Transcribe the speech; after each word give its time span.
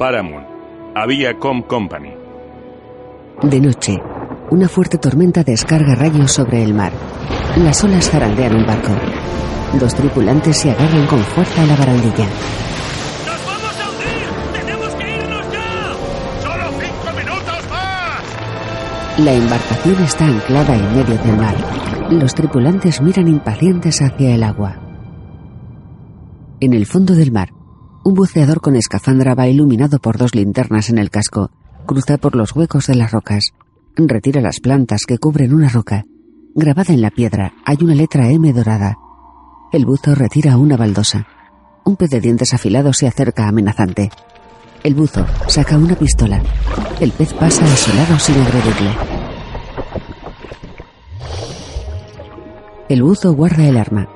Paramount. 0.00 0.46
Aviacom 0.94 1.60
Company. 1.64 2.08
De 3.42 3.60
noche, 3.60 3.98
una 4.50 4.66
fuerte 4.66 4.96
tormenta 4.96 5.44
descarga 5.44 5.94
rayos 5.94 6.32
sobre 6.32 6.64
el 6.64 6.72
mar. 6.72 6.90
Las 7.58 7.84
olas 7.84 8.08
zarandean 8.08 8.56
un 8.56 8.66
barco. 8.66 8.94
Dos 9.78 9.94
tripulantes 9.94 10.56
se 10.56 10.70
agarran 10.70 11.06
con 11.06 11.18
fuerza 11.18 11.62
a 11.62 11.66
la 11.66 11.76
barandilla. 11.76 12.24
¡Nos 13.26 13.44
vamos 13.44 13.78
a 13.78 13.90
hundir! 13.90 14.58
¡Tenemos 14.58 14.88
que 14.94 15.16
irnos 15.16 15.52
ya! 15.52 15.92
¡Solo 16.40 16.64
cinco 16.80 17.18
minutos 17.18 17.70
más! 17.70 19.18
La 19.18 19.34
embarcación 19.34 20.02
está 20.02 20.24
anclada 20.24 20.76
en 20.76 20.96
medio 20.96 21.18
del 21.18 21.36
mar. 21.36 21.54
Los 22.10 22.34
tripulantes 22.34 23.02
miran 23.02 23.28
impacientes 23.28 24.00
hacia 24.00 24.34
el 24.34 24.44
agua. 24.44 24.80
En 26.58 26.72
el 26.72 26.86
fondo 26.86 27.14
del 27.14 27.32
mar, 27.32 27.50
un 28.02 28.14
buceador 28.14 28.60
con 28.60 28.76
escafandra 28.76 29.34
va 29.34 29.48
iluminado 29.48 29.98
por 29.98 30.16
dos 30.16 30.34
linternas 30.34 30.88
en 30.88 30.98
el 30.98 31.10
casco. 31.10 31.50
Cruza 31.86 32.18
por 32.18 32.34
los 32.34 32.54
huecos 32.54 32.86
de 32.86 32.94
las 32.94 33.12
rocas. 33.12 33.52
Retira 33.96 34.40
las 34.40 34.60
plantas 34.60 35.02
que 35.06 35.18
cubren 35.18 35.52
una 35.52 35.68
roca. 35.68 36.04
Grabada 36.54 36.94
en 36.94 37.02
la 37.02 37.10
piedra 37.10 37.52
hay 37.64 37.78
una 37.82 37.94
letra 37.94 38.30
M 38.30 38.52
dorada. 38.52 38.96
El 39.72 39.84
buzo 39.84 40.14
retira 40.14 40.56
una 40.56 40.76
baldosa. 40.76 41.26
Un 41.84 41.96
pez 41.96 42.10
de 42.10 42.20
dientes 42.20 42.54
afilados 42.54 42.96
se 42.96 43.06
acerca 43.06 43.48
amenazante. 43.48 44.10
El 44.82 44.94
buzo 44.94 45.26
saca 45.46 45.76
una 45.76 45.94
pistola. 45.94 46.42
El 47.00 47.12
pez 47.12 47.34
pasa 47.34 47.64
a 47.64 47.76
su 47.76 47.94
lado 47.94 48.18
sin 48.18 48.36
agredirle. 48.40 48.90
El 52.88 53.02
buzo 53.02 53.34
guarda 53.34 53.68
el 53.68 53.76
arma. 53.76 54.08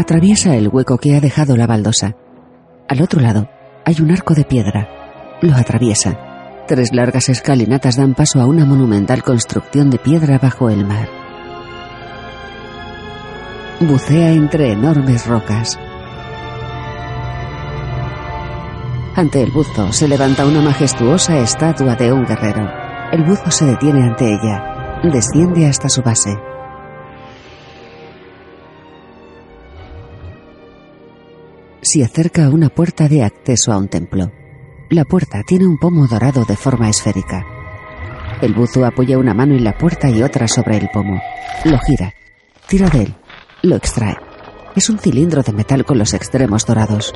Atraviesa 0.00 0.56
el 0.56 0.68
hueco 0.68 0.96
que 0.96 1.14
ha 1.14 1.20
dejado 1.20 1.58
la 1.58 1.66
baldosa. 1.66 2.16
Al 2.88 3.02
otro 3.02 3.20
lado 3.20 3.50
hay 3.84 4.00
un 4.00 4.10
arco 4.10 4.32
de 4.32 4.44
piedra. 4.44 4.88
Lo 5.42 5.54
atraviesa. 5.54 6.64
Tres 6.66 6.94
largas 6.94 7.28
escalinatas 7.28 7.96
dan 7.96 8.14
paso 8.14 8.40
a 8.40 8.46
una 8.46 8.64
monumental 8.64 9.22
construcción 9.22 9.90
de 9.90 9.98
piedra 9.98 10.38
bajo 10.38 10.70
el 10.70 10.86
mar. 10.86 11.06
Bucea 13.80 14.30
entre 14.30 14.72
enormes 14.72 15.26
rocas. 15.26 15.78
Ante 19.16 19.42
el 19.42 19.50
buzo 19.50 19.92
se 19.92 20.08
levanta 20.08 20.46
una 20.46 20.62
majestuosa 20.62 21.40
estatua 21.40 21.94
de 21.96 22.10
un 22.10 22.24
guerrero. 22.24 22.70
El 23.12 23.22
buzo 23.24 23.50
se 23.50 23.66
detiene 23.66 24.02
ante 24.02 24.32
ella. 24.32 25.02
Desciende 25.02 25.66
hasta 25.66 25.90
su 25.90 26.00
base. 26.00 26.49
Se 31.92 32.04
acerca 32.04 32.44
a 32.44 32.50
una 32.50 32.68
puerta 32.68 33.08
de 33.08 33.24
acceso 33.24 33.72
a 33.72 33.76
un 33.76 33.88
templo. 33.88 34.30
La 34.90 35.04
puerta 35.04 35.42
tiene 35.42 35.66
un 35.66 35.76
pomo 35.76 36.06
dorado 36.06 36.44
de 36.44 36.54
forma 36.54 36.88
esférica. 36.88 37.44
El 38.40 38.54
buzo 38.54 38.84
apoya 38.86 39.18
una 39.18 39.34
mano 39.34 39.56
en 39.56 39.64
la 39.64 39.76
puerta 39.76 40.08
y 40.08 40.22
otra 40.22 40.46
sobre 40.46 40.76
el 40.76 40.88
pomo. 40.90 41.20
Lo 41.64 41.80
gira. 41.80 42.14
Tira 42.68 42.88
de 42.90 43.02
él. 43.02 43.14
Lo 43.62 43.74
extrae. 43.74 44.14
Es 44.76 44.88
un 44.88 45.00
cilindro 45.00 45.42
de 45.42 45.52
metal 45.52 45.84
con 45.84 45.98
los 45.98 46.14
extremos 46.14 46.64
dorados. 46.64 47.12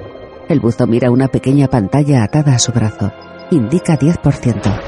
El 0.49 0.59
buzo 0.59 0.89
mira 0.89 1.09
una 1.13 1.29
pequeña 1.29 1.69
pantalla 1.69 2.25
atada 2.25 2.57
a 2.57 2.59
su 2.59 2.73
brazo. 2.73 3.13
Indica 3.53 3.97
10%. 3.97 4.81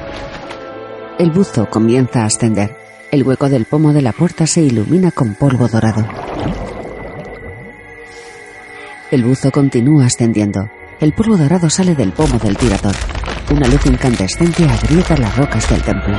El 1.20 1.31
buzo 1.31 1.70
comienza 1.70 2.23
a 2.23 2.27
ascender. 2.27 2.77
El 3.12 3.23
hueco 3.23 3.48
del 3.48 3.67
pomo 3.67 3.92
de 3.92 4.03
la 4.03 4.11
puerta 4.11 4.48
se 4.48 4.62
ilumina 4.62 5.12
con 5.12 5.36
polvo 5.36 5.68
dorado. 5.68 6.05
El 9.08 9.22
buzo 9.22 9.52
continúa 9.52 10.06
ascendiendo. 10.06 10.68
El 10.98 11.12
polvo 11.12 11.36
dorado 11.36 11.70
sale 11.70 11.94
del 11.94 12.11
pomo 12.11 12.40
del 12.40 12.56
tirador. 12.56 12.94
Una 13.55 13.68
luz 13.68 13.86
incandescente 13.86 14.64
agrieta 14.68 15.17
las 15.17 15.36
rocas 15.36 15.70
del 15.70 15.80
templo. 15.80 16.18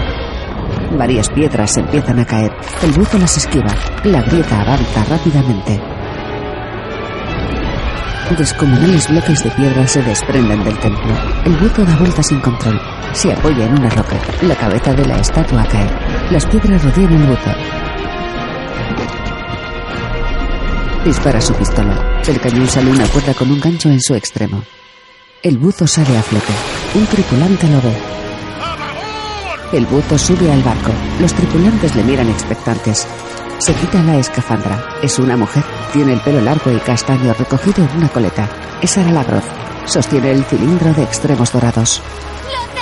Varias 0.97 1.29
piedras 1.29 1.75
empiezan 1.75 2.19
a 2.19 2.25
caer. 2.25 2.51
El 2.81 2.93
buzo 2.93 3.17
las 3.17 3.35
esquiva. 3.35 3.75
La 4.05 4.21
grieta 4.21 4.61
avanza 4.61 5.03
rápidamente. 5.03 5.81
Descomunales 8.37 9.09
bloques 9.09 9.43
de 9.43 9.51
piedra 9.51 9.85
se 9.85 10.01
desprenden 10.03 10.63
del 10.63 10.79
templo. 10.79 11.13
El 11.43 11.57
buzo 11.57 11.83
da 11.83 11.95
vuelta 11.97 12.23
sin 12.23 12.39
control. 12.39 12.79
Se 13.11 13.33
apoya 13.33 13.65
en 13.65 13.79
una 13.79 13.89
roca. 13.89 14.15
La 14.43 14.55
cabeza 14.55 14.93
de 14.93 15.05
la 15.05 15.17
estatua 15.17 15.65
cae. 15.65 15.89
Las 16.31 16.45
piedras 16.45 16.81
rodean 16.85 17.11
el 17.11 17.27
buzo. 17.27 17.76
Dispara 21.07 21.39
su 21.39 21.53
pistola. 21.53 22.21
Del 22.25 22.37
cañón 22.41 22.67
sale 22.67 22.91
una 22.91 23.07
cuerda 23.07 23.33
con 23.33 23.49
un 23.49 23.61
gancho 23.61 23.87
en 23.87 24.01
su 24.01 24.13
extremo. 24.13 24.61
El 25.41 25.57
buzo 25.57 25.87
sale 25.87 26.17
a 26.17 26.21
flote. 26.21 26.51
Un 26.95 27.05
tripulante 27.05 27.65
lo 27.69 27.81
ve. 27.81 27.93
El 29.71 29.85
buzo 29.85 30.17
sube 30.17 30.51
al 30.51 30.61
barco. 30.63 30.91
Los 31.21 31.33
tripulantes 31.33 31.95
le 31.95 32.03
miran 32.03 32.29
expectantes. 32.29 33.07
Se 33.59 33.73
quita 33.75 34.03
la 34.03 34.17
escafandra. 34.17 34.85
Es 35.01 35.17
una 35.17 35.37
mujer. 35.37 35.63
Tiene 35.93 36.11
el 36.11 36.19
pelo 36.19 36.41
largo 36.41 36.73
y 36.73 36.79
castaño 36.79 37.33
recogido 37.35 37.85
en 37.85 37.97
una 37.99 38.09
coleta. 38.09 38.49
Es 38.81 38.91
Sara. 38.91 39.41
Sostiene 39.85 40.31
el 40.31 40.43
cilindro 40.43 40.93
de 40.93 41.03
extremos 41.03 41.53
dorados. 41.53 42.01
¡Lo 42.51 42.76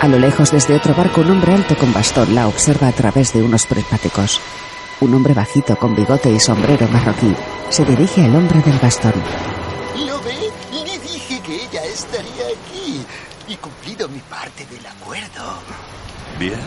A 0.00 0.08
lo 0.08 0.18
lejos, 0.18 0.50
desde 0.50 0.76
otro 0.76 0.94
barco, 0.94 1.22
un 1.22 1.30
hombre 1.30 1.54
alto 1.54 1.76
con 1.76 1.92
bastón 1.92 2.34
la 2.34 2.46
observa 2.46 2.88
a 2.88 2.92
través 2.92 3.32
de 3.32 3.42
unos 3.42 3.66
prismáticos. 3.66 4.40
Un 5.00 5.14
hombre 5.14 5.34
bajito 5.34 5.76
con 5.76 5.94
bigote 5.94 6.30
y 6.30 6.38
sombrero 6.38 6.86
marroquí 6.88 7.34
se 7.70 7.84
dirige 7.84 8.22
al 8.24 8.36
hombre 8.36 8.60
del 8.60 8.78
bastón. 8.78 9.14
¿Lo 10.06 10.20
ve? 10.22 10.34
Le 10.72 10.98
dije 10.98 11.40
que 11.40 11.54
ella 11.64 11.84
estaría 11.84 12.46
aquí. 12.46 13.04
Y 13.48 13.56
cumplido 13.56 14.08
mi 14.08 14.20
parte 14.20 14.66
del 14.66 14.86
acuerdo. 14.86 15.58
Bien, 16.38 16.60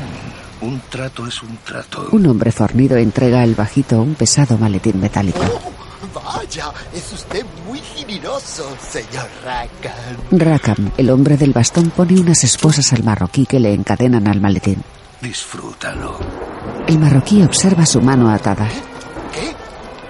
un 0.61 0.81
trato 0.89 1.27
es 1.27 1.41
un 1.41 1.57
trato. 1.57 2.09
Un 2.11 2.25
hombre 2.27 2.51
fornido 2.51 2.97
entrega 2.97 3.41
al 3.41 3.55
bajito 3.55 4.01
un 4.01 4.15
pesado 4.15 4.57
maletín 4.57 4.99
metálico. 4.99 5.39
Vaya, 6.27 6.73
es 6.93 7.13
usted 7.13 7.45
muy 7.65 7.79
generoso, 7.79 8.67
señor 8.81 9.29
Rakan. 9.45 10.17
Rakam, 10.31 10.91
el 10.97 11.09
hombre 11.09 11.37
del 11.37 11.53
bastón, 11.53 11.89
pone 11.89 12.19
unas 12.19 12.43
esposas 12.43 12.91
al 12.91 13.03
marroquí 13.03 13.45
que 13.45 13.61
le 13.61 13.73
encadenan 13.73 14.27
al 14.27 14.41
maletín. 14.41 14.83
Disfrútalo. 15.21 16.19
El 16.85 16.99
marroquí 16.99 17.41
observa 17.43 17.85
su 17.85 18.01
mano 18.01 18.29
atada. 18.29 18.67
¿Qué? 19.33 19.55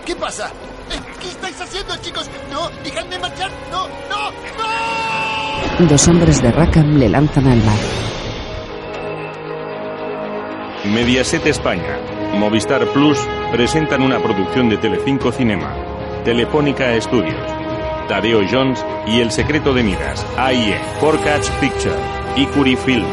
¿Qué 0.06 0.16
pasa? 0.16 0.48
Eh, 0.48 1.00
¿Qué 1.22 1.28
estáis 1.30 1.62
haciendo, 1.62 1.96
chicos? 1.98 2.28
No, 2.52 2.68
dejadme 2.84 3.20
marchar. 3.20 3.52
No, 3.72 3.88
no, 4.10 4.32
no. 5.80 5.88
Dos 5.88 6.08
hombres 6.08 6.42
de 6.42 6.52
Rakam 6.52 6.98
le 6.98 7.10
lanzan 7.10 7.48
al 7.48 7.64
mar. 7.64 7.78
Mediaset 10.86 11.46
España, 11.46 12.00
Movistar 12.34 12.88
Plus 12.92 13.20
presentan 13.52 14.02
una 14.02 14.20
producción 14.20 14.70
de 14.70 14.78
Telecinco 14.78 15.32
Cinema, 15.32 15.74
Telefónica 16.28 16.94
Estudios, 16.94 17.50
Tadeo 18.10 18.42
Jones 18.52 18.86
y 19.08 19.22
El 19.22 19.32
Secreto 19.32 19.74
de 19.74 19.82
Midas, 19.82 20.26
AIE, 20.36 20.78
Forecast 21.00 21.50
Picture, 21.62 21.96
Ikuri 22.36 22.76
Films, 22.76 23.08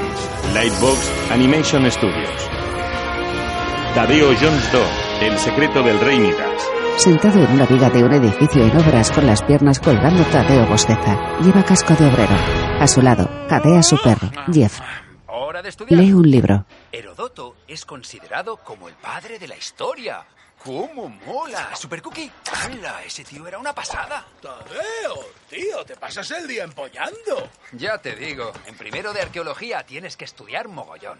Lightbox 0.52 1.30
Animation 1.30 1.88
Studios. 1.92 2.50
Tadeo 3.94 4.34
Jones 4.34 4.72
2, 4.72 4.82
El 5.22 5.38
Secreto 5.38 5.84
del 5.84 6.00
Rey 6.00 6.19
Midas. 6.19 6.60
Sentado 6.97 7.41
en 7.41 7.52
una 7.52 7.66
viga 7.66 7.88
de 7.88 8.02
un 8.02 8.14
edificio 8.14 8.64
en 8.64 8.76
obras 8.76 9.12
con 9.12 9.28
las 9.28 9.44
piernas 9.44 9.78
colgando, 9.78 10.25
Tadeo 10.25 10.66
bosteza. 10.66 11.38
Lleva 11.40 11.64
casco 11.64 11.94
de 11.94 12.08
obrero. 12.08 12.34
A 12.81 12.88
su 12.88 13.00
lado, 13.00 13.31
jadea 13.49 13.84
su 13.84 13.96
perro, 14.02 14.28
Jeff. 14.52 14.81
Hora 15.28 15.62
de 15.62 15.69
estudiar. 15.69 16.00
Lee 16.00 16.12
un 16.12 16.28
libro. 16.28 16.66
Herodoto 16.90 17.55
es 17.69 17.84
considerado 17.84 18.56
como 18.56 18.88
el 18.88 18.94
padre 18.96 19.38
de 19.38 19.46
la 19.46 19.56
historia. 19.56 20.25
¿Cómo 20.64 21.11
mola? 21.26 21.76
¿Super 21.76 22.00
Cookie? 22.00 22.31
¡Hala! 22.50 23.05
Ese 23.05 23.22
tío 23.22 23.46
era 23.46 23.58
una 23.58 23.75
pasada. 23.75 24.25
Tadeo, 24.40 25.26
tío, 25.50 25.84
te 25.84 25.94
pasas 25.94 26.31
el 26.31 26.49
día 26.49 26.64
empollando. 26.64 27.50
Ya 27.72 27.99
te 27.99 28.16
digo, 28.16 28.50
en 28.64 28.75
primero 28.75 29.12
de 29.12 29.20
arqueología 29.20 29.84
tienes 29.84 30.16
que 30.16 30.25
estudiar 30.25 30.69
mogollón. 30.69 31.19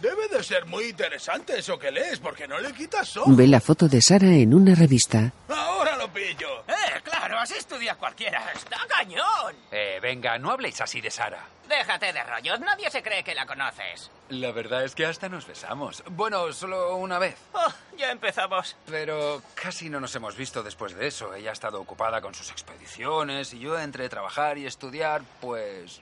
Debe 0.00 0.28
de 0.28 0.42
ser 0.42 0.66
muy 0.66 0.84
interesante 0.84 1.58
eso 1.58 1.78
que 1.78 1.90
lees, 1.90 2.18
porque 2.20 2.46
no 2.46 2.58
le 2.60 2.72
quitas 2.72 3.16
ojo. 3.16 3.34
Ve 3.34 3.46
la 3.46 3.60
foto 3.60 3.88
de 3.88 4.00
Sara 4.00 4.28
en 4.28 4.54
una 4.54 4.74
revista. 4.74 5.32
Ahora 5.48 5.96
lo 5.96 6.12
pillo. 6.12 6.60
Eh, 6.68 7.00
claro, 7.02 7.38
así 7.38 7.54
estudia 7.54 7.94
cualquiera. 7.96 8.52
¡Está 8.54 8.78
cañón! 8.88 9.54
Eh, 9.72 9.98
venga, 10.00 10.38
no 10.38 10.50
habléis 10.50 10.80
así 10.80 11.00
de 11.00 11.10
Sara. 11.10 11.44
Déjate 11.68 12.12
de 12.12 12.22
rollos, 12.22 12.60
nadie 12.60 12.90
se 12.90 13.02
cree 13.02 13.22
que 13.22 13.34
la 13.34 13.44
conoces. 13.44 14.10
La 14.30 14.52
verdad 14.52 14.84
es 14.84 14.94
que 14.94 15.04
hasta 15.04 15.28
nos 15.28 15.46
besamos. 15.46 16.02
Bueno, 16.10 16.52
solo 16.52 16.96
una 16.96 17.18
vez. 17.18 17.36
Oh, 17.52 17.72
ya 17.96 18.10
empezamos. 18.10 18.76
Pero 18.86 19.42
casi 19.54 19.90
no 19.90 20.00
nos 20.00 20.14
hemos 20.14 20.36
visto 20.36 20.62
después 20.62 20.94
de 20.94 21.06
eso. 21.08 21.34
Ella 21.34 21.50
ha 21.50 21.52
estado 21.52 21.80
ocupada 21.80 22.20
con 22.20 22.34
sus 22.34 22.50
expediciones 22.50 23.52
y 23.52 23.58
yo 23.58 23.78
entre 23.78 24.08
trabajar 24.08 24.58
y 24.58 24.66
estudiar, 24.66 25.22
pues... 25.40 26.00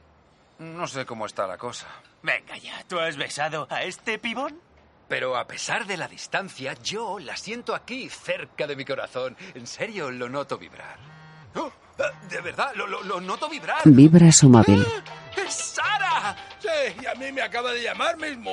No 0.59 0.87
sé 0.87 1.05
cómo 1.05 1.27
está 1.27 1.47
la 1.47 1.59
cosa. 1.59 1.87
Venga 2.27 2.57
ya, 2.59 2.83
¿tú 2.89 2.99
has 2.99 3.17
besado 3.17 3.69
a 3.71 3.85
este 3.85 4.19
pibón? 4.19 4.61
Pero 5.09 5.37
a 5.37 5.47
pesar 5.47 5.87
de 5.87 5.97
la 5.97 6.09
distancia, 6.09 6.75
yo 6.83 7.21
la 7.21 7.37
siento 7.37 7.73
aquí, 7.73 8.09
cerca 8.11 8.67
de 8.67 8.75
mi 8.75 8.85
corazón. 8.85 9.37
En 9.55 9.65
serio, 9.69 10.11
lo 10.11 10.29
noto 10.29 10.59
vibrar. 10.59 10.99
Oh, 11.55 11.71
eh, 11.99 12.03
de 12.29 12.41
verdad, 12.41 12.73
lo, 12.75 12.89
lo- 12.89 13.05
lo 13.05 13.21
noto 13.21 13.49
vibrar. 13.49 13.79
Vibra 13.85 14.33
su 14.33 14.49
móvil. 14.49 14.85
¡Es 15.37 15.55
Sara! 15.55 16.37
Sí, 16.59 16.69
y 17.01 17.07
a 17.07 17.15
mí 17.15 17.31
me 17.31 17.43
acaba 17.43 17.71
de 17.71 17.83
llamar. 17.85 18.17
¡Eh, 18.21 18.37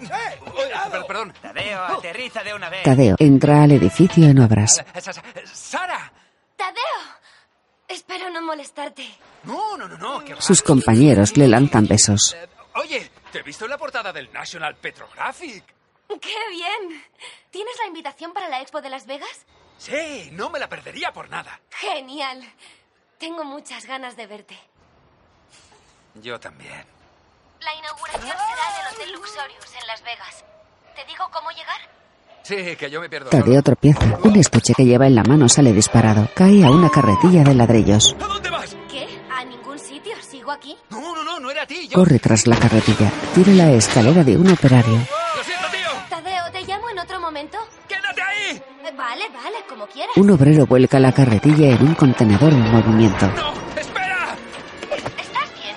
Oye, 0.00 0.38
cuidado! 0.52 0.90
per- 0.92 1.06
perdón. 1.08 1.34
Tadeo, 1.42 1.82
aterriza 1.82 2.44
de 2.44 2.54
una 2.54 2.68
vez. 2.68 2.84
Tadeo 2.84 3.16
entra 3.18 3.64
al 3.64 3.72
edificio 3.72 4.26
en 4.28 4.38
obras. 4.38 4.84
Eh, 4.94 5.00
Sa- 5.00 5.12
Sa- 5.12 5.22
¡Sara! 5.52 6.12
¡Tadeo! 6.56 7.23
Espero 7.94 8.28
no 8.28 8.42
molestarte. 8.42 9.08
No, 9.44 9.76
no, 9.76 9.86
no, 9.86 9.96
no. 9.96 10.40
Sus 10.40 10.62
compañeros 10.62 11.36
le 11.36 11.46
lanzan 11.46 11.86
besos. 11.86 12.36
Oye, 12.74 13.08
te 13.30 13.38
he 13.38 13.42
visto 13.42 13.66
en 13.66 13.70
la 13.70 13.78
portada 13.78 14.12
del 14.12 14.32
National 14.32 14.74
Petrographic. 14.74 15.64
¡Qué 16.20 16.34
bien! 16.50 17.04
¿Tienes 17.52 17.78
la 17.78 17.86
invitación 17.86 18.32
para 18.32 18.48
la 18.48 18.60
expo 18.60 18.80
de 18.82 18.90
Las 18.90 19.06
Vegas? 19.06 19.46
Sí, 19.78 20.30
no 20.32 20.50
me 20.50 20.58
la 20.58 20.68
perdería 20.68 21.12
por 21.12 21.30
nada. 21.30 21.60
Genial. 21.70 22.42
Tengo 23.18 23.44
muchas 23.44 23.86
ganas 23.86 24.16
de 24.16 24.26
verte. 24.26 24.58
Yo 26.14 26.40
también. 26.40 26.84
La 27.60 27.74
inauguración 27.76 28.22
será 28.22 28.80
en 28.80 28.86
el 28.86 28.94
Hotel 28.94 29.12
Luxorious 29.12 29.74
en 29.80 29.86
Las 29.86 30.02
Vegas. 30.02 30.44
¿Te 30.96 31.04
digo 31.04 31.30
cómo 31.32 31.50
llegar? 31.50 31.80
Sí, 32.44 32.76
que 32.78 32.90
yo 32.90 33.00
me 33.00 33.08
pierdo. 33.08 33.30
Tadeo 33.30 33.62
tropieza. 33.62 34.00
Un 34.22 34.36
estuche 34.36 34.74
que 34.74 34.84
lleva 34.84 35.06
en 35.06 35.14
la 35.14 35.22
mano 35.24 35.48
sale 35.48 35.72
disparado. 35.72 36.28
Cae 36.34 36.62
a 36.64 36.70
una 36.70 36.90
carretilla 36.90 37.42
de 37.42 37.54
ladrillos. 37.54 38.14
¿A 38.20 38.26
dónde 38.26 38.50
vas? 38.50 38.76
¿Qué? 38.90 39.06
¿A 39.34 39.44
ningún 39.44 39.78
sitio? 39.78 40.12
¿Sigo 40.20 40.50
aquí? 40.50 40.76
No, 40.90 41.14
no, 41.14 41.24
no, 41.24 41.40
no 41.40 41.50
era 41.50 41.62
a 41.62 41.66
ti. 41.66 41.88
Yo... 41.88 41.94
Corre 41.98 42.18
tras 42.18 42.46
la 42.46 42.56
carretilla. 42.56 43.10
Tira 43.34 43.52
la 43.52 43.72
escalera 43.72 44.22
de 44.22 44.36
un 44.36 44.50
operario. 44.50 44.92
¡Lo 45.36 45.42
siento, 45.44 45.66
tío! 45.72 45.90
Tadeo, 46.10 46.50
¿te 46.52 46.62
llamo 46.66 46.90
en 46.90 46.98
otro 46.98 47.18
momento? 47.18 47.56
¡Quédate 47.88 48.20
ahí! 48.22 48.56
Eh, 48.56 48.92
Vale, 48.94 49.24
vale, 49.32 49.56
como 49.66 49.86
quieras. 49.86 50.14
Un 50.16 50.30
obrero 50.30 50.66
vuelca 50.66 51.00
la 51.00 51.12
carretilla 51.12 51.68
en 51.70 51.82
un 51.82 51.94
contenedor 51.94 52.52
en 52.52 52.70
movimiento. 52.70 53.26
¡No! 53.28 53.52
¡Espera! 53.80 54.36
¿Estás 55.18 55.50
bien? 55.62 55.76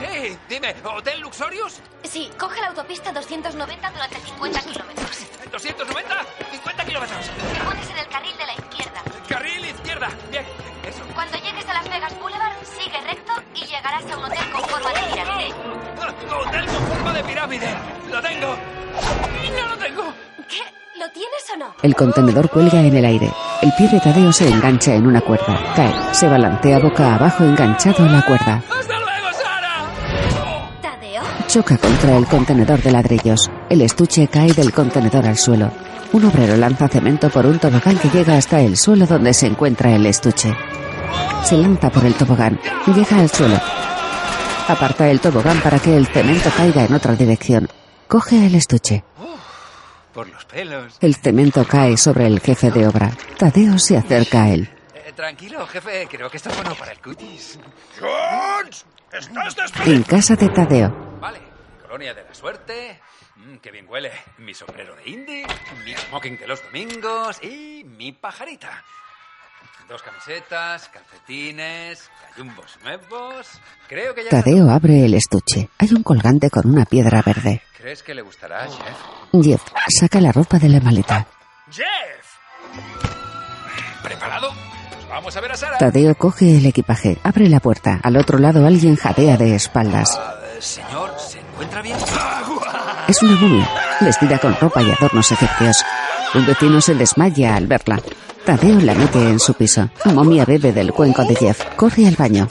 Sí, 0.00 0.36
dime, 0.48 0.74
¿Hotel 0.84 1.20
Luxorius? 1.20 1.78
Sí, 2.02 2.28
coge 2.36 2.60
la 2.60 2.68
autopista 2.68 3.12
290 3.12 3.90
durante 3.92 4.16
50 4.16 4.60
kilómetros. 4.62 5.21
¿290? 5.62 5.74
¿50 6.64 6.86
kilómetros? 6.86 7.30
Te 7.54 7.60
pones 7.64 7.90
en 7.90 7.98
el 7.98 8.08
carril 8.08 8.36
de 8.36 8.46
la 8.46 8.52
izquierda. 8.54 9.00
Carril 9.28 9.64
izquierda. 9.66 10.08
Bien, 10.30 10.44
eso. 10.88 11.02
Cuando 11.14 11.36
llegues 11.38 11.68
a 11.68 11.74
Las 11.74 11.88
Vegas 11.88 12.18
Boulevard, 12.18 12.52
sigue 12.64 13.00
recto 13.02 13.32
y 13.54 13.64
llegarás 13.66 14.02
a 14.10 14.18
un 14.18 14.24
hotel 14.24 14.50
con 14.50 14.60
forma 14.62 14.90
de 14.92 15.00
pirámide. 15.12 15.54
Ah, 16.00 16.34
Hotel 16.48 16.66
con 16.66 16.86
forma 16.88 17.12
de 17.12 17.24
pirámide. 17.24 17.74
¡Lo 18.10 18.20
tengo! 18.20 18.56
¡No 19.56 19.66
lo 19.68 19.76
tengo! 19.78 20.12
¿Qué? 20.48 20.60
¿Lo 20.98 21.08
tienes 21.10 21.44
o 21.54 21.56
no? 21.56 21.74
El 21.82 21.94
contenedor 21.94 22.50
cuelga 22.50 22.80
en 22.80 22.96
el 22.96 23.04
aire. 23.04 23.30
El 23.62 23.72
pie 23.74 23.88
de 23.88 24.00
Tadeo 24.00 24.32
se 24.32 24.48
engancha 24.48 24.94
en 24.94 25.06
una 25.06 25.20
cuerda. 25.20 25.72
Cae. 25.76 26.14
Se 26.14 26.28
balancea 26.28 26.78
boca 26.80 27.14
abajo 27.14 27.44
enganchado 27.44 28.04
en 28.04 28.12
la 28.12 28.22
cuerda. 28.26 28.62
¡Hasta 28.68 28.98
luego, 28.98 29.11
Choca 31.52 31.76
contra 31.76 32.16
el 32.16 32.26
contenedor 32.26 32.80
de 32.80 32.90
ladrillos. 32.90 33.50
El 33.68 33.82
estuche 33.82 34.26
cae 34.26 34.54
del 34.54 34.72
contenedor 34.72 35.26
al 35.26 35.36
suelo. 35.36 35.70
Un 36.14 36.24
obrero 36.24 36.56
lanza 36.56 36.88
cemento 36.88 37.28
por 37.28 37.44
un 37.44 37.58
tobogán 37.58 37.98
que 37.98 38.08
llega 38.08 38.38
hasta 38.38 38.62
el 38.62 38.78
suelo 38.78 39.06
donde 39.06 39.34
se 39.34 39.48
encuentra 39.48 39.94
el 39.94 40.06
estuche. 40.06 40.56
Se 41.44 41.58
lanza 41.58 41.90
por 41.90 42.06
el 42.06 42.14
tobogán. 42.14 42.58
Llega 42.86 43.18
al 43.18 43.28
suelo. 43.28 43.60
Aparta 44.66 45.10
el 45.10 45.20
tobogán 45.20 45.60
para 45.60 45.78
que 45.78 45.94
el 45.94 46.06
cemento 46.06 46.48
caiga 46.56 46.86
en 46.86 46.94
otra 46.94 47.16
dirección. 47.16 47.68
Coge 48.08 48.46
el 48.46 48.54
estuche. 48.54 49.04
Por 50.14 50.30
los 50.30 50.46
pelos. 50.46 50.96
El 51.02 51.16
cemento 51.16 51.66
cae 51.66 51.98
sobre 51.98 52.28
el 52.28 52.40
jefe 52.40 52.70
de 52.70 52.86
obra. 52.86 53.12
Tadeo 53.36 53.78
se 53.78 53.98
acerca 53.98 54.44
a 54.44 54.48
él. 54.48 54.70
Eh, 54.94 55.12
tranquilo, 55.14 55.66
jefe. 55.66 56.08
Creo 56.10 56.30
que 56.30 56.38
esto 56.38 56.48
es 56.48 56.56
bueno 56.56 56.74
para 56.76 56.92
el 56.92 56.98
cutis. 57.00 57.58
¡Jones! 58.00 58.86
¡Estás 59.12 59.54
despedido! 59.56 59.96
En 59.96 60.02
casa 60.04 60.36
de 60.36 60.48
Tadeo. 60.48 61.18
Vale. 61.20 61.40
Colonia 61.82 62.14
de 62.14 62.24
la 62.24 62.34
suerte. 62.34 63.00
Mm, 63.36 63.56
qué 63.56 63.70
bien 63.70 63.86
huele. 63.88 64.10
Mi 64.38 64.54
sombrero 64.54 64.96
de 64.96 65.08
indie. 65.10 65.46
Mi 65.84 65.94
smoking 65.94 66.38
de 66.38 66.46
los 66.46 66.62
domingos. 66.64 67.42
Y 67.42 67.84
mi 67.84 68.12
pajarita. 68.12 68.82
Dos 69.88 70.02
camisetas, 70.02 70.88
calcetines, 70.88 72.10
gallumbos 72.30 72.78
nuevos. 72.82 73.48
Creo 73.88 74.14
que 74.14 74.24
ya... 74.24 74.30
Tadeo 74.30 74.70
abre 74.70 75.04
el 75.04 75.14
estuche. 75.14 75.68
Hay 75.78 75.92
un 75.92 76.02
colgante 76.02 76.48
con 76.48 76.66
una 76.66 76.86
piedra 76.86 77.20
verde. 77.20 77.62
¿Crees 77.76 78.02
que 78.02 78.14
le 78.14 78.22
gustará, 78.22 78.66
chef? 78.68 79.42
Jeff 79.42 79.62
saca 79.88 80.20
la 80.20 80.32
ropa 80.32 80.58
de 80.58 80.68
la 80.68 80.80
maleta. 80.80 81.26
¡Jeff! 81.70 82.38
¿Preparado? 84.02 84.52
Pues 85.12 85.20
vamos 85.20 85.36
a 85.36 85.40
ver 85.42 85.52
a 85.52 85.56
Sara. 85.58 85.76
Tadeo 85.76 86.14
coge 86.14 86.56
el 86.56 86.64
equipaje, 86.64 87.18
abre 87.22 87.46
la 87.50 87.60
puerta. 87.60 88.00
Al 88.02 88.16
otro 88.16 88.38
lado 88.38 88.66
alguien 88.66 88.96
jadea 88.96 89.36
de 89.36 89.54
espaldas. 89.54 90.18
Ah, 90.18 90.36
señor, 90.58 91.12
¿se 91.18 91.38
encuentra 91.38 91.82
bien? 91.82 91.98
Es 93.08 93.22
una 93.22 93.36
momia, 93.36 93.68
vestida 94.00 94.38
con 94.38 94.56
ropa 94.56 94.80
y 94.80 94.90
adornos 94.90 95.30
egipcios. 95.30 95.84
Un 96.34 96.46
vecino 96.46 96.80
se 96.80 96.94
desmaya 96.94 97.56
al 97.56 97.66
verla. 97.66 98.00
Tadeo 98.46 98.80
la 98.80 98.94
mete 98.94 99.18
en 99.18 99.38
su 99.38 99.52
piso. 99.52 99.90
Momia 100.06 100.46
bebe 100.46 100.72
del 100.72 100.94
cuenco 100.94 101.22
de 101.24 101.36
Jeff. 101.36 101.62
Corre 101.76 102.06
al 102.06 102.16
baño. 102.16 102.48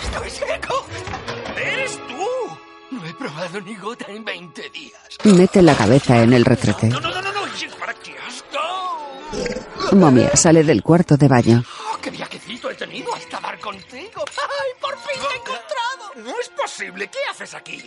¡Estoy 0.00 0.30
seco! 0.30 0.86
¡Eres 1.56 1.98
tú! 2.06 2.96
No 2.96 3.04
he 3.04 3.14
probado 3.14 3.60
ni 3.60 3.74
gota 3.74 4.06
en 4.06 4.24
20 4.24 4.70
días. 4.70 5.18
Mete 5.24 5.62
la 5.62 5.74
cabeza 5.74 6.22
en 6.22 6.32
el 6.32 6.44
retrete. 6.44 6.90
¡No, 6.90 7.00
no, 7.00 7.10
no, 7.10 7.20
no! 7.20 7.32
no. 7.32 7.34
Momia 9.98 10.36
sale 10.36 10.62
del 10.62 10.84
cuarto 10.84 11.16
de 11.16 11.26
baño. 11.26 11.64
¡No 16.24 16.40
es 16.40 16.48
posible! 16.48 17.08
¿Qué 17.08 17.18
haces 17.30 17.52
aquí? 17.52 17.84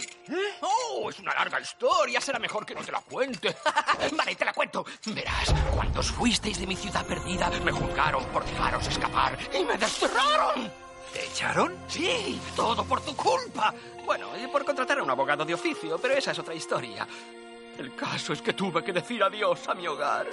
¡Oh, 0.62 1.10
es 1.10 1.18
una 1.18 1.34
larga 1.34 1.60
historia! 1.60 2.22
Será 2.22 2.38
mejor 2.38 2.68
que 2.68 2.76
no 2.76 2.84
te 2.84 2.92
la 2.92 3.02
cuente. 3.02 3.56
vale, 4.16 4.36
te 4.36 4.46
la 4.46 4.54
cuento. 4.54 4.86
Verás, 5.08 5.56
cuando 5.74 6.02
os 6.02 6.12
fuisteis 6.12 6.60
de 6.60 6.68
mi 6.68 6.76
ciudad 6.76 7.04
perdida, 7.06 7.50
me 7.64 7.72
juzgaron 7.72 8.24
por 8.26 8.46
dejaros 8.46 8.88
escapar 8.88 9.40
y 9.52 9.64
me 9.64 9.76
desterraron. 9.76 10.72
¿Te 11.12 11.26
echaron? 11.26 11.76
Sí, 11.88 12.40
todo 12.56 12.86
por 12.86 13.02
tu 13.02 13.16
culpa. 13.16 13.74
Bueno, 14.06 14.30
y 14.38 14.46
por 14.48 14.64
contratar 14.64 15.00
a 15.00 15.04
un 15.04 15.10
abogado 15.10 15.44
de 15.44 15.56
oficio, 15.56 15.98
pero 15.98 16.14
esa 16.14 16.32
es 16.32 16.38
otra 16.38 16.54
historia. 16.54 17.08
El 17.80 17.96
caso 17.96 18.34
es 18.34 18.42
que 18.44 18.54
tuve 18.54 18.84
que 18.84 18.94
decir 18.94 19.24
adiós 19.24 19.68
a 19.68 19.74
mi 19.74 19.88
hogar. 19.88 20.28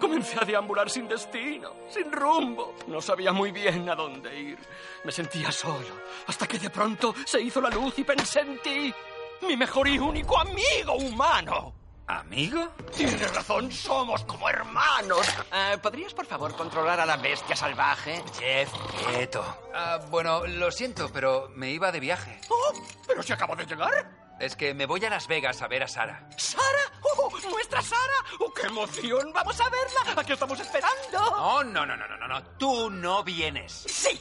Comencé 0.00 0.38
a 0.40 0.44
deambular 0.44 0.90
sin 0.90 1.08
destino, 1.08 1.72
sin 1.88 2.10
rumbo. 2.12 2.74
No 2.86 3.00
sabía 3.00 3.32
muy 3.32 3.50
bien 3.50 3.88
a 3.88 3.94
dónde 3.94 4.38
ir. 4.38 4.58
Me 5.04 5.12
sentía 5.12 5.50
solo, 5.50 6.00
hasta 6.26 6.46
que 6.46 6.58
de 6.58 6.70
pronto 6.70 7.14
se 7.24 7.40
hizo 7.40 7.60
la 7.60 7.70
luz 7.70 7.98
y 7.98 8.04
pensé 8.04 8.40
en 8.40 8.60
ti. 8.60 8.94
Mi 9.42 9.56
mejor 9.56 9.88
y 9.88 9.98
único 9.98 10.38
amigo 10.38 10.94
humano. 10.94 11.74
¿Amigo? 12.08 12.68
Tienes 12.96 13.34
razón, 13.34 13.70
somos 13.72 14.22
como 14.24 14.48
hermanos. 14.48 15.26
Eh, 15.52 15.76
¿Podrías, 15.82 16.14
por 16.14 16.24
favor, 16.24 16.54
controlar 16.54 17.00
a 17.00 17.06
la 17.06 17.16
bestia 17.16 17.56
salvaje? 17.56 18.22
Jeff, 18.38 18.70
quieto. 19.10 19.44
Ah, 19.74 19.98
bueno, 20.08 20.46
lo 20.46 20.70
siento, 20.70 21.10
pero 21.12 21.50
me 21.56 21.70
iba 21.70 21.90
de 21.90 21.98
viaje. 21.98 22.40
Oh, 22.48 22.72
pero 23.06 23.24
si 23.24 23.32
acabo 23.32 23.56
de 23.56 23.66
llegar. 23.66 24.25
Es 24.38 24.54
que 24.54 24.74
me 24.74 24.84
voy 24.84 25.02
a 25.04 25.08
Las 25.08 25.26
Vegas 25.28 25.62
a 25.62 25.68
ver 25.68 25.82
a 25.82 25.88
Sara. 25.88 26.28
¿Sara? 26.36 26.62
¡Oh, 27.00 27.30
nuestra 27.50 27.80
Sara! 27.80 28.00
¡Oh, 28.38 28.52
qué 28.52 28.66
emoción! 28.66 29.32
¡Vamos 29.32 29.58
a 29.58 29.64
verla! 29.70 30.20
¡Aquí 30.20 30.32
estamos 30.32 30.60
esperando! 30.60 30.92
Oh, 31.38 31.64
no, 31.64 31.86
no, 31.86 31.96
no, 31.96 32.06
no, 32.06 32.18
no, 32.18 32.28
no. 32.28 32.42
Tú 32.58 32.90
no 32.90 33.24
vienes. 33.24 33.84
¡Sí! 33.86 34.18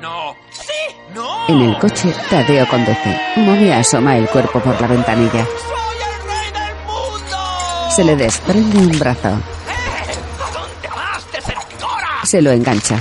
No. 0.00 0.34
¡Sí! 0.50 0.96
¡No! 1.14 1.46
En 1.48 1.60
el 1.60 1.78
coche, 1.78 2.12
Tadeo 2.28 2.66
conduce. 2.68 3.20
Momia 3.36 3.78
asoma 3.78 4.16
el 4.16 4.28
cuerpo 4.28 4.60
por 4.60 4.80
la 4.80 4.88
ventanilla. 4.88 5.46
¡Soy 5.46 5.96
el 5.96 6.28
rey 6.28 6.52
del 6.52 6.74
mundo! 6.84 7.90
Se 7.94 8.04
le 8.04 8.16
desprende 8.16 8.78
un 8.78 8.98
brazo. 8.98 9.28
¡Eh! 9.28 10.14
¿A 10.40 10.50
dónde 10.50 10.88
vas, 10.88 11.32
desertora? 11.32 12.24
Se 12.24 12.42
lo 12.42 12.50
engancha. 12.50 12.98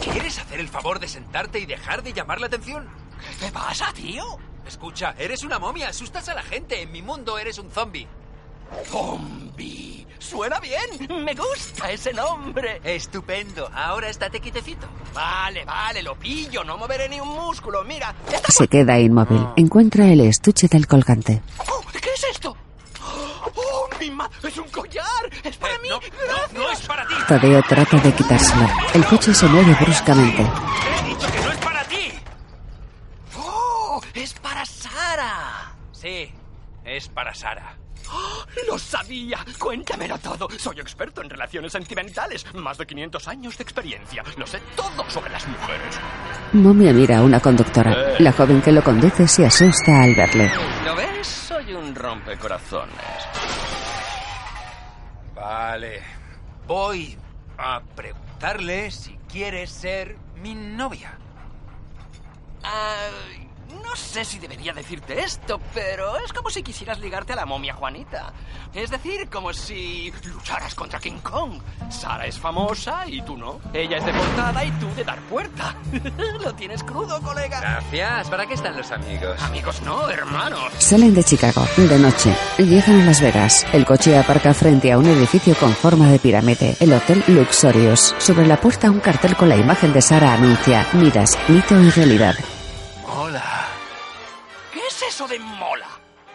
¿Quieres 0.00 0.38
hacer 0.38 0.58
el 0.58 0.68
favor 0.68 1.00
de 1.00 1.08
sentarte 1.08 1.58
y 1.58 1.66
dejar 1.66 2.02
de 2.02 2.14
llamar 2.14 2.40
la 2.40 2.46
atención? 2.46 2.88
¿Qué 3.20 3.46
te 3.46 3.52
pasa, 3.52 3.92
tío? 3.92 4.24
Escucha, 4.66 5.14
eres 5.18 5.42
una 5.44 5.58
momia, 5.58 5.88
asustas 5.88 6.28
a 6.28 6.34
la 6.34 6.42
gente. 6.42 6.82
En 6.82 6.90
mi 6.92 7.02
mundo 7.02 7.38
eres 7.38 7.58
un 7.58 7.70
zombie. 7.70 8.06
Zombie. 8.90 10.06
Suena 10.18 10.58
bien. 10.60 11.06
Me 11.24 11.34
gusta 11.34 11.90
ese 11.90 12.12
nombre. 12.12 12.80
Estupendo. 12.82 13.70
Ahora 13.72 14.08
estate 14.08 14.40
quitecito. 14.40 14.86
Vale, 15.14 15.64
vale, 15.64 16.02
lo 16.02 16.16
pillo. 16.16 16.64
No 16.64 16.76
moveré 16.76 17.08
ni 17.08 17.20
un 17.20 17.28
músculo. 17.28 17.84
Mira. 17.84 18.14
Está... 18.32 18.50
Se 18.52 18.66
queda 18.68 18.98
inmóvil. 18.98 19.46
Encuentra 19.56 20.06
el 20.06 20.20
estuche 20.22 20.66
del 20.68 20.86
colgante. 20.86 21.42
Oh, 21.68 21.82
¿Qué 21.92 22.10
es 22.14 22.24
esto? 22.32 22.56
¡Oh, 23.54 23.88
mi 24.00 24.10
ma... 24.10 24.28
¡Es 24.42 24.56
un 24.58 24.68
collar! 24.68 25.04
¡Es 25.44 25.56
para 25.56 25.74
Eh, 25.74 25.78
mí! 25.82 25.88
no, 25.88 26.00
¡Gracias! 26.00 26.52
no, 26.52 26.60
no 26.60 26.70
es 26.72 26.80
para 26.80 27.06
ti. 27.06 27.14
Tadeo 27.28 27.62
trata 27.62 27.96
de 27.98 28.12
quitárselo. 28.14 28.68
El 28.94 29.04
coche 29.06 29.32
se 29.32 29.46
mueve 29.46 29.74
bruscamente. 29.80 30.42
Te 30.44 30.98
he 31.00 31.08
dicho 31.14 31.32
que 31.32 31.40
no 31.40 31.50
es 31.52 31.58
para 31.58 31.84
ti. 31.84 32.12
¡Oh! 33.38 34.00
¡Es 34.14 34.34
para 34.34 34.64
Sara! 35.16 35.72
Sí, 35.92 36.30
es 36.84 37.08
para 37.08 37.32
Sara. 37.32 37.74
¡Oh, 38.12 38.44
¡Lo 38.68 38.78
sabía! 38.78 39.38
Cuéntamelo 39.58 40.18
todo. 40.18 40.46
Soy 40.58 40.78
experto 40.78 41.22
en 41.22 41.30
relaciones 41.30 41.72
sentimentales. 41.72 42.44
Más 42.54 42.76
de 42.76 42.86
500 42.86 43.26
años 43.28 43.56
de 43.56 43.62
experiencia. 43.62 44.22
Lo 44.36 44.46
sé 44.46 44.60
todo 44.76 45.08
sobre 45.08 45.30
las 45.30 45.48
mujeres. 45.48 45.98
Momia 46.52 46.92
mira 46.92 47.18
a 47.18 47.22
una 47.22 47.40
conductora. 47.40 48.18
La 48.18 48.30
joven 48.30 48.60
que 48.60 48.72
lo 48.72 48.84
conduce 48.84 49.26
se 49.26 49.46
asusta 49.46 50.02
al 50.02 50.14
verle. 50.14 50.50
¿Lo 50.84 50.94
ves? 50.94 51.26
Soy 51.26 51.72
un 51.72 51.94
rompecorazones. 51.94 52.94
Vale. 55.34 56.02
Voy 56.66 57.16
a 57.56 57.80
preguntarle 57.80 58.90
si 58.90 59.16
quiere 59.32 59.66
ser 59.66 60.18
mi 60.42 60.54
novia. 60.54 61.18
Ah, 62.62 63.08
no 63.82 63.96
sé 63.96 64.24
si 64.24 64.38
debería 64.38 64.72
decirte 64.72 65.20
esto, 65.20 65.60
pero 65.74 66.16
es 66.18 66.32
como 66.32 66.50
si 66.50 66.62
quisieras 66.62 66.98
ligarte 66.98 67.32
a 67.32 67.36
la 67.36 67.46
momia 67.46 67.74
Juanita. 67.74 68.32
Es 68.74 68.90
decir, 68.90 69.28
como 69.28 69.52
si 69.52 70.12
lucharas 70.24 70.74
contra 70.74 70.98
King 70.98 71.20
Kong. 71.22 71.60
Sara 71.88 72.26
es 72.26 72.38
famosa 72.38 73.04
y 73.06 73.22
tú 73.22 73.36
no. 73.36 73.60
Ella 73.72 73.98
es 73.98 74.04
de 74.04 74.12
portada 74.12 74.64
y 74.64 74.70
tú 74.72 74.86
de 74.94 75.04
dar 75.04 75.18
puerta. 75.22 75.74
Lo 76.44 76.54
tienes 76.54 76.82
crudo, 76.82 77.20
colega. 77.22 77.60
Gracias. 77.60 78.28
¿Para 78.28 78.46
qué 78.46 78.54
están 78.54 78.76
los 78.76 78.90
amigos? 78.90 79.40
Amigos 79.42 79.80
no, 79.82 80.08
hermanos. 80.10 80.72
Salen 80.78 81.14
de 81.14 81.24
Chicago, 81.24 81.66
de 81.76 81.98
noche. 81.98 82.36
Llegan 82.58 83.00
a 83.00 83.04
Las 83.06 83.20
Vegas. 83.20 83.66
El 83.72 83.86
coche 83.86 84.18
aparca 84.18 84.52
frente 84.54 84.92
a 84.92 84.98
un 84.98 85.06
edificio 85.06 85.54
con 85.54 85.74
forma 85.74 86.08
de 86.08 86.18
pirámide, 86.18 86.76
el 86.80 86.92
Hotel 86.92 87.22
Luxurious. 87.28 88.14
Sobre 88.18 88.46
la 88.46 88.60
puerta 88.60 88.90
un 88.90 89.00
cartel 89.00 89.36
con 89.36 89.48
la 89.48 89.56
imagen 89.56 89.92
de 89.92 90.02
Sara 90.02 90.34
anuncia, 90.34 90.86
miras, 90.92 91.38
mito 91.48 91.80
y 91.80 91.90
realidad. 91.90 92.34
Hola. 95.18 95.28
¿Qué 95.28 95.28
es 95.28 95.28
eso 95.28 95.28
de 95.28 95.38
mola? 95.38 95.88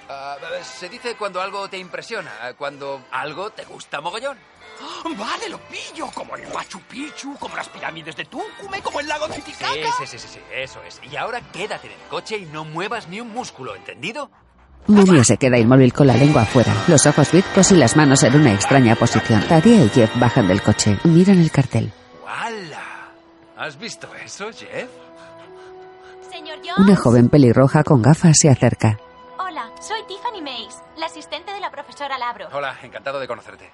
Ah, 0.09 0.37
se 0.63 0.89
dice 0.89 1.15
cuando 1.15 1.41
algo 1.41 1.69
te 1.69 1.77
impresiona, 1.77 2.31
cuando 2.57 3.03
algo 3.11 3.51
te 3.51 3.63
gusta 3.65 4.01
mogollón. 4.01 4.37
¡Ah! 4.81 5.03
Vale, 5.17 5.49
lo 5.49 5.59
pillo. 5.59 6.07
Como 6.13 6.35
el 6.35 6.51
Machu 6.51 6.81
Picchu, 6.81 7.35
como 7.37 7.55
las 7.55 7.69
pirámides 7.69 8.15
de 8.15 8.25
Túcume, 8.25 8.81
como 8.81 8.99
el 8.99 9.07
lago 9.07 9.27
de 9.27 9.35
Titicaca. 9.35 9.73
Sí, 9.73 9.81
sí, 9.99 10.07
sí, 10.07 10.19
sí, 10.19 10.27
sí, 10.33 10.39
eso 10.53 10.81
es. 10.83 10.99
Y 11.11 11.15
ahora 11.15 11.41
quédate 11.51 11.87
en 11.87 11.93
el 11.93 12.07
coche 12.09 12.37
y 12.37 12.45
no 12.45 12.65
muevas 12.65 13.07
ni 13.07 13.21
un 13.21 13.31
músculo, 13.31 13.75
¿entendido? 13.75 14.31
Momia 14.87 15.23
se 15.23 15.37
queda 15.37 15.59
inmóvil 15.59 15.93
con 15.93 16.07
la 16.07 16.15
lengua 16.15 16.41
afuera, 16.41 16.73
los 16.87 17.05
ojos 17.05 17.31
bizcos 17.31 17.71
y 17.71 17.75
las 17.75 17.95
manos 17.95 18.23
en 18.23 18.35
una 18.35 18.51
extraña 18.51 18.95
posición. 18.95 19.47
Tadea 19.47 19.85
y 19.85 19.89
Jeff 19.89 20.11
bajan 20.15 20.47
del 20.47 20.63
coche, 20.63 20.97
miran 21.03 21.39
el 21.39 21.51
cartel. 21.51 21.93
¡Hala! 22.27 23.11
¿Has 23.57 23.77
visto 23.77 24.09
eso, 24.15 24.49
Jeff? 24.51 24.89
Señor 26.31 26.59
Jones. 26.63 26.79
Una 26.79 26.95
joven 26.95 27.27
pelirroja 27.29 27.83
con 27.83 28.01
gafas 28.01 28.37
se 28.37 28.49
acerca. 28.49 28.97
Hola, 29.37 29.69
soy 29.81 30.01
Tiffany 30.07 30.41
Mays, 30.41 30.77
la 30.97 31.07
asistente 31.07 31.51
de 31.51 31.59
la 31.59 31.69
profesora 31.69 32.17
Labro. 32.17 32.47
Hola, 32.53 32.77
encantado 32.81 33.19
de 33.19 33.27
conocerte. 33.27 33.69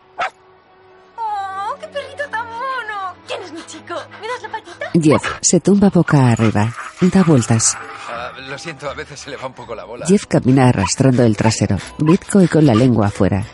¡Oh, 1.16 1.76
qué 1.80 1.88
perrito 1.88 2.28
tan 2.32 2.46
mono! 2.48 3.14
¿Quién 3.28 3.44
es 3.44 3.52
mi 3.54 3.64
chico? 3.68 3.94
¿Me 4.20 4.28
das 4.28 4.42
la 4.42 4.50
patita? 4.50 4.90
Jeff 5.00 5.38
se 5.42 5.60
tumba 5.60 5.90
boca 5.90 6.32
arriba, 6.32 6.74
da 7.02 7.24
vueltas. 7.24 7.78
Ah, 8.10 8.32
lo 8.40 8.58
siento, 8.58 8.90
a 8.90 8.96
veces 8.96 9.20
se 9.20 9.30
le 9.30 9.38
va 9.38 9.46
un 9.46 9.54
poco 9.54 9.76
la 9.76 9.84
bola. 9.84 10.08
Jeff 10.08 10.26
camina 10.26 10.70
arrastrando 10.70 11.24
el 11.24 11.38
trasero, 11.38 11.78
bizco 12.00 12.42
y 12.42 12.48
con 12.48 12.66
la 12.66 12.74
lengua 12.74 13.08
afuera. 13.08 13.46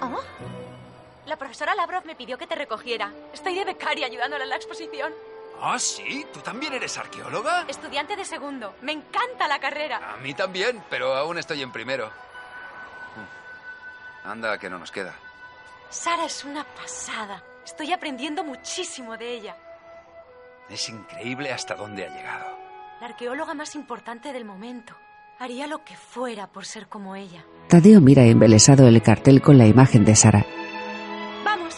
¿Oh? 0.00 0.20
La 1.26 1.36
profesora 1.36 1.74
Lavrov 1.74 2.06
me 2.06 2.14
pidió 2.14 2.38
que 2.38 2.46
te 2.46 2.54
recogiera. 2.54 3.12
Estoy 3.34 3.56
de 3.56 3.64
becaria 3.64 4.06
ayudándola 4.06 4.44
en 4.44 4.50
la 4.50 4.56
exposición. 4.56 5.12
¿Ah, 5.64 5.78
sí? 5.78 6.26
¿Tú 6.32 6.40
también 6.40 6.72
eres 6.72 6.98
arqueóloga? 6.98 7.64
Estudiante 7.68 8.16
de 8.16 8.24
segundo. 8.24 8.74
Me 8.82 8.90
encanta 8.90 9.46
la 9.46 9.60
carrera. 9.60 10.12
A 10.12 10.16
mí 10.16 10.34
también, 10.34 10.82
pero 10.90 11.14
aún 11.14 11.38
estoy 11.38 11.62
en 11.62 11.70
primero. 11.70 12.08
Mm. 14.24 14.28
Anda, 14.28 14.58
que 14.58 14.68
no 14.68 14.80
nos 14.80 14.90
queda. 14.90 15.14
Sara 15.88 16.24
es 16.24 16.44
una 16.44 16.64
pasada. 16.64 17.44
Estoy 17.64 17.92
aprendiendo 17.92 18.42
muchísimo 18.42 19.16
de 19.16 19.34
ella. 19.34 19.56
Es 20.68 20.88
increíble 20.88 21.52
hasta 21.52 21.76
dónde 21.76 22.06
ha 22.06 22.12
llegado. 22.12 22.58
La 23.00 23.06
arqueóloga 23.06 23.54
más 23.54 23.76
importante 23.76 24.32
del 24.32 24.44
momento. 24.44 24.96
Haría 25.38 25.68
lo 25.68 25.84
que 25.84 25.94
fuera 25.96 26.48
por 26.48 26.64
ser 26.64 26.88
como 26.88 27.14
ella. 27.14 27.44
Tadeo 27.68 28.00
mira 28.00 28.24
embelesado 28.24 28.88
el 28.88 29.00
cartel 29.00 29.40
con 29.40 29.58
la 29.58 29.66
imagen 29.66 30.04
de 30.04 30.16
Sara. 30.16 30.44
Vamos. 31.44 31.76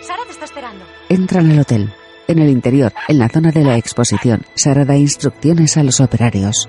Sara 0.00 0.24
te 0.24 0.30
está 0.30 0.46
esperando. 0.46 0.86
Entran 1.10 1.50
al 1.50 1.60
hotel. 1.60 1.94
En 2.28 2.38
el 2.40 2.48
interior, 2.48 2.92
en 3.08 3.18
la 3.18 3.28
zona 3.28 3.52
de 3.52 3.62
la 3.62 3.76
exposición, 3.76 4.44
Sara 4.56 4.84
da 4.84 4.96
instrucciones 4.96 5.76
a 5.76 5.82
los 5.84 6.00
operarios. 6.00 6.68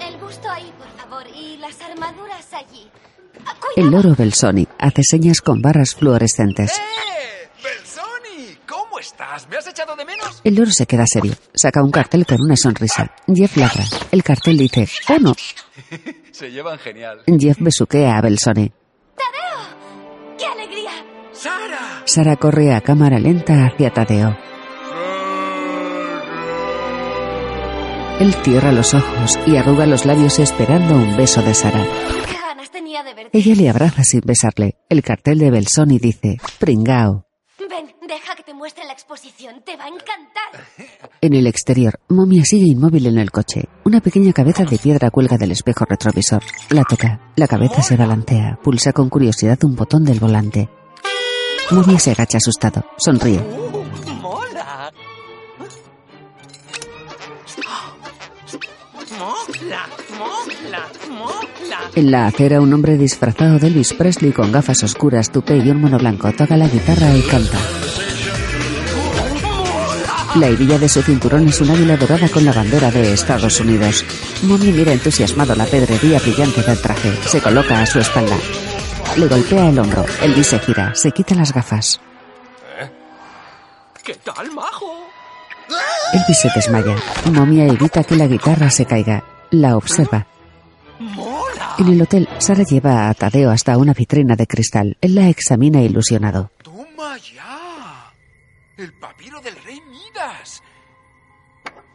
El 0.00 0.16
busto 0.18 0.48
ahí, 0.50 0.72
por 0.78 0.88
favor, 0.98 1.24
y 1.34 1.58
las 1.58 1.78
armaduras 1.82 2.46
allí. 2.54 2.88
Ah, 3.46 3.52
El 3.76 3.90
loro 3.90 4.14
Belsoni 4.16 4.66
hace 4.78 5.02
señas 5.04 5.40
con 5.42 5.60
barras 5.60 5.94
fluorescentes. 5.94 6.72
¡Eh! 6.78 7.48
¡Belsoni! 7.62 8.56
¿Cómo 8.66 8.98
estás? 8.98 9.46
¿Me 9.50 9.58
has 9.58 9.66
echado 9.66 9.94
de 9.96 10.04
menos? 10.06 10.40
El 10.44 10.54
loro 10.54 10.70
se 10.70 10.86
queda 10.86 11.04
serio. 11.06 11.34
Saca 11.54 11.82
un 11.82 11.90
cartel 11.90 12.24
con 12.24 12.40
una 12.40 12.56
sonrisa. 12.56 13.12
Jeff 13.26 13.54
ladra. 13.58 13.84
El 14.10 14.22
cartel 14.22 14.56
dice, 14.56 14.88
¡Oh 15.10 15.18
no! 15.18 15.34
Se 16.32 16.50
llevan 16.50 16.78
genial. 16.78 17.20
Jeff 17.38 17.58
besuquea 17.60 18.16
a 18.16 18.20
Belsoni. 18.22 18.72
¡Qué 20.38 20.44
alegría! 20.46 20.90
¡Sara! 21.32 22.02
Sara 22.06 22.36
corre 22.36 22.74
a 22.74 22.80
cámara 22.80 23.18
lenta 23.18 23.66
hacia 23.66 23.90
Tadeo. 23.92 24.36
Él 28.18 28.32
cierra 28.42 28.72
los 28.72 28.94
ojos 28.94 29.38
y 29.46 29.56
arruga 29.56 29.84
los 29.84 30.06
labios 30.06 30.38
esperando 30.38 30.94
un 30.94 31.16
beso 31.18 31.42
de 31.42 31.52
Sara. 31.52 31.84
¡Qué 32.26 32.32
ganas 32.40 32.70
tenía 32.70 33.02
de 33.02 33.12
verte! 33.12 33.36
Ella 33.36 33.54
le 33.54 33.68
abraza 33.68 34.04
sin 34.04 34.22
besarle. 34.24 34.76
El 34.88 35.02
cartel 35.02 35.38
de 35.38 35.50
Belsoni 35.50 35.98
dice, 35.98 36.38
Pringao. 36.58 37.26
Ven, 37.68 37.94
deja 38.08 38.34
que 38.34 38.42
te 38.42 38.54
muestre 38.54 38.84
la 38.86 38.94
exposición. 38.94 39.62
Te 39.66 39.76
va 39.76 39.84
a 39.84 39.88
encantar. 39.88 40.88
En 41.20 41.34
el 41.34 41.46
exterior, 41.46 42.00
Momia 42.08 42.44
sigue 42.46 42.66
inmóvil 42.66 43.06
en 43.06 43.18
el 43.18 43.30
coche. 43.30 43.64
Una 43.84 44.00
pequeña 44.00 44.32
cabeza 44.32 44.64
de 44.64 44.78
piedra 44.78 45.10
cuelga 45.10 45.36
del 45.36 45.52
espejo 45.52 45.84
retrovisor. 45.84 46.42
La 46.70 46.84
toca. 46.84 47.20
La 47.36 47.48
cabeza 47.48 47.82
se 47.82 47.96
balancea. 47.96 48.58
Pulsa 48.62 48.94
con 48.94 49.10
curiosidad 49.10 49.58
un 49.64 49.76
botón 49.76 50.04
del 50.04 50.20
volante. 50.20 50.70
Momia 51.70 51.98
se 51.98 52.12
agacha 52.12 52.38
asustado. 52.38 52.82
Sonríe. 52.96 53.42
En 61.94 62.10
la 62.10 62.26
acera, 62.26 62.60
un 62.60 62.72
hombre 62.72 62.98
disfrazado 62.98 63.58
de 63.58 63.68
Elvis 63.68 63.94
Presley 63.94 64.32
con 64.32 64.52
gafas 64.52 64.82
oscuras, 64.82 65.30
tupé 65.30 65.56
y 65.56 65.70
un 65.70 65.80
mono 65.80 65.98
blanco 65.98 66.30
toca 66.32 66.56
la 66.56 66.68
guitarra 66.68 67.14
y 67.16 67.22
canta. 67.22 67.58
La 70.36 70.48
hebilla 70.48 70.78
de 70.78 70.88
su 70.88 71.00
cinturón 71.00 71.48
es 71.48 71.60
un 71.62 71.70
águila 71.70 71.96
dorada 71.96 72.28
con 72.28 72.44
la 72.44 72.52
bandera 72.52 72.90
de 72.90 73.14
Estados 73.14 73.58
Unidos. 73.60 74.04
Mommy 74.42 74.70
mira 74.70 74.92
entusiasmado 74.92 75.54
la 75.54 75.64
pedrería 75.64 76.18
brillante 76.18 76.62
del 76.62 76.78
traje. 76.78 77.16
Se 77.26 77.40
coloca 77.40 77.80
a 77.80 77.86
su 77.86 78.00
espalda. 78.00 78.36
Le 79.16 79.28
golpea 79.28 79.70
el 79.70 79.78
hombro. 79.78 80.04
Elvis 80.20 80.48
se 80.48 80.58
gira. 80.58 80.94
Se 80.94 81.10
quita 81.10 81.34
las 81.34 81.54
gafas. 81.54 82.00
¿Qué 84.04 84.14
tal, 84.16 84.52
majo? 84.52 85.05
Elvis 86.12 86.38
se 86.38 86.48
desmaya. 86.54 86.94
Momia 87.32 87.66
evita 87.66 88.04
que 88.04 88.16
la 88.16 88.26
guitarra 88.26 88.70
se 88.70 88.86
caiga. 88.86 89.22
La 89.50 89.76
observa. 89.76 90.26
¡Mola! 90.98 91.74
En 91.78 91.88
el 91.88 92.00
hotel, 92.02 92.28
Sara 92.38 92.62
lleva 92.62 93.08
a 93.08 93.14
Tadeo 93.14 93.50
hasta 93.50 93.76
una 93.76 93.92
vitrina 93.92 94.34
de 94.36 94.46
cristal. 94.46 94.96
Él 95.00 95.14
la 95.14 95.28
examina 95.28 95.80
ilusionado. 95.82 96.50
¡Toma 96.62 97.16
ya! 97.18 98.12
¡El 98.76 98.92
papiro 98.98 99.40
del 99.40 99.56
rey 99.62 99.80
Midas! 99.82 100.62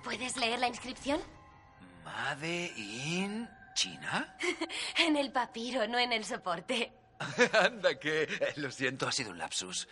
¿Puedes 0.03 0.35
leer 0.37 0.59
la 0.59 0.67
inscripción? 0.67 1.19
¿Made 2.05 2.73
in 2.77 3.47
China? 3.75 4.35
En 4.97 5.15
el 5.15 5.31
papiro, 5.31 5.87
no 5.87 5.97
en 5.97 6.11
el 6.13 6.25
soporte. 6.25 6.91
Anda, 7.63 7.97
que... 7.99 8.23
eh, 8.23 8.53
Lo 8.57 8.69
siento, 8.71 9.07
ha 9.07 9.11
sido 9.11 9.31
un 9.31 9.37
lapsus. 9.37 9.87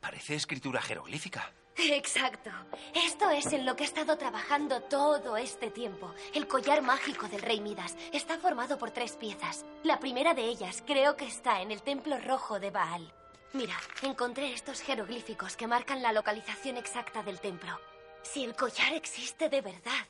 Parece 0.00 0.34
escritura 0.36 0.80
jeroglífica. 0.80 1.50
Exacto. 1.78 2.50
Esto 2.94 3.30
es 3.30 3.52
en 3.52 3.66
lo 3.66 3.76
que 3.76 3.84
he 3.84 3.86
estado 3.86 4.16
trabajando 4.16 4.80
todo 4.82 5.36
este 5.36 5.70
tiempo. 5.70 6.14
El 6.34 6.46
collar 6.48 6.82
mágico 6.82 7.28
del 7.28 7.42
rey 7.42 7.60
Midas 7.60 7.96
está 8.12 8.38
formado 8.38 8.78
por 8.78 8.90
tres 8.92 9.12
piezas. 9.16 9.64
La 9.82 9.98
primera 10.00 10.32
de 10.34 10.44
ellas 10.44 10.82
creo 10.86 11.16
que 11.16 11.26
está 11.26 11.60
en 11.60 11.70
el 11.70 11.82
templo 11.82 12.18
rojo 12.18 12.58
de 12.60 12.70
Baal. 12.70 13.12
Mira, 13.52 13.76
encontré 14.02 14.52
estos 14.52 14.80
jeroglíficos 14.80 15.56
que 15.56 15.66
marcan 15.66 16.02
la 16.02 16.12
localización 16.12 16.76
exacta 16.76 17.22
del 17.22 17.40
templo. 17.40 17.78
Si 18.22 18.44
el 18.44 18.54
collar 18.54 18.92
existe 18.94 19.48
de 19.48 19.60
verdad, 19.60 20.06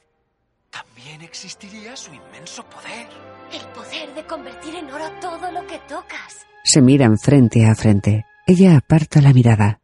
También 0.71 1.23
existiría 1.23 1.97
su 1.97 2.13
inmenso 2.13 2.65
poder. 2.65 3.09
el 3.53 3.67
poder 3.69 4.15
de 4.15 4.27
convertir 4.27 4.75
en 4.75 4.91
oro 4.91 5.11
todo 5.21 5.51
lo 5.53 5.67
que 5.67 5.79
tocas. 5.81 6.47
Se 6.65 6.81
miran 6.83 7.19
frente 7.19 7.65
a 7.67 7.75
frente. 7.75 8.25
Ella 8.47 8.77
aparta 8.77 9.21
la 9.21 9.33
mirada. 9.33 9.81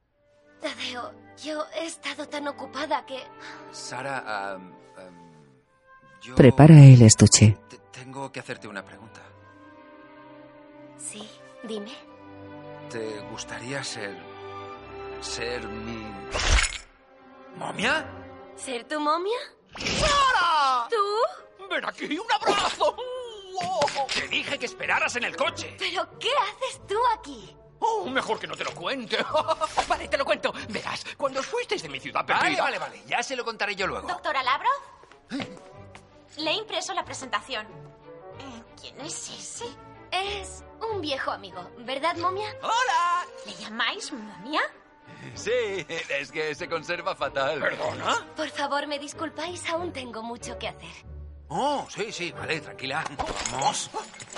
Tadeo, 0.60 1.11
he 1.82 1.86
estado 1.86 2.28
tan 2.28 2.48
ocupada 2.48 3.04
que... 3.06 3.22
Sara, 3.70 4.52
am, 4.52 4.72
am, 4.96 5.52
yo... 6.20 6.34
Prepara 6.34 6.74
el 6.74 7.02
estuche. 7.02 7.56
te- 7.68 7.78
Tengo 7.90 8.30
que 8.32 8.40
hacerte 8.40 8.68
una 8.68 8.84
pregunta. 8.84 9.20
Sí, 10.96 11.28
dime. 11.64 11.92
¿Te 12.90 13.20
gustaría 13.30 13.82
ser... 13.84 14.16
ser 15.20 15.66
mi... 15.68 16.06
momia? 17.56 18.06
¿Ser 18.56 18.84
tu 18.84 19.00
momia? 19.00 19.38
¡Sara! 19.78 20.88
¿Tú? 20.90 21.64
¡Ven 21.70 21.84
aquí, 21.84 22.18
un 22.18 22.32
abrazo! 22.32 22.96
Te 24.14 24.28
dije 24.28 24.58
que 24.58 24.66
esperaras 24.66 25.14
en 25.16 25.24
el 25.24 25.36
coche. 25.36 25.74
¿Pero 25.78 26.18
qué 26.18 26.28
haces 26.30 26.86
tú 26.86 26.96
aquí? 27.18 27.56
Oh, 27.84 28.08
mejor 28.08 28.38
que 28.38 28.46
no 28.46 28.56
te 28.56 28.64
lo 28.64 28.72
cuente. 28.74 29.18
vale, 29.88 30.08
te 30.08 30.16
lo 30.16 30.24
cuento. 30.24 30.52
Verás, 30.68 31.04
cuando 31.16 31.40
os 31.40 31.46
fuisteis 31.46 31.82
de 31.82 31.88
mi 31.88 31.98
ciudad 31.98 32.24
perdida... 32.24 32.62
vale, 32.62 32.78
vale. 32.78 33.02
Ya 33.06 33.22
se 33.22 33.34
lo 33.34 33.44
contaré 33.44 33.74
yo 33.74 33.86
luego. 33.86 34.06
Doctora 34.06 34.42
Lavrov, 34.42 34.70
le 36.38 36.50
he 36.50 36.54
impreso 36.54 36.94
la 36.94 37.04
presentación. 37.04 37.66
Eh, 38.38 38.62
¿Quién 38.80 39.00
es 39.00 39.30
ese? 39.30 39.66
Es 40.10 40.62
un 40.80 41.00
viejo 41.00 41.30
amigo, 41.30 41.70
¿verdad, 41.78 42.16
momia? 42.16 42.54
¡Hola! 42.62 43.26
¿Le 43.46 43.54
llamáis 43.54 44.12
momia? 44.12 44.60
Sí, 45.34 45.86
es 46.08 46.30
que 46.30 46.54
se 46.54 46.68
conserva 46.68 47.14
fatal. 47.14 47.60
¿Perdona? 47.60 48.26
Por 48.36 48.48
favor, 48.50 48.86
me 48.86 48.98
disculpáis, 48.98 49.68
aún 49.70 49.92
tengo 49.92 50.22
mucho 50.22 50.58
que 50.58 50.68
hacer. 50.68 51.11
Oh, 51.54 51.84
sí, 51.94 52.06
sí, 52.10 52.32
vale, 52.32 52.60
tranquila. 52.60 53.04
Vamos. 53.52 53.90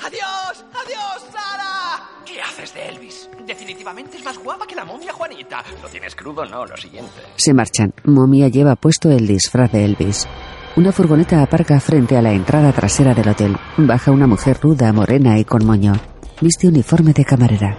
¡Adiós! 0.04 0.64
¡Adiós, 0.74 1.32
Sara! 1.32 2.10
¿Qué 2.26 2.42
haces 2.42 2.74
de 2.74 2.88
Elvis? 2.88 3.30
Definitivamente 3.46 4.16
es 4.16 4.24
más 4.24 4.36
guapa 4.36 4.66
que 4.66 4.74
la 4.74 4.84
momia 4.84 5.12
Juanita. 5.12 5.62
¿Lo 5.80 5.88
tienes 5.88 6.16
crudo? 6.16 6.44
No, 6.44 6.66
lo 6.66 6.76
siguiente. 6.76 7.12
Se 7.36 7.54
marchan. 7.54 7.94
Momia 8.02 8.48
lleva 8.48 8.74
puesto 8.74 9.12
el 9.12 9.28
disfraz 9.28 9.70
de 9.70 9.84
Elvis. 9.84 10.26
Una 10.74 10.90
furgoneta 10.90 11.40
aparca 11.40 11.78
frente 11.78 12.16
a 12.16 12.22
la 12.22 12.32
entrada 12.32 12.72
trasera 12.72 13.14
del 13.14 13.28
hotel. 13.28 13.56
Baja 13.76 14.10
una 14.10 14.26
mujer 14.26 14.58
ruda, 14.60 14.92
morena 14.92 15.38
y 15.38 15.44
con 15.44 15.64
moño. 15.64 15.92
Viste 16.40 16.66
uniforme 16.66 17.12
de 17.12 17.24
camarera. 17.24 17.78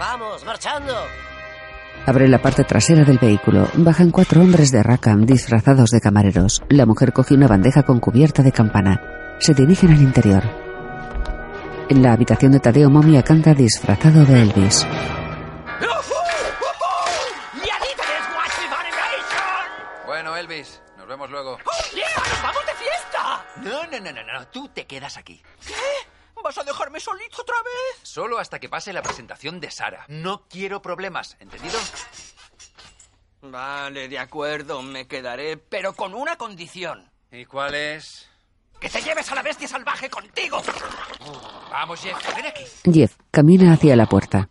Vamos, 0.00 0.44
marchando. 0.44 0.94
Abre 2.04 2.26
la 2.28 2.42
parte 2.42 2.64
trasera 2.64 3.04
del 3.04 3.18
vehículo. 3.18 3.68
Bajan 3.74 4.10
cuatro 4.10 4.40
hombres 4.40 4.72
de 4.72 4.82
Rackham 4.82 5.24
disfrazados 5.24 5.90
de 5.90 6.00
camareros. 6.00 6.62
La 6.68 6.84
mujer 6.84 7.12
coge 7.12 7.34
una 7.34 7.46
bandeja 7.46 7.84
con 7.84 8.00
cubierta 8.00 8.42
de 8.42 8.50
campana. 8.50 9.00
Se 9.38 9.54
dirigen 9.54 9.92
al 9.92 10.02
interior. 10.02 10.42
En 11.88 12.02
la 12.02 12.12
habitación 12.12 12.52
de 12.52 12.60
Tadeo, 12.60 12.90
Momia 12.90 13.22
canta 13.22 13.54
disfrazado 13.54 14.24
de 14.24 14.42
Elvis. 14.42 14.86
Bueno, 20.06 20.36
Elvis, 20.36 20.82
nos 20.96 21.06
vemos 21.06 21.30
luego. 21.30 21.58
¡Nos 21.58 22.42
vamos 22.42 22.62
de 22.66 22.74
fiesta! 22.74 23.44
No, 23.62 23.86
no, 23.86 24.00
no, 24.00 24.12
no, 24.12 24.32
no. 24.40 24.48
Tú 24.48 24.68
te 24.68 24.86
quedas 24.86 25.16
aquí. 25.16 25.40
¿Qué? 25.66 25.74
¿Vas 26.42 26.58
a 26.58 26.64
dejarme 26.64 26.98
solito 26.98 27.42
otra 27.42 27.56
vez? 27.62 28.00
Solo 28.02 28.38
hasta 28.38 28.58
que 28.58 28.68
pase 28.68 28.92
la 28.92 29.02
presentación 29.02 29.60
de 29.60 29.70
Sara. 29.70 30.04
No 30.08 30.46
quiero 30.48 30.82
problemas, 30.82 31.36
¿entendido? 31.38 31.78
Vale, 33.42 34.08
de 34.08 34.18
acuerdo, 34.18 34.82
me 34.82 35.06
quedaré, 35.06 35.56
pero 35.56 35.94
con 35.94 36.14
una 36.14 36.36
condición. 36.36 37.10
¿Y 37.30 37.44
cuál 37.44 37.74
es? 37.74 38.28
¡Que 38.80 38.88
te 38.88 39.00
lleves 39.00 39.30
a 39.30 39.36
la 39.36 39.42
bestia 39.42 39.68
salvaje 39.68 40.10
contigo! 40.10 40.60
Vamos, 41.70 42.00
Jeff, 42.00 42.36
ven 42.36 42.46
aquí. 42.46 42.64
Jeff 42.92 43.16
camina 43.30 43.72
hacia 43.72 43.94
la 43.96 44.06
puerta. 44.06 44.48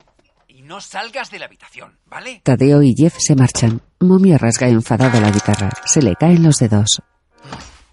Y 0.47 0.61
no 0.61 0.79
salgas 0.79 1.29
de 1.29 1.39
la 1.39 1.45
habitación, 1.45 1.99
¿vale? 2.05 2.41
Tadeo 2.43 2.81
y 2.81 2.93
Jeff 2.95 3.17
se 3.17 3.35
marchan. 3.35 3.81
Momia 3.99 4.37
rasga 4.37 4.67
enfadado 4.67 5.19
la 5.19 5.31
guitarra. 5.31 5.69
Se 5.85 6.01
le 6.01 6.15
caen 6.15 6.43
los 6.43 6.57
dedos. 6.57 7.01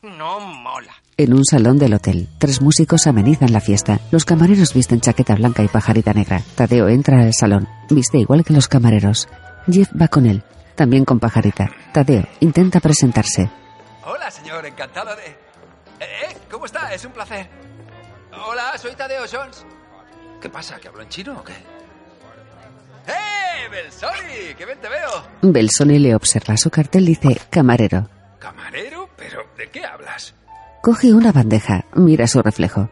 No. 0.03 0.39
En 1.21 1.35
un 1.35 1.45
salón 1.45 1.79
del 1.79 1.95
hotel, 1.95 2.29
tres 2.39 2.63
músicos 2.63 3.09
amenizan 3.09 3.53
la 3.53 3.61
fiesta. 3.61 3.99
Los 4.13 4.25
camareros 4.25 4.73
visten 4.73 5.01
chaqueta 5.01 5.35
blanca 5.35 5.65
y 5.65 5.69
pajarita 5.69 6.13
negra. 6.13 6.41
Tadeo 6.55 6.89
entra 6.89 7.23
al 7.23 7.35
salón. 7.35 7.69
Viste 7.91 8.19
igual 8.19 8.45
que 8.45 8.53
los 8.53 8.69
camareros. 8.69 9.29
Jeff 9.69 9.89
va 10.01 10.07
con 10.07 10.27
él, 10.27 10.45
también 10.77 11.05
con 11.05 11.19
pajarita. 11.19 11.71
Tadeo 11.93 12.23
intenta 12.39 12.79
presentarse. 12.79 13.51
Hola, 14.05 14.31
señor, 14.31 14.65
encantado 14.65 15.17
de... 15.17 15.25
Eh, 15.25 16.07
eh, 16.31 16.37
¿Cómo 16.49 16.67
está? 16.67 16.95
Es 16.95 17.05
un 17.05 17.11
placer. 17.11 17.51
Hola, 18.47 18.79
soy 18.79 18.95
Tadeo 18.95 19.25
Jones. 19.29 19.67
¿Qué 20.41 20.49
pasa? 20.49 20.79
¿Que 20.79 20.87
hablo 20.87 21.03
en 21.03 21.09
chino 21.09 21.37
o 21.37 21.43
qué? 21.43 21.55
¡Eh, 23.09 23.69
Belsoni! 23.69 24.55
¡Qué 24.57 24.65
bien 24.65 24.79
te 24.81 24.89
veo! 24.89 25.25
Belsoni 25.43 25.99
le 25.99 26.15
observa. 26.15 26.57
Su 26.57 26.71
cartel 26.71 27.05
dice 27.07 27.41
camarero. 27.51 28.09
¿Camarero? 28.39 29.09
¿Pero 29.17 29.43
de 29.57 29.69
qué 29.69 29.85
hablas? 29.85 30.33
Coge 30.89 31.13
una 31.13 31.33
bandeja. 31.33 31.85
Mira 31.97 32.27
su 32.27 32.41
reflejo. 32.41 32.89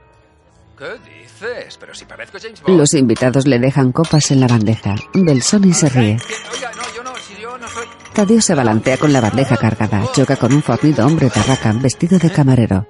¿Qué 0.76 0.84
dices? 1.08 1.78
Pero 1.80 1.94
si 1.94 2.04
parezco 2.04 2.36
James 2.38 2.60
Bond. 2.60 2.78
Los 2.78 2.92
invitados 2.92 3.46
le 3.46 3.58
dejan 3.58 3.90
copas 3.90 4.30
en 4.32 4.40
la 4.40 4.48
bandeja. 4.48 4.96
Belsoni 5.14 5.72
se 5.72 5.88
ríe. 5.88 6.16
Que- 6.18 6.34
Oiga, 6.54 6.70
no, 6.76 6.82
yo 6.94 7.02
no, 7.02 7.16
si 7.16 7.40
yo 7.40 7.56
no 7.56 7.66
soy... 7.66 7.86
Tadeo 8.12 8.42
se 8.42 8.54
balancea 8.54 8.98
con 8.98 9.14
la 9.14 9.22
bandeja 9.22 9.56
cargada. 9.56 10.02
Choca 10.12 10.36
con 10.36 10.52
un 10.52 10.62
fornido 10.62 11.06
hombre 11.06 11.30
de 11.34 11.42
Rackham 11.42 11.80
vestido 11.80 12.18
de 12.18 12.28
camarero. 12.30 12.86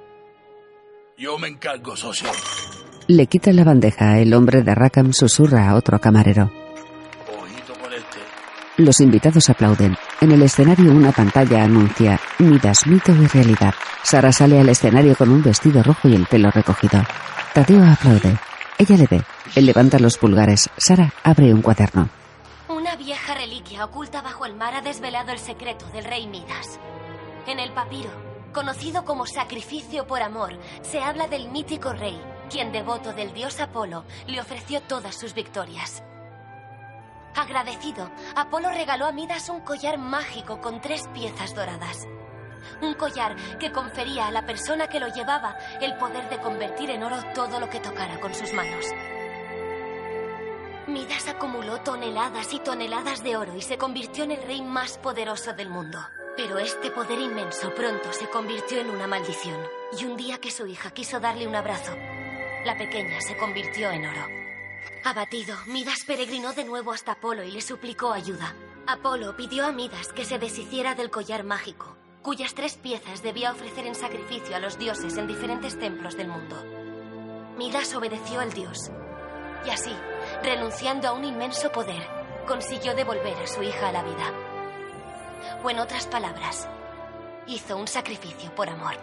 Yo 1.17 1.37
me 1.39 1.47
encargo, 1.47 1.95
socio. 1.95 2.27
Le 3.07 3.27
quita 3.27 3.53
la 3.53 3.63
bandeja. 3.63 4.19
El 4.19 4.33
hombre 4.33 4.61
de 4.61 4.75
Rackham 4.75 5.13
susurra 5.13 5.69
a 5.69 5.75
otro 5.75 5.99
camarero. 6.01 6.51
Los 8.77 8.99
invitados 8.99 9.49
aplauden. 9.49 9.97
En 10.21 10.31
el 10.31 10.43
escenario 10.43 10.91
una 10.91 11.11
pantalla 11.11 11.63
anuncia 11.63 12.19
Midas, 12.37 12.85
mito 12.85 13.11
y 13.11 13.25
realidad. 13.25 13.73
Sara 14.03 14.31
sale 14.31 14.59
al 14.59 14.69
escenario 14.69 15.15
con 15.15 15.29
un 15.29 15.41
vestido 15.41 15.81
rojo 15.81 16.07
y 16.07 16.13
el 16.13 16.27
pelo 16.27 16.51
recogido. 16.51 17.01
Tadeo 17.55 17.83
aplaude. 17.83 18.37
Ella 18.77 18.97
le 18.97 19.07
ve. 19.07 19.23
Él 19.55 19.65
levanta 19.65 19.97
los 19.97 20.19
pulgares. 20.19 20.69
Sara 20.77 21.11
abre 21.23 21.51
un 21.55 21.63
cuaderno. 21.63 22.09
Una 22.69 22.95
vieja 22.95 23.33
reliquia 23.33 23.83
oculta 23.83 24.21
bajo 24.21 24.45
el 24.45 24.55
mar 24.55 24.75
ha 24.75 24.81
desvelado 24.81 25.31
el 25.31 25.39
secreto 25.39 25.87
del 25.87 26.05
rey 26.05 26.27
Midas. 26.27 26.79
En 27.47 27.59
el 27.59 27.71
papiro, 27.71 28.11
conocido 28.53 29.05
como 29.05 29.25
sacrificio 29.25 30.05
por 30.05 30.21
amor, 30.21 30.53
se 30.83 30.99
habla 30.99 31.27
del 31.27 31.49
mítico 31.49 31.93
rey, 31.93 32.21
quien 32.51 32.71
devoto 32.71 33.11
del 33.13 33.33
dios 33.33 33.59
Apolo 33.59 34.05
le 34.27 34.39
ofreció 34.39 34.81
todas 34.81 35.15
sus 35.15 35.33
victorias. 35.33 36.03
Agradecido, 37.37 38.09
Apolo 38.35 38.71
regaló 38.71 39.05
a 39.05 39.11
Midas 39.11 39.49
un 39.49 39.59
collar 39.59 39.99
mágico 39.99 40.59
con 40.59 40.81
tres 40.81 41.07
piezas 41.13 41.53
doradas. 41.53 42.07
Un 42.81 42.95
collar 42.95 43.35
que 43.59 43.71
confería 43.71 44.25
a 44.25 44.31
la 44.31 44.43
persona 44.47 44.87
que 44.87 44.99
lo 44.99 45.07
llevaba 45.09 45.55
el 45.79 45.95
poder 45.97 46.29
de 46.29 46.39
convertir 46.39 46.89
en 46.89 47.03
oro 47.03 47.17
todo 47.35 47.59
lo 47.59 47.69
que 47.69 47.79
tocara 47.79 48.19
con 48.19 48.33
sus 48.33 48.53
manos. 48.53 48.87
Midas 50.87 51.27
acumuló 51.27 51.79
toneladas 51.81 52.51
y 52.55 52.59
toneladas 52.59 53.23
de 53.23 53.37
oro 53.37 53.55
y 53.55 53.61
se 53.61 53.77
convirtió 53.77 54.23
en 54.23 54.31
el 54.31 54.41
rey 54.41 54.63
más 54.63 54.97
poderoso 54.97 55.53
del 55.53 55.69
mundo. 55.69 55.99
Pero 56.35 56.57
este 56.57 56.89
poder 56.89 57.19
inmenso 57.19 57.71
pronto 57.75 58.13
se 58.13 58.27
convirtió 58.31 58.79
en 58.81 58.89
una 58.89 59.05
maldición. 59.05 59.61
Y 59.99 60.05
un 60.05 60.17
día 60.17 60.39
que 60.39 60.49
su 60.49 60.65
hija 60.65 60.89
quiso 60.89 61.19
darle 61.19 61.47
un 61.47 61.55
abrazo, 61.55 61.95
la 62.65 62.75
pequeña 62.75 63.21
se 63.21 63.37
convirtió 63.37 63.91
en 63.91 64.07
oro. 64.07 64.36
Abatido, 65.03 65.55
Midas 65.67 66.03
peregrinó 66.05 66.53
de 66.53 66.65
nuevo 66.65 66.91
hasta 66.91 67.13
Apolo 67.13 67.43
y 67.43 67.51
le 67.51 67.61
suplicó 67.61 68.11
ayuda. 68.11 68.55
Apolo 68.85 69.35
pidió 69.35 69.65
a 69.65 69.71
Midas 69.71 70.13
que 70.13 70.25
se 70.25 70.39
deshiciera 70.39 70.95
del 70.95 71.09
collar 71.09 71.43
mágico, 71.43 71.95
cuyas 72.21 72.53
tres 72.53 72.75
piezas 72.75 73.21
debía 73.21 73.51
ofrecer 73.51 73.85
en 73.87 73.95
sacrificio 73.95 74.55
a 74.55 74.59
los 74.59 74.77
dioses 74.77 75.17
en 75.17 75.27
diferentes 75.27 75.77
templos 75.79 76.17
del 76.17 76.27
mundo. 76.27 76.55
Midas 77.57 77.93
obedeció 77.95 78.39
al 78.39 78.53
dios 78.53 78.91
y 79.65 79.69
así, 79.69 79.93
renunciando 80.43 81.07
a 81.07 81.13
un 81.13 81.25
inmenso 81.25 81.71
poder, 81.71 82.07
consiguió 82.47 82.95
devolver 82.95 83.35
a 83.37 83.47
su 83.47 83.63
hija 83.63 83.89
a 83.89 83.91
la 83.91 84.03
vida. 84.03 84.33
O 85.63 85.69
en 85.69 85.79
otras 85.79 86.07
palabras, 86.07 86.67
hizo 87.47 87.77
un 87.77 87.87
sacrificio 87.87 88.53
por 88.55 88.69
amor. 88.69 88.95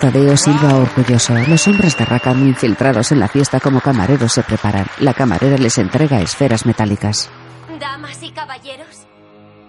Tadeo 0.00 0.34
silba 0.36 0.76
orgulloso. 0.76 1.34
Los 1.46 1.68
hombres 1.68 1.96
de 1.96 2.06
Rackham 2.06 2.46
infiltrados 2.46 3.12
en 3.12 3.20
la 3.20 3.28
fiesta 3.28 3.60
como 3.60 3.80
camareros 3.80 4.32
se 4.32 4.42
preparan. 4.42 4.86
La 4.98 5.12
camarera 5.12 5.58
les 5.58 5.76
entrega 5.76 6.20
esferas 6.20 6.64
metálicas. 6.64 7.30
Damas 7.78 8.22
y 8.22 8.30
caballeros, 8.30 9.06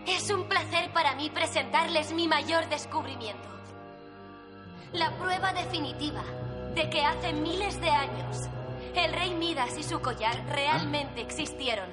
es 0.07 0.29
un 0.29 0.47
placer 0.47 0.91
para 0.93 1.15
mí 1.15 1.29
presentarles 1.29 2.13
mi 2.13 2.27
mayor 2.27 2.67
descubrimiento. 2.69 3.49
La 4.93 5.11
prueba 5.17 5.51
definitiva 5.53 6.23
de 6.75 6.89
que 6.89 7.05
hace 7.05 7.33
miles 7.33 7.79
de 7.81 7.89
años 7.89 8.49
el 8.95 9.13
rey 9.13 9.33
Midas 9.33 9.77
y 9.77 9.83
su 9.83 9.99
collar 9.99 10.35
realmente 10.49 11.21
existieron. 11.21 11.89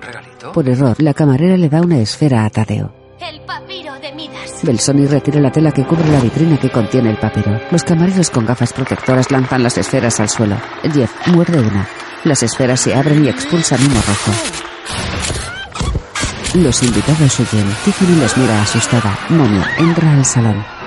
¿Regalito? 0.00 0.52
Por 0.52 0.68
error, 0.68 1.00
la 1.00 1.14
camarera 1.14 1.56
le 1.56 1.68
da 1.68 1.80
una 1.80 1.98
esfera 1.98 2.44
a 2.44 2.50
Tadeo. 2.50 3.01
El 3.22 3.40
papiro 3.42 3.94
de 4.00 4.12
Midas. 4.12 4.60
Belsoni 4.64 5.06
retira 5.06 5.40
la 5.40 5.52
tela 5.52 5.70
que 5.70 5.84
cubre 5.84 6.08
la 6.08 6.18
vitrina 6.18 6.58
que 6.58 6.70
contiene 6.70 7.10
el 7.10 7.18
papiro. 7.18 7.60
Los 7.70 7.84
camareros 7.84 8.30
con 8.30 8.44
gafas 8.44 8.72
protectoras 8.72 9.30
lanzan 9.30 9.62
las 9.62 9.78
esferas 9.78 10.18
al 10.18 10.28
suelo. 10.28 10.56
Jeff 10.92 11.28
muerde 11.28 11.60
una. 11.60 11.88
Las 12.24 12.42
esferas 12.42 12.80
se 12.80 12.92
abren 12.94 13.24
y 13.24 13.28
expulsan 13.28 13.80
humo 13.80 14.00
rojo. 14.08 14.32
Los 16.54 16.82
invitados 16.82 17.40
huyen. 17.40 17.74
Tiffany 17.84 18.16
les 18.20 18.36
mira 18.36 18.60
asustada. 18.60 19.16
Momia 19.28 19.70
entra 19.78 20.12
al 20.12 20.24
salón. 20.24 20.81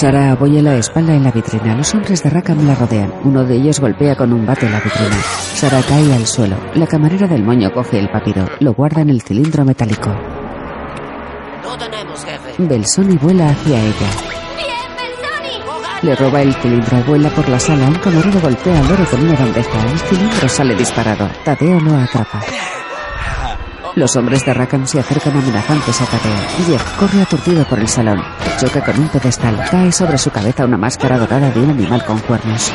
Sara 0.00 0.32
apoya 0.32 0.62
la 0.62 0.76
espalda 0.76 1.12
en 1.12 1.24
la 1.24 1.30
vitrina. 1.30 1.76
Los 1.76 1.92
hombres 1.94 2.22
de 2.22 2.30
Rackham 2.30 2.66
la 2.66 2.74
rodean. 2.74 3.12
Uno 3.22 3.44
de 3.44 3.56
ellos 3.56 3.80
golpea 3.80 4.16
con 4.16 4.32
un 4.32 4.46
bate 4.46 4.66
la 4.66 4.80
vitrina. 4.80 5.14
Sara 5.52 5.82
cae 5.82 6.14
al 6.14 6.26
suelo. 6.26 6.56
La 6.74 6.86
camarera 6.86 7.26
del 7.26 7.44
moño 7.44 7.70
coge 7.70 7.98
el 7.98 8.08
papiro. 8.08 8.48
Lo 8.60 8.72
guarda 8.72 9.02
en 9.02 9.10
el 9.10 9.20
cilindro 9.20 9.62
metálico. 9.62 10.08
No 10.08 11.76
tenemos 11.76 12.24
jefe. 12.24 12.54
Belsoni 12.56 13.18
vuela 13.18 13.50
hacia 13.50 13.78
ella. 13.78 14.10
Le 16.00 16.16
roba 16.16 16.40
el 16.40 16.54
cilindro, 16.54 17.04
vuela 17.06 17.28
por 17.28 17.46
la 17.50 17.60
sala. 17.60 17.86
Un 17.86 17.96
camarero 17.96 18.40
golpea 18.40 18.78
al 18.78 18.88
loro 18.88 19.04
con 19.04 19.20
una 19.20 19.34
bandeja. 19.34 19.86
El 19.86 19.98
cilindro 19.98 20.48
sale 20.48 20.74
disparado. 20.76 21.28
Tadeo 21.44 21.78
lo 21.78 21.94
atrapa. 21.94 22.40
Los 24.00 24.16
hombres 24.16 24.46
de 24.46 24.54
Rackham 24.54 24.86
se 24.86 24.98
acercan 24.98 25.36
amenazantes 25.36 26.00
a 26.00 26.06
Tadeo. 26.06 26.34
Jeff 26.66 26.96
corre 26.98 27.20
aturdido 27.20 27.66
por 27.66 27.78
el 27.78 27.86
salón. 27.86 28.18
Choca 28.58 28.82
con 28.82 28.98
un 28.98 29.08
pedestal. 29.08 29.62
Cae 29.70 29.92
sobre 29.92 30.16
su 30.16 30.30
cabeza 30.30 30.64
una 30.64 30.78
máscara 30.78 31.18
dorada 31.18 31.50
de 31.50 31.60
un 31.60 31.68
animal 31.68 32.02
con 32.06 32.18
cuernos. 32.20 32.72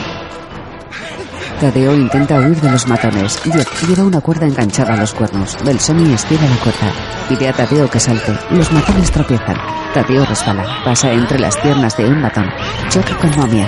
Tadeo 1.59 1.95
intenta 1.95 2.37
huir 2.37 2.61
de 2.61 2.69
los 2.69 2.87
matones. 2.87 3.41
Jeff 3.41 3.89
lleva 3.89 4.03
una 4.03 4.21
cuerda 4.21 4.45
enganchada 4.45 4.93
a 4.93 4.97
los 4.97 5.15
cuernos. 5.15 5.57
Belsoni 5.65 6.13
estira 6.13 6.43
la 6.43 6.57
cuerda. 6.57 6.93
Pide 7.27 7.49
a 7.49 7.53
Tadeo 7.53 7.89
que 7.89 7.99
salte. 7.99 8.31
Los 8.51 8.71
matones 8.71 9.09
tropiezan. 9.09 9.57
Tadeo 9.95 10.27
resbala. 10.27 10.83
Pasa 10.85 11.11
entre 11.11 11.39
las 11.39 11.57
piernas 11.57 11.97
de 11.97 12.05
un 12.05 12.21
matón. 12.21 12.45
Choca 12.89 13.17
con 13.17 13.31
Momia. 13.35 13.67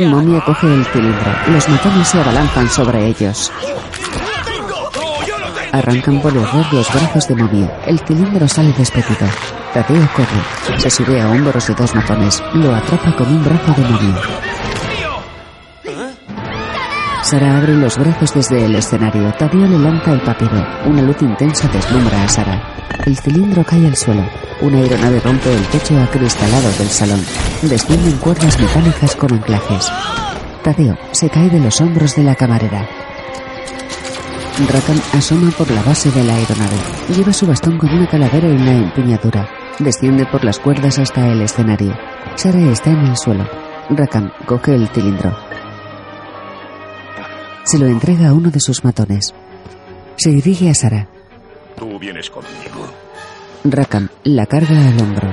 Momia 0.00 0.40
coge 0.40 0.66
el 0.66 0.84
cilindro. 0.86 1.32
Los 1.48 1.68
matones 1.68 2.08
se 2.08 2.20
abalanzan 2.20 2.68
sobre 2.68 3.06
ellos. 3.06 3.52
Arrancan 5.72 6.20
por 6.20 6.32
error 6.36 6.66
los 6.72 6.92
brazos 6.92 7.28
de 7.28 7.36
Momia. 7.36 7.80
El 7.86 7.98
cilindro 8.00 8.48
sale 8.48 8.72
despedido. 8.72 9.26
Tadeo 9.72 10.08
corre. 10.14 10.78
Se 10.80 10.90
sube 10.90 11.20
a 11.20 11.30
hombros 11.30 11.66
de 11.66 11.74
dos 11.74 11.94
matones. 11.94 12.42
Lo 12.54 12.74
atrapa 12.74 13.14
con 13.16 13.28
un 13.28 13.44
brazo 13.44 13.72
de 13.72 13.82
Momia. 13.82 14.20
Sara 17.22 17.58
abre 17.58 17.74
los 17.74 17.96
brazos 17.96 18.34
desde 18.34 18.64
el 18.64 18.74
escenario. 18.74 19.32
Tadeo 19.38 19.66
le 19.66 19.78
lanza 19.78 20.12
el 20.12 20.20
papiro. 20.20 20.66
Una 20.86 21.02
luz 21.02 21.22
intensa 21.22 21.68
deslumbra 21.68 22.24
a 22.24 22.28
Sara. 22.28 22.81
El 23.06 23.16
cilindro 23.16 23.64
cae 23.64 23.86
al 23.86 23.96
suelo. 23.96 24.24
Una 24.60 24.78
aeronave 24.78 25.20
rompe 25.20 25.52
el 25.52 25.66
techo 25.66 25.98
acristalado 26.00 26.70
del 26.78 26.88
salón. 26.88 27.20
Descienden 27.62 28.16
cuerdas 28.18 28.60
metálicas 28.60 29.16
con 29.16 29.32
anclajes. 29.32 29.90
Tadeo 30.62 30.96
se 31.10 31.28
cae 31.28 31.50
de 31.50 31.58
los 31.58 31.80
hombros 31.80 32.14
de 32.14 32.22
la 32.22 32.36
camarera. 32.36 32.88
Rackham 34.70 35.00
asoma 35.14 35.50
por 35.50 35.70
la 35.70 35.82
base 35.82 36.10
de 36.12 36.22
la 36.22 36.34
aeronave. 36.36 36.76
Lleva 37.16 37.32
su 37.32 37.46
bastón 37.46 37.78
con 37.78 37.90
una 37.90 38.06
calavera 38.06 38.48
y 38.48 38.52
una 38.52 38.72
empuñadura. 38.76 39.48
Desciende 39.78 40.26
por 40.26 40.44
las 40.44 40.58
cuerdas 40.60 40.98
hasta 40.98 41.26
el 41.32 41.42
escenario. 41.42 41.96
Sara 42.36 42.60
está 42.70 42.90
en 42.90 43.06
el 43.06 43.16
suelo. 43.16 43.48
Rackham 43.90 44.30
coge 44.46 44.74
el 44.74 44.86
cilindro. 44.88 45.36
Se 47.64 47.78
lo 47.78 47.86
entrega 47.86 48.28
a 48.28 48.34
uno 48.34 48.50
de 48.50 48.60
sus 48.60 48.84
matones. 48.84 49.34
Se 50.16 50.30
dirige 50.30 50.70
a 50.70 50.74
Sara. 50.74 51.08
Tú 51.82 51.98
vienes 51.98 52.30
conmigo. 52.30 52.86
Rackham 53.64 54.08
la 54.22 54.46
carga 54.46 54.86
al 54.86 55.00
hombro. 55.00 55.28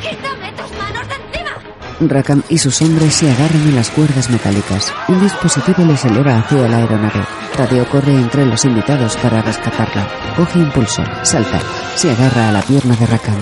¡Quítame 0.00 0.50
tus 0.52 0.70
manos 0.78 1.06
de 1.06 1.14
encima! 1.16 2.14
Rackham 2.14 2.42
y 2.48 2.56
sus 2.56 2.80
hombres 2.80 3.12
se 3.12 3.30
agarran 3.30 3.60
en 3.60 3.76
las 3.76 3.90
cuerdas 3.90 4.30
metálicas. 4.30 4.90
Un 5.06 5.20
dispositivo 5.20 5.84
les 5.84 6.02
eleva 6.06 6.38
hacia 6.38 6.66
la 6.66 6.78
aeronave. 6.78 7.20
Tadeo 7.54 7.86
corre 7.90 8.12
entre 8.12 8.46
los 8.46 8.64
invitados 8.64 9.18
para 9.18 9.42
rescatarla. 9.42 10.08
Coge 10.34 10.60
impulso, 10.60 11.02
salta, 11.24 11.60
se 11.94 12.10
agarra 12.10 12.48
a 12.48 12.52
la 12.52 12.62
pierna 12.62 12.96
de 12.96 13.06
Rackham. 13.06 13.36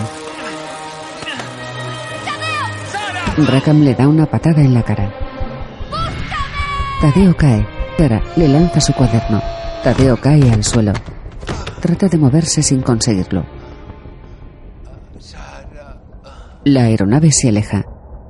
Rackham 3.47 3.85
le 3.85 3.95
da 3.95 4.09
una 4.09 4.27
patada 4.27 4.61
en 4.61 4.75
la 4.75 4.83
cara. 4.83 5.15
Tadeo 7.01 7.37
cae. 7.37 7.65
Sara 7.97 8.21
le 8.35 8.49
lanza 8.49 8.81
su 8.81 8.93
cuaderno. 8.93 9.41
Tadeo 9.85 10.17
cae 10.17 10.51
al 10.51 10.65
suelo. 10.65 10.93
Trata 11.81 12.09
de 12.09 12.19
moverse 12.19 12.63
sin 12.63 12.83
conseguirlo. 12.83 13.45
La 16.65 16.85
aeronave 16.85 17.31
se 17.31 17.49
aleja. 17.51 17.85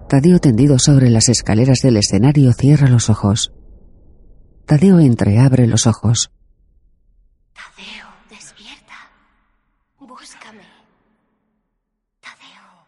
Tadeo 0.09 0.39
tendido 0.41 0.79
sobre 0.79 1.09
las 1.09 1.29
escaleras 1.29 1.79
del 1.81 1.97
escenario 1.97 2.53
cierra 2.53 2.89
los 2.89 3.09
ojos. 3.09 3.53
Tadeo 4.67 4.99
entreabre 4.99 5.67
los 5.67 5.87
ojos. 5.87 6.31
Tadeo, 7.55 8.07
despierta. 8.29 8.95
Búscame. 10.01 10.65
Tadeo, 12.21 12.87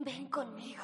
ven 0.00 0.28
conmigo. 0.28 0.82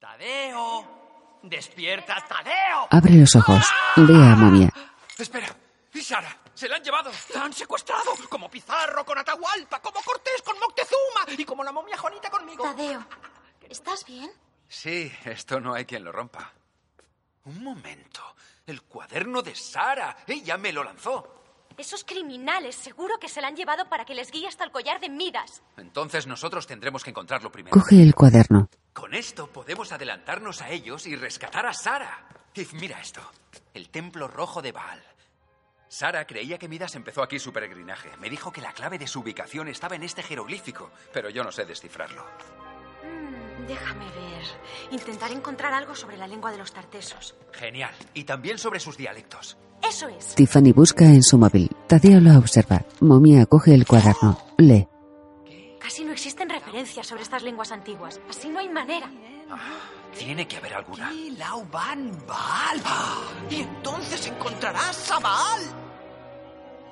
¡Tadeo! 0.00 1.40
¡Despierta, 1.44 2.14
Tadeo! 2.28 2.88
Abre 2.90 3.14
los 3.14 3.36
ojos. 3.36 3.64
Ve 3.96 4.14
a 4.14 4.34
Momia. 4.36 4.70
Espera, 5.18 5.46
¿y 5.94 6.00
Sara? 6.00 6.36
¡Se 6.62 6.68
la 6.68 6.76
han 6.76 6.84
llevado! 6.84 7.10
¡La 7.34 7.42
han 7.42 7.52
secuestrado! 7.52 8.12
Como 8.28 8.48
Pizarro 8.48 9.04
con 9.04 9.18
Atahualpa, 9.18 9.82
como 9.82 10.00
Cortés 10.00 10.42
con 10.44 10.56
Moctezuma 10.60 11.24
y 11.36 11.44
como 11.44 11.64
la 11.64 11.72
momia 11.72 11.98
Juanita 11.98 12.30
conmigo. 12.30 12.62
Tadeo, 12.62 13.04
¿estás 13.68 14.04
bien? 14.06 14.30
Sí, 14.68 15.12
esto 15.24 15.58
no 15.58 15.74
hay 15.74 15.84
quien 15.84 16.04
lo 16.04 16.12
rompa. 16.12 16.52
Un 17.46 17.64
momento. 17.64 18.36
El 18.64 18.82
cuaderno 18.82 19.42
de 19.42 19.56
Sara. 19.56 20.18
Ella 20.24 20.56
me 20.56 20.72
lo 20.72 20.84
lanzó. 20.84 21.66
Esos 21.76 22.04
criminales 22.04 22.76
seguro 22.76 23.18
que 23.18 23.28
se 23.28 23.40
la 23.40 23.48
han 23.48 23.56
llevado 23.56 23.88
para 23.88 24.04
que 24.04 24.14
les 24.14 24.30
guíe 24.30 24.46
hasta 24.46 24.62
el 24.62 24.70
collar 24.70 25.00
de 25.00 25.08
Midas. 25.08 25.64
Entonces 25.76 26.28
nosotros 26.28 26.68
tendremos 26.68 27.02
que 27.02 27.10
encontrarlo 27.10 27.50
primero. 27.50 27.76
Coge 27.76 28.00
el 28.00 28.14
cuaderno. 28.14 28.68
Con 28.92 29.14
esto 29.14 29.48
podemos 29.48 29.90
adelantarnos 29.90 30.62
a 30.62 30.70
ellos 30.70 31.08
y 31.08 31.16
rescatar 31.16 31.66
a 31.66 31.74
Sara. 31.74 32.28
Y 32.54 32.64
mira 32.74 33.00
esto. 33.00 33.20
El 33.74 33.88
templo 33.88 34.28
rojo 34.28 34.62
de 34.62 34.70
Baal. 34.70 35.11
Sara 35.92 36.26
creía 36.26 36.56
que 36.56 36.70
Midas 36.70 36.94
empezó 36.94 37.22
aquí 37.22 37.38
su 37.38 37.52
peregrinaje. 37.52 38.08
Me 38.18 38.30
dijo 38.30 38.50
que 38.50 38.62
la 38.62 38.72
clave 38.72 38.98
de 38.98 39.06
su 39.06 39.20
ubicación 39.20 39.68
estaba 39.68 39.94
en 39.94 40.02
este 40.04 40.22
jeroglífico, 40.22 40.90
pero 41.12 41.28
yo 41.28 41.44
no 41.44 41.52
sé 41.52 41.66
descifrarlo. 41.66 42.24
Mm, 43.04 43.66
déjame 43.66 44.06
ver. 44.06 44.42
Intentar 44.90 45.30
encontrar 45.32 45.74
algo 45.74 45.94
sobre 45.94 46.16
la 46.16 46.26
lengua 46.26 46.50
de 46.50 46.56
los 46.56 46.72
tartesos. 46.72 47.34
Genial. 47.52 47.94
Y 48.14 48.24
también 48.24 48.56
sobre 48.56 48.80
sus 48.80 48.96
dialectos. 48.96 49.58
Eso 49.86 50.08
es. 50.08 50.34
Tiffany 50.34 50.72
busca 50.72 51.04
en 51.04 51.22
su 51.22 51.36
móvil. 51.36 51.68
Tadeo 51.88 52.22
la 52.22 52.38
observa. 52.38 52.86
Momia 53.00 53.44
coge 53.44 53.74
el 53.74 53.86
cuaderno. 53.86 54.38
Lee. 54.56 54.88
Casi 55.78 56.06
no 56.06 56.12
existen 56.12 56.48
referencias 56.48 57.06
sobre 57.06 57.22
estas 57.22 57.42
lenguas 57.42 57.70
antiguas. 57.70 58.18
Así 58.30 58.48
no 58.48 58.60
hay 58.60 58.70
manera. 58.70 59.10
Tiene 60.16 60.46
que 60.46 60.56
haber 60.58 60.74
alguna. 60.74 61.10
Lau 61.38 61.66
Van 61.70 62.26
Baal. 62.26 62.82
Y 63.50 63.62
entonces 63.62 64.26
encontrarás 64.26 65.10
a 65.10 65.18
Baal. 65.18 65.62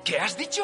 ¿Qué 0.03 0.19
has 0.19 0.35
dicho? 0.35 0.63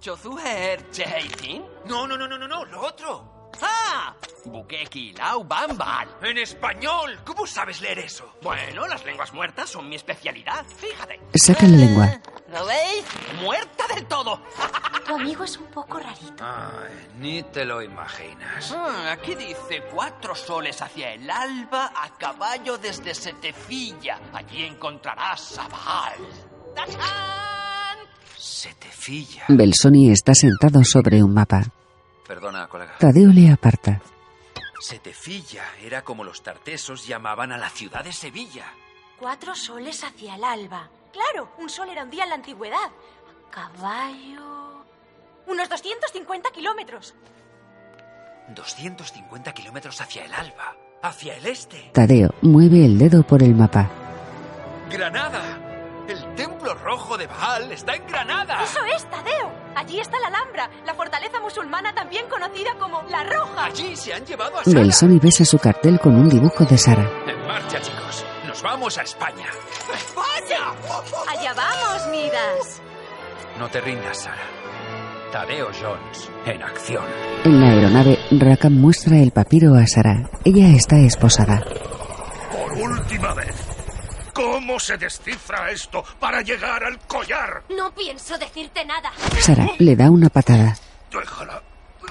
Chozuher 0.00 0.90
Cheitin. 0.90 1.64
No, 1.86 2.06
no, 2.06 2.16
no, 2.16 2.28
no, 2.28 2.36
no, 2.36 2.46
no, 2.46 2.64
lo 2.66 2.82
otro. 2.82 3.50
¡Ah! 3.62 4.14
Bukeki 4.44 5.14
Lau 5.14 5.44
Van 5.44 5.76
Baal. 5.78 6.08
En 6.22 6.36
español. 6.38 7.20
¿Cómo 7.24 7.46
sabes 7.46 7.80
leer 7.80 8.00
eso? 8.00 8.36
Bueno, 8.42 8.86
las 8.86 9.04
lenguas 9.04 9.32
muertas 9.32 9.70
son 9.70 9.88
mi 9.88 9.96
especialidad. 9.96 10.64
Fíjate. 10.76 11.20
Saca 11.34 11.66
la 11.66 11.76
lengua. 11.76 12.20
¿Lo 12.48 12.66
veis? 12.66 13.04
Muerta 13.40 13.86
del 13.94 14.06
todo. 14.06 14.42
Tu 15.06 15.14
amigo 15.14 15.44
es 15.44 15.56
un 15.58 15.66
poco 15.66 15.98
rarito. 15.98 16.42
Ay, 16.44 17.08
ni 17.18 17.42
te 17.42 17.64
lo 17.64 17.82
imaginas. 17.82 18.72
Ah, 18.72 19.12
aquí 19.12 19.34
dice 19.34 19.82
cuatro 19.92 20.34
soles 20.34 20.80
hacia 20.80 21.12
el 21.12 21.30
alba 21.30 21.92
a 21.94 22.16
caballo 22.16 22.78
desde 22.78 23.14
Setefilla. 23.14 24.18
Allí 24.32 24.64
encontrarás 24.64 25.58
a 25.58 25.68
Baal. 25.68 26.18
¡Tachán! 26.74 27.98
Setefilla. 28.36 29.44
Belsoni 29.48 30.10
está 30.10 30.34
sentado 30.34 30.82
sobre 30.84 31.22
un 31.22 31.34
mapa. 31.34 31.62
Perdona, 32.26 32.66
colega. 32.66 32.96
Tadeo 32.98 33.30
le 33.30 33.50
aparta. 33.50 34.00
Setefilla 34.80 35.64
era 35.82 36.02
como 36.02 36.24
los 36.24 36.42
tartesos 36.42 37.06
llamaban 37.06 37.52
a 37.52 37.58
la 37.58 37.68
ciudad 37.68 38.02
de 38.04 38.12
Sevilla. 38.12 38.72
Cuatro 39.18 39.54
soles 39.54 40.02
hacia 40.02 40.34
el 40.34 40.44
alba. 40.44 40.88
Claro, 41.12 41.52
un 41.58 41.68
sol 41.68 41.88
era 41.90 42.04
un 42.04 42.10
día 42.10 42.24
en 42.24 42.30
la 42.30 42.34
antigüedad. 42.36 42.86
A 42.86 43.50
caballo. 43.50 44.63
Unos 45.46 45.68
250 45.68 46.50
kilómetros. 46.50 47.14
250 48.48 49.52
kilómetros 49.52 50.00
hacia 50.00 50.24
el 50.24 50.34
alba. 50.34 50.76
Hacia 51.02 51.36
el 51.36 51.46
este. 51.46 51.90
Tadeo 51.92 52.30
mueve 52.42 52.84
el 52.84 52.98
dedo 52.98 53.22
por 53.22 53.42
el 53.42 53.54
mapa. 53.54 53.90
¡Granada! 54.90 55.42
El 56.08 56.34
templo 56.34 56.74
rojo 56.74 57.16
de 57.16 57.26
Baal 57.26 57.72
está 57.72 57.94
en 57.94 58.06
Granada. 58.06 58.62
Eso 58.62 58.80
es, 58.94 59.08
Tadeo. 59.10 59.50
Allí 59.74 60.00
está 60.00 60.18
la 60.20 60.28
Alhambra, 60.28 60.70
la 60.84 60.94
fortaleza 60.94 61.40
musulmana 61.40 61.94
también 61.94 62.28
conocida 62.28 62.74
como 62.78 63.02
La 63.04 63.24
Roja. 63.24 63.64
Allí 63.64 63.96
se 63.96 64.12
han 64.12 64.24
llevado 64.24 64.58
a 64.58 64.64
Sara. 64.64 64.80
Belsoni 64.80 65.18
besa 65.18 65.44
su 65.44 65.58
cartel 65.58 65.98
con 65.98 66.14
un 66.14 66.28
dibujo 66.28 66.64
de 66.64 66.76
Sara. 66.76 67.10
En 67.26 67.46
marcha, 67.46 67.80
chicos. 67.80 68.24
Nos 68.46 68.62
vamos 68.62 68.98
a 68.98 69.02
España. 69.02 69.46
¡España! 69.94 70.74
Allá 71.28 71.54
vamos, 71.54 72.06
Midas. 72.08 72.82
No 73.58 73.68
te 73.68 73.80
rindas, 73.80 74.18
Sara. 74.18 74.42
Tadeo 75.34 75.66
Jones 75.72 76.30
en 76.46 76.62
acción. 76.62 77.04
En 77.44 77.60
la 77.60 77.70
aeronave, 77.70 78.16
Rackham 78.38 78.74
muestra 78.74 79.18
el 79.18 79.32
papiro 79.32 79.74
a 79.74 79.84
Sara. 79.84 80.30
Ella 80.44 80.68
está 80.68 80.96
esposada. 81.00 81.60
Por 82.52 82.72
última 82.74 83.34
vez. 83.34 83.52
¿Cómo 84.32 84.78
se 84.78 84.96
descifra 84.96 85.72
esto 85.72 86.04
para 86.20 86.40
llegar 86.40 86.84
al 86.84 87.00
collar? 87.08 87.64
No 87.76 87.92
pienso 87.92 88.38
decirte 88.38 88.84
nada. 88.84 89.10
Sara 89.40 89.66
le 89.80 89.96
da 89.96 90.08
una 90.08 90.28
patada. 90.28 90.76
Déjala. 91.10 91.60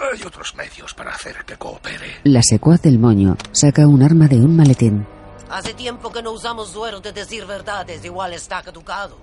Hay 0.01 0.21
otros 0.27 0.53
medios 0.55 0.93
para 0.93 1.11
hacer 1.11 1.45
que 1.45 1.55
coopere. 1.55 2.17
La 2.25 2.41
secuaz 2.43 2.81
del 2.81 2.99
moño 2.99 3.37
saca 3.53 3.87
un 3.87 4.03
arma 4.03 4.27
de 4.27 4.35
un 4.35 4.53
maletín. 4.53 5.07
Hace 5.49 5.73
tiempo 5.73 6.11
que 6.11 6.21
no 6.21 6.31
usamos 6.31 6.71
suero 6.71 6.99
de 6.99 7.13
decir 7.13 7.45
verdades. 7.45 8.03
Igual 8.03 8.33
está 8.33 8.61
caducado. 8.61 9.17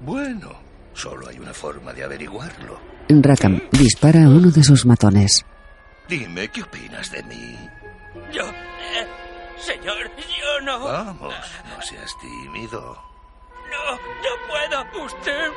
Bueno, 0.00 0.50
solo 0.92 1.28
hay 1.28 1.38
una 1.38 1.54
forma 1.54 1.92
de 1.92 2.02
averiguarlo. 2.02 2.90
Rackham 3.20 3.60
dispara 3.72 4.24
a 4.24 4.28
uno 4.28 4.50
de 4.52 4.62
sus 4.62 4.86
matones. 4.86 5.44
Dime, 6.08 6.46
¿qué 6.48 6.62
opinas 6.62 7.10
de 7.10 7.22
mí? 7.24 7.58
Yo... 8.32 8.44
eh, 8.46 9.06
señor, 9.58 10.10
yo 10.16 10.60
no... 10.62 10.84
Vamos, 10.84 11.34
no 11.68 11.82
seas 11.82 12.16
tímido. 12.20 12.80
No, 13.70 13.92
no 13.92 14.32
puedo. 14.48 15.04
Usted... 15.06 15.50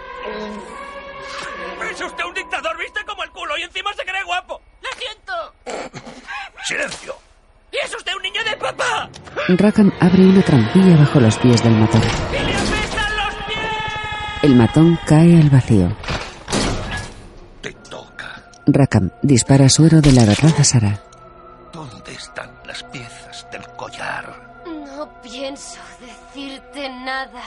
Es 1.92 2.02
usted 2.02 2.24
un 2.24 2.34
dictador, 2.34 2.78
viste 2.78 3.04
como 3.06 3.24
el 3.24 3.30
culo 3.32 3.58
y 3.58 3.64
encima 3.64 3.94
se 3.94 4.04
cree 4.04 4.24
guapo. 4.24 4.62
¡Le 4.82 4.90
siento! 5.00 5.92
¡Silencio! 6.64 7.16
¡Y 7.72 7.78
es 7.86 7.96
usted 7.96 8.14
un 8.16 8.22
niño 8.22 8.42
de 8.44 8.58
papá! 8.58 9.10
Rackham 9.50 9.92
abre 10.00 10.24
una 10.24 10.42
trampilla 10.42 10.98
bajo 10.98 11.20
los 11.20 11.38
pies 11.38 11.64
del 11.64 11.76
matón. 11.76 12.02
¡Y 12.32 12.44
le 12.46 12.54
los 12.54 13.36
pies! 13.48 14.44
El 14.44 14.56
matón 14.56 15.00
cae 15.06 15.40
al 15.40 15.50
vacío. 15.50 15.96
Rackham 18.68 19.12
dispara 19.22 19.70
suero 19.70 20.02
de 20.02 20.12
la 20.12 20.26
verdad 20.26 20.54
a 20.58 20.64
Sara. 20.64 21.00
¿Dónde 21.72 22.14
están 22.14 22.50
las 22.66 22.84
piezas 22.84 23.48
del 23.52 23.64
collar? 23.76 24.64
No 24.66 25.22
pienso 25.22 25.80
decirte 26.00 26.90
nada. 26.90 27.44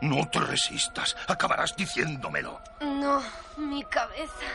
No 0.00 0.28
te 0.28 0.40
resistas. 0.40 1.16
Acabarás 1.28 1.74
diciéndomelo. 1.76 2.60
No, 2.80 3.22
mi 3.56 3.82
cabeza. 3.84 4.46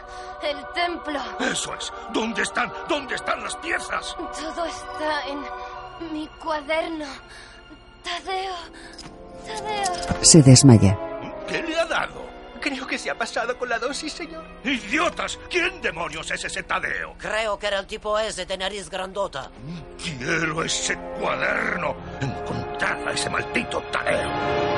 El 0.43 0.57
templo. 0.73 1.19
Eso 1.39 1.73
es. 1.75 1.91
¿Dónde 2.13 2.43
están? 2.43 2.71
¿Dónde 2.87 3.15
están 3.15 3.41
las 3.43 3.55
piezas? 3.57 4.15
Todo 4.17 4.65
está 4.65 5.27
en 5.27 6.13
mi 6.13 6.27
cuaderno. 6.27 7.05
Tadeo. 8.03 8.55
Tadeo. 9.45 10.23
Se 10.23 10.41
desmaya. 10.43 10.97
¿Qué 11.47 11.63
le 11.63 11.79
ha 11.79 11.85
dado? 11.85 12.30
Creo 12.61 12.85
que 12.85 12.97
se 12.99 13.09
ha 13.09 13.17
pasado 13.17 13.57
con 13.57 13.67
la 13.69 13.79
dosis, 13.79 14.13
señor. 14.13 14.45
¡Idiotas! 14.63 15.39
¿Quién 15.49 15.81
demonios 15.81 16.29
es 16.29 16.45
ese 16.45 16.61
Tadeo? 16.61 17.15
Creo 17.17 17.57
que 17.57 17.65
era 17.67 17.79
el 17.79 17.87
tipo 17.87 18.19
ese 18.19 18.45
de 18.45 18.57
nariz 18.57 18.87
grandota. 18.87 19.49
Quiero 20.01 20.63
ese 20.63 20.95
cuaderno. 21.19 21.95
Encontrad 22.21 23.07
a 23.07 23.11
ese 23.13 23.29
maldito 23.31 23.81
Tadeo. 23.91 24.29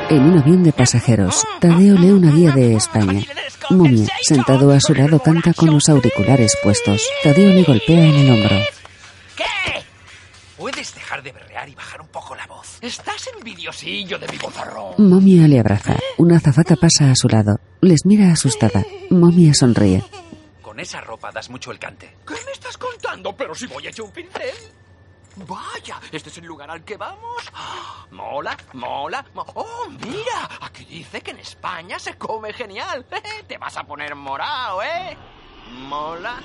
En 0.10 0.22
un 0.24 0.40
avión 0.40 0.64
de 0.64 0.72
pasajeros, 0.72 1.44
Tadeo 1.60 1.96
lee 1.96 2.12
una 2.12 2.32
guía 2.32 2.52
de 2.52 2.76
España. 2.76 3.22
Momia, 3.70 4.08
sentado 4.22 4.72
a 4.72 4.80
su 4.80 4.94
lado, 4.94 5.20
canta 5.20 5.54
con 5.54 5.72
los 5.72 5.90
auriculares 5.90 6.58
puestos. 6.64 7.06
Tadeo 7.22 7.52
le 7.52 7.64
golpea 7.64 8.02
en 8.06 8.16
el 8.16 8.32
hombro. 8.32 8.58
¿Qué? 9.36 9.44
¿Puedes 10.58 10.96
dejar 10.96 11.22
de 11.22 11.34
berrear 11.34 11.68
y 11.68 11.76
bajar 11.76 12.00
un 12.00 12.08
poco 12.08 12.34
la 12.34 12.48
voz? 12.48 12.78
Estás 12.82 13.30
envidiosillo 13.38 14.18
de 14.20 14.28
mi 14.30 14.38
bozarrón. 14.38 14.94
Momia 14.98 15.48
le 15.50 15.60
abraza. 15.60 15.98
Una 16.18 16.38
azafata 16.38 16.76
pasa 16.78 17.12
a 17.12 17.16
su 17.16 17.28
lado. 17.28 17.60
Les 17.84 18.06
mira 18.06 18.32
asustada. 18.32 18.82
Momia 19.10 19.54
sonríe. 19.54 20.02
Con 20.62 20.80
esa 20.80 21.02
ropa 21.02 21.32
das 21.32 21.50
mucho 21.50 21.72
el 21.72 21.80
cante. 21.80 22.16
¿Qué 22.26 22.36
me 22.46 22.52
estás 22.54 22.78
contando? 22.78 23.36
Pero 23.36 23.54
si 23.54 23.68
voy 23.68 23.86
hecho 23.88 24.06
un 24.06 24.12
pincel. 24.12 24.56
Vaya, 25.36 26.00
¿este 26.12 26.30
es 26.30 26.38
el 26.38 26.46
lugar 26.46 26.70
al 26.70 26.84
que 26.84 26.96
vamos? 26.96 27.44
Ah, 27.54 28.06
Mola, 28.12 28.56
mola. 28.74 29.26
mo- 29.34 29.46
Oh, 29.56 29.90
mira, 29.90 30.48
aquí 30.62 30.86
dice 30.86 31.22
que 31.22 31.32
en 31.32 31.40
España 31.40 31.98
se 32.00 32.16
come 32.18 32.54
genial. 32.54 33.06
Te 33.48 33.58
vas 33.58 33.76
a 33.78 33.84
poner 33.84 34.16
morado, 34.16 34.82
¿eh? 34.84 35.18
Mola, 35.72 36.36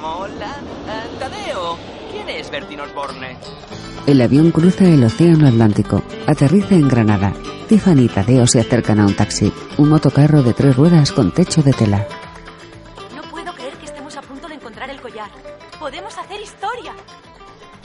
mola. 0.00 0.56
Eh, 0.88 1.16
Tadeo, 1.18 1.78
¿quién 2.10 2.28
es 2.28 2.50
Bertín 2.50 2.80
Osborne? 2.80 3.36
El 4.06 4.20
avión 4.20 4.50
cruza 4.50 4.84
el 4.84 5.04
océano 5.04 5.46
Atlántico. 5.48 6.02
Aterriza 6.26 6.74
en 6.74 6.88
Granada. 6.88 7.32
Tiffany 7.68 8.00
y 8.02 8.08
Tadeo 8.08 8.46
se 8.46 8.60
acercan 8.60 9.00
a 9.00 9.06
un 9.06 9.14
taxi. 9.14 9.52
Un 9.78 9.88
motocarro 9.90 10.42
de 10.42 10.52
tres 10.54 10.76
ruedas 10.76 11.12
con 11.12 11.32
techo 11.32 11.62
de 11.62 11.72
tela. 11.72 12.06
No 13.14 13.22
puedo 13.30 13.52
creer 13.54 13.74
que 13.74 13.86
estemos 13.86 14.16
a 14.16 14.22
punto 14.22 14.48
de 14.48 14.54
encontrar 14.54 14.90
el 14.90 15.00
collar. 15.00 15.30
Podemos 15.78 16.16
hacer 16.18 16.40
historia. 16.40 16.92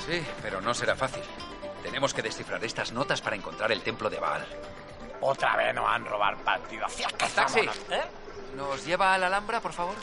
Sí, 0.08 0.22
pero 0.42 0.62
no 0.62 0.74
será 0.74 0.96
fácil. 0.96 1.24
Tenemos 1.84 2.14
que 2.14 2.22
descifrar 2.22 2.64
estas 2.64 2.92
notas 2.92 3.22
para 3.22 3.36
encontrar 3.36 3.72
el 3.72 3.82
templo 3.82 4.10
de 4.10 4.20
Baal. 4.20 4.46
Otra 5.22 5.56
vez 5.58 5.74
nos 5.74 5.84
van 5.86 6.06
a 6.06 6.10
robar 6.10 6.38
partido. 6.44 6.86
Taxi. 7.36 7.60
¿eh? 7.60 8.02
¿Nos 8.56 8.86
lleva 8.86 9.14
a 9.14 9.18
la 9.18 9.28
Alhambra, 9.28 9.60
por 9.62 9.74
favor? 9.74 9.96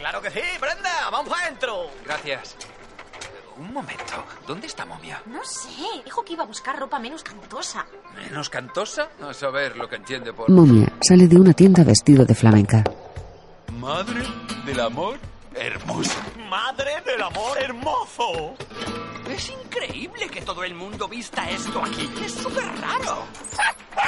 Claro 0.00 0.22
que 0.22 0.30
sí, 0.30 0.40
Brenda, 0.58 1.10
vamos 1.12 1.30
adentro. 1.38 1.90
Gracias. 2.06 2.56
Un 3.58 3.70
momento. 3.70 4.24
¿Dónde 4.46 4.66
está 4.66 4.86
Momia? 4.86 5.20
No 5.26 5.44
sé. 5.44 5.68
Dijo 6.02 6.24
que 6.24 6.32
iba 6.32 6.42
a 6.42 6.46
buscar 6.46 6.78
ropa 6.78 6.98
menos 6.98 7.22
cantosa. 7.22 7.84
¿Menos 8.16 8.48
cantosa? 8.48 9.10
A 9.22 9.34
saber 9.34 9.76
lo 9.76 9.86
que 9.90 9.96
entiende 9.96 10.32
por... 10.32 10.48
Momia 10.48 10.90
sale 11.02 11.28
de 11.28 11.36
una 11.36 11.52
tienda 11.52 11.84
vestido 11.84 12.24
de 12.24 12.34
flamenca. 12.34 12.82
Madre 13.78 14.22
del 14.64 14.80
amor 14.80 15.18
hermoso. 15.54 16.18
Madre 16.48 16.90
del 17.04 17.22
amor 17.22 17.58
hermoso. 17.58 18.54
Es 19.28 19.50
increíble 19.50 20.28
que 20.28 20.42
todo 20.42 20.64
el 20.64 20.74
mundo 20.74 21.08
vista 21.08 21.48
esto 21.50 21.82
aquí. 21.84 22.08
Es 22.24 22.32
súper 22.34 22.64
raro. 22.80 23.24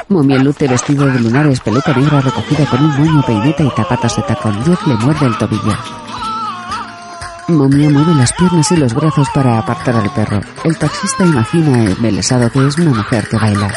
Momia 0.08 0.38
luce 0.38 0.66
vestido 0.66 1.06
de 1.06 1.20
lunares, 1.20 1.60
peluca 1.60 1.92
negra 1.92 2.20
recogida 2.20 2.66
con 2.66 2.84
un 2.84 2.98
moño, 2.98 3.22
peineta 3.24 3.62
y 3.62 3.70
zapatos 3.70 4.16
de 4.16 4.22
tacón. 4.22 4.64
Jeff 4.64 4.86
le 4.86 4.94
muerde 4.94 5.26
el 5.26 5.38
tobillo. 5.38 5.76
Momia 7.48 7.90
mueve 7.90 8.14
las 8.14 8.32
piernas 8.32 8.70
y 8.72 8.76
los 8.76 8.94
brazos 8.94 9.28
para 9.34 9.58
apartar 9.58 9.96
al 9.96 10.12
perro. 10.12 10.40
El 10.64 10.78
taxista 10.78 11.24
imagina 11.24 11.84
embelesado 11.90 12.50
que 12.50 12.66
es 12.66 12.78
una 12.78 12.90
mujer 12.90 13.28
que 13.28 13.36
baila. 13.36 13.72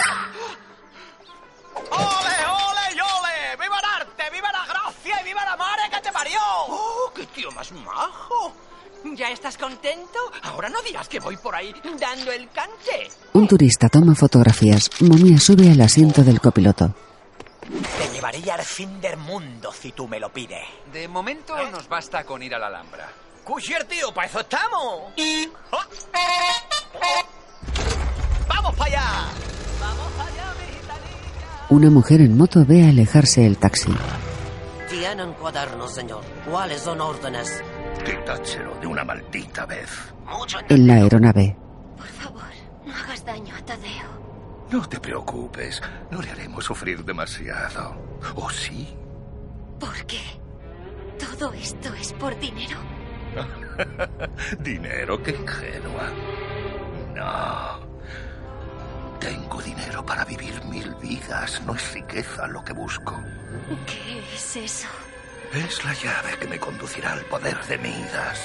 Estás 9.48 9.58
contento? 9.58 10.18
Ahora 10.42 10.70
no 10.70 10.82
dirás 10.82 11.08
que 11.08 11.20
voy 11.20 11.38
por 11.38 11.54
ahí 11.54 11.72
dando 12.00 12.32
el 12.32 12.50
cante. 12.50 13.10
Un 13.34 13.48
turista 13.48 13.90
toma 13.90 14.16
fotografías. 14.16 14.90
Momia 15.02 15.40
sube 15.40 15.70
al 15.70 15.82
asiento 15.82 16.24
del 16.24 16.42
copiloto. 16.42 16.96
Te 17.62 18.12
llevaría 18.12 18.56
al 18.56 18.64
fin 18.64 19.00
del 19.00 19.18
mundo 19.18 19.72
si 19.72 19.92
tú 19.92 20.08
me 20.08 20.20
lo 20.20 20.34
pides. 20.34 20.64
De 20.92 21.08
momento 21.08 21.56
¿Eh? 21.60 21.70
nos 21.72 21.88
basta 21.88 22.24
con 22.24 22.42
ir 22.42 22.56
a 22.56 22.60
la 22.60 22.68
Alhambra. 22.68 23.08
¡Cuchier, 23.44 23.84
tío! 23.84 24.12
¡Para 24.12 24.28
eso 24.28 24.40
estamos! 24.40 25.14
¡Oh! 25.72 25.80
¡Vamos 28.48 28.76
para 28.76 28.86
allá! 28.86 29.26
¡Vamos 29.80 30.12
para 30.18 30.30
allá! 30.32 30.54
Una 31.70 31.92
mujer 31.92 32.22
en 32.22 32.36
moto 32.36 32.66
ve 32.66 32.88
alejarse 32.88 33.46
el 33.46 33.58
taxi. 33.58 33.94
Tienen 34.98 35.34
cuadernos, 35.34 35.94
señor. 35.94 36.24
¿Cuáles 36.50 36.82
son 36.82 37.02
órdenes? 37.02 37.62
Quitádselo 38.06 38.76
de 38.76 38.88
una 38.88 39.04
maldita 39.04 39.66
vez. 39.66 39.90
Mucho 40.26 40.58
En 40.70 40.88
la 40.88 40.94
aeronave, 40.94 41.58
Por 41.98 42.08
favor, 42.08 42.44
no 42.86 42.96
hagas 42.96 43.26
daño 43.26 43.54
a 43.56 43.62
Tadeo. 43.66 44.26
No 44.72 44.88
te 44.88 44.98
preocupes. 45.02 45.82
No 46.10 46.22
le 46.22 46.32
haremos 46.32 46.64
sufrir 46.64 47.04
demasiado. 47.04 47.94
¿O 48.36 48.50
sí? 48.50 48.96
¿Por 49.82 50.06
qué? 50.06 50.22
¿Todo 51.20 51.52
esto 51.52 51.94
es 51.94 52.14
por 52.14 52.40
dinero? 52.40 52.78
Dinero, 54.60 55.22
qué 55.22 55.32
ingenua. 55.32 56.10
No. 57.16 57.85
Tengo 59.26 59.60
dinero 59.60 60.06
para 60.06 60.24
vivir 60.24 60.64
mil 60.66 60.94
vidas. 61.02 61.60
No 61.66 61.74
es 61.74 61.94
riqueza 61.94 62.46
lo 62.46 62.64
que 62.64 62.74
busco. 62.74 63.20
¿Qué 63.88 64.20
es 64.36 64.56
eso? 64.56 64.88
Es 65.52 65.84
la 65.84 65.94
llave 65.94 66.38
que 66.40 66.48
me 66.48 66.60
conducirá 66.60 67.14
al 67.14 67.26
poder 67.26 67.58
de 67.66 67.76
Midas. 67.80 68.40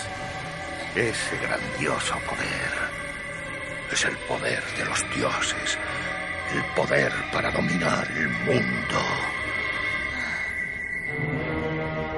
Ese 0.95 1.37
grandioso 1.37 2.14
poder. 2.27 2.73
Es 3.93 4.05
el 4.07 4.16
poder 4.27 4.62
de 4.79 4.85
los 4.87 5.05
dioses. 5.14 5.79
El 6.55 6.64
poder 6.75 7.12
para 7.31 7.51
dominar 7.51 8.11
el 8.12 8.29
mundo. 8.29 9.01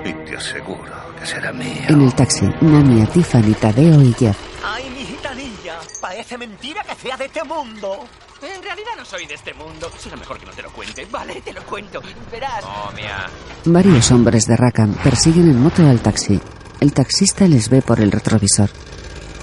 Y 0.05 0.12
te 0.25 0.37
aseguro 0.37 1.16
que 1.18 1.27
será 1.27 1.53
mío. 1.53 1.88
en 1.88 2.01
el 2.01 2.14
taxi, 2.14 2.46
Namia, 2.61 3.07
Tiffany, 3.07 3.55
Tadeo 3.55 4.01
y 4.03 4.12
Jeff. 4.12 4.38
¡Ay, 4.64 4.88
mi 4.90 5.05
gitanilla! 5.05 5.81
Parece 6.01 6.38
mentira 6.38 6.85
que 6.85 6.94
sea 6.94 7.16
de 7.16 7.25
este 7.25 7.42
mundo. 7.42 8.07
En 8.42 8.62
realidad 8.62 8.92
no 8.96 9.05
soy 9.05 9.26
de 9.26 9.35
este 9.35 9.55
mundo. 9.55 9.90
Será 9.98 10.16
mejor 10.16 10.38
que 10.38 10.46
no 10.46 10.52
te 10.52 10.62
lo 10.62 10.70
cuente. 10.72 11.07
Vale, 11.11 11.40
te 11.40 11.52
lo 11.52 11.62
cuento. 11.62 12.00
Verás. 12.31 12.64
Momia. 12.64 13.28
Varios 13.64 14.11
hombres 14.11 14.46
de 14.46 14.57
Rackham 14.57 14.94
persiguen 14.94 15.48
en 15.48 15.61
moto 15.61 15.83
al 15.88 16.00
taxi. 16.00 16.40
El 16.81 16.92
taxista 16.92 17.46
les 17.46 17.68
ve 17.68 17.83
por 17.83 18.00
el 18.00 18.11
retrovisor. 18.11 18.68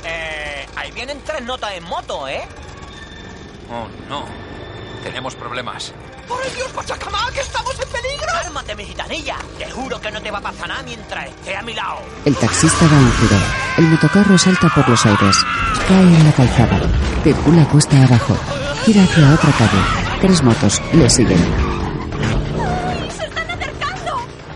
Eh, 0.03 0.67
ahí 0.75 0.91
vienen 0.91 1.21
tres 1.25 1.41
notas 1.43 1.73
en 1.73 1.83
moto, 1.85 2.27
¿eh? 2.27 2.41
Oh, 3.71 3.87
no. 4.09 4.25
Tenemos 5.03 5.35
problemas. 5.35 5.93
¡Por 6.27 6.45
el 6.45 6.53
Dios, 6.53 6.67
Pachacamá, 6.73 7.31
que 7.33 7.39
estamos 7.39 7.73
en 7.79 7.89
peligro! 7.89 8.27
¡Cálmate, 8.43 8.75
mi 8.75 8.85
gitanilla! 8.85 9.37
Te 9.57 9.71
juro 9.71 9.99
que 9.99 10.11
no 10.11 10.21
te 10.21 10.29
va 10.29 10.37
a 10.39 10.41
pasar 10.41 10.67
nada 10.67 10.83
mientras 10.83 11.27
esté 11.29 11.55
a 11.55 11.61
mi 11.61 11.73
lado. 11.73 12.01
El 12.25 12.35
taxista 12.35 12.85
da 12.85 12.97
un 12.97 13.11
giro. 13.13 13.37
El 13.77 13.85
motocarro 13.85 14.37
salta 14.37 14.69
por 14.75 14.87
los 14.89 15.05
aires. 15.05 15.37
Cae 15.87 16.01
en 16.01 16.25
la 16.25 16.33
calzada. 16.33 16.81
Circula 17.23 17.65
cuesta 17.69 18.03
abajo. 18.03 18.37
Gira 18.89 19.03
hacia 19.03 19.33
otra 19.35 19.51
calle. 19.51 19.81
Tres 20.19 20.41
motos 20.41 20.81
le 20.93 21.07
siguen. 21.07 21.37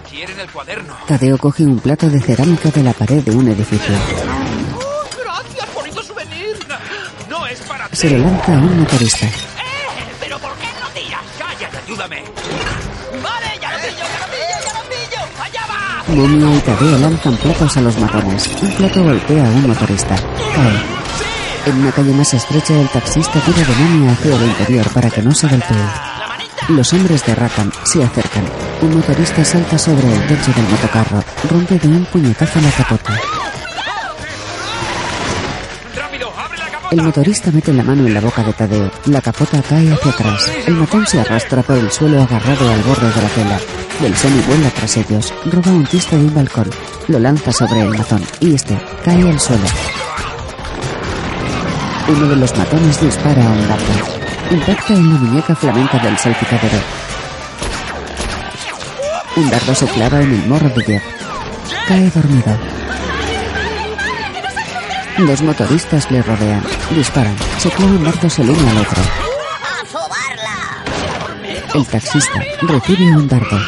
Quieren 0.10 0.40
el 0.40 0.50
cuaderno. 0.50 0.96
Tadeo 1.06 1.38
coge 1.38 1.62
un 1.62 1.78
plato 1.78 2.10
de 2.10 2.20
cerámica 2.20 2.72
de 2.72 2.82
la 2.82 2.94
pared 2.94 3.22
de 3.24 3.30
un 3.30 3.48
edificio. 3.50 3.94
¡Gracias, 5.24 5.76
bonito 5.76 6.02
souvenir! 6.02 6.58
No 7.30 7.46
es 7.46 7.60
para 7.60 7.88
ti. 7.90 7.96
Se 7.96 8.10
lo 8.10 8.18
lanza 8.26 8.56
a 8.56 8.58
un 8.58 8.80
motorista. 8.80 9.28
¡Eh! 9.28 9.32
¿Pero 10.20 10.40
por 10.40 10.54
qué 10.54 10.68
no 10.82 10.88
tiras? 10.96 11.22
Cállate, 11.38 11.78
ayúdame. 11.86 12.24
¡Vale, 13.22 13.60
ya 13.62 13.72
lo 13.72 13.78
pillo, 13.84 13.98
ya 14.00 14.18
lo 14.18 14.28
pillo, 14.34 14.58
ya 14.66 14.74
lo 14.74 14.90
pillo! 14.90 15.44
¡Allá 15.44 15.62
va! 15.70 16.04
Momia 16.16 16.56
y 16.56 16.60
Tadeo 16.62 16.98
lanzan 16.98 17.38
platos 17.38 17.78
a 17.78 17.82
los 17.82 18.00
matones. 18.00 18.50
Un 18.64 18.72
plato 18.72 19.04
golpea 19.04 19.46
a 19.46 19.50
un 19.50 19.68
motorista. 19.68 20.16
Cae. 20.56 21.03
En 21.66 21.78
una 21.80 21.92
calle 21.94 22.12
más 22.12 22.34
estrecha, 22.34 22.74
el 22.78 22.90
taxista 22.90 23.40
tira 23.40 23.66
de 23.66 23.76
Momia 23.76 24.12
hacia 24.12 24.36
el 24.36 24.44
interior 24.44 24.90
para 24.90 25.10
que 25.10 25.22
no 25.22 25.34
se 25.34 25.48
golpee. 25.48 25.78
Los 26.70 26.92
hombres 26.92 27.26
de 27.26 27.36
Rackham 27.36 27.72
se 27.84 28.04
acercan. 28.04 28.44
Un 28.82 28.96
motorista 28.96 29.46
salta 29.46 29.78
sobre 29.78 30.12
el 30.12 30.28
techo 30.28 30.52
del 30.52 30.68
motocarro. 30.68 31.24
Rompe 31.50 31.80
de 31.80 31.88
un 31.88 32.06
puñetazo 32.06 32.60
la 32.60 32.72
capota. 32.72 33.18
El 36.92 37.02
motorista 37.02 37.50
mete 37.52 37.72
la 37.74 37.84
mano 37.84 38.06
en 38.06 38.14
la 38.14 38.20
boca 38.20 38.44
de 38.44 38.54
Tadeo. 38.54 38.92
La 39.06 39.22
capota 39.22 39.62
cae 39.62 39.94
hacia 39.94 40.12
atrás. 40.12 40.52
El 40.68 40.76
matón 40.76 41.08
se 41.08 41.22
arrastra 41.22 41.64
por 41.64 41.78
el 41.78 41.90
suelo 41.92 42.22
agarrado 42.22 42.70
al 42.70 42.82
borde 42.84 43.10
de 43.10 43.22
la 43.22 43.30
tela. 43.30 43.60
Belson 44.02 44.44
vuela 44.48 44.70
tras 44.70 44.98
ellos. 44.98 45.34
Roba 45.46 45.72
un 45.72 45.86
tiste 45.86 46.18
de 46.18 46.26
un 46.26 46.34
balcón. 46.36 46.70
Lo 47.08 47.20
lanza 47.20 47.54
sobre 47.54 47.82
el 47.82 47.98
matón. 47.98 48.22
Y 48.42 48.54
este 48.54 48.78
cae 49.04 49.30
al 49.30 49.40
suelo. 49.40 49.66
Uno 52.08 52.28
de 52.28 52.36
los 52.36 52.58
matones 52.58 53.00
dispara 53.00 53.46
a 53.46 53.50
un 53.50 53.68
dardo. 53.68 53.94
Impacta 54.52 54.94
en 54.94 55.14
la 55.14 55.20
muñeca 55.20 55.56
flamenca 55.56 55.98
del 56.00 56.18
salpicadero. 56.18 56.78
Un 59.38 59.50
dardo 59.50 59.74
se 59.74 59.88
clava 59.88 60.22
en 60.22 60.34
el 60.34 60.48
morro 60.48 60.70
de 60.70 60.84
Jeff. 60.84 61.04
Cae 61.88 62.10
dormido. 62.10 62.58
Dos 65.18 65.42
motoristas 65.42 66.12
le 66.12 66.22
rodean. 66.22 66.64
Disparan. 66.92 67.36
Se 67.58 67.70
clavan 67.70 68.04
dardos 68.04 68.40
el 68.40 68.50
uno 68.50 68.70
al 68.70 68.78
otro. 68.78 69.02
El 71.76 71.88
taxista 71.88 72.40
recibe 72.62 73.16
un 73.16 73.28
dardo. 73.28 73.60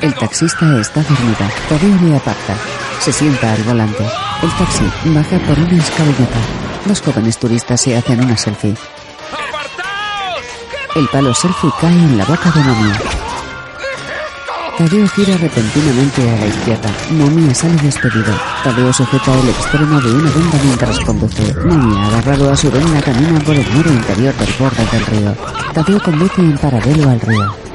El 0.00 0.14
taxista 0.14 0.80
está 0.80 1.02
dormido. 1.02 1.38
Tadeo 1.68 1.96
le 2.02 2.16
aparta. 2.16 2.77
Se 3.00 3.12
sienta 3.12 3.52
al 3.52 3.62
volante. 3.62 4.04
El 4.42 4.50
taxi 4.52 4.84
baja 5.06 5.38
por 5.46 5.58
una 5.58 5.78
escalinata. 5.78 6.38
Dos 6.84 7.00
jóvenes 7.00 7.38
turistas 7.38 7.80
se 7.80 7.96
hacen 7.96 8.22
una 8.22 8.36
selfie. 8.36 8.74
El 10.94 11.08
palo 11.08 11.34
selfie 11.34 11.70
cae 11.80 11.92
en 11.92 12.18
la 12.18 12.24
boca 12.24 12.50
de 12.50 12.60
Momia. 12.60 13.00
Tadeo 14.76 15.08
gira 15.08 15.36
repentinamente 15.36 16.30
a 16.30 16.36
la 16.36 16.46
izquierda. 16.46 16.90
Momia 17.10 17.54
sale 17.54 17.76
despedido. 17.82 18.32
Tadeo 18.62 18.92
sujeta 18.92 19.34
el 19.34 19.48
extremo 19.48 20.00
de 20.00 20.12
una 20.12 20.30
venda 20.30 20.58
mientras 20.62 21.00
conduce. 21.00 21.54
Momia, 21.64 22.06
agarrado 22.06 22.52
a 22.52 22.56
su 22.56 22.70
venda, 22.70 23.00
camina 23.02 23.40
por 23.40 23.56
el 23.56 23.68
muro 23.70 23.90
interior 23.90 24.34
del 24.34 24.54
borde 24.58 24.86
del 24.92 25.06
río. 25.06 25.34
Tadeo 25.72 26.00
conduce 26.00 26.40
en 26.40 26.58
paralelo 26.58 27.10
al 27.10 27.20
río. 27.20 27.67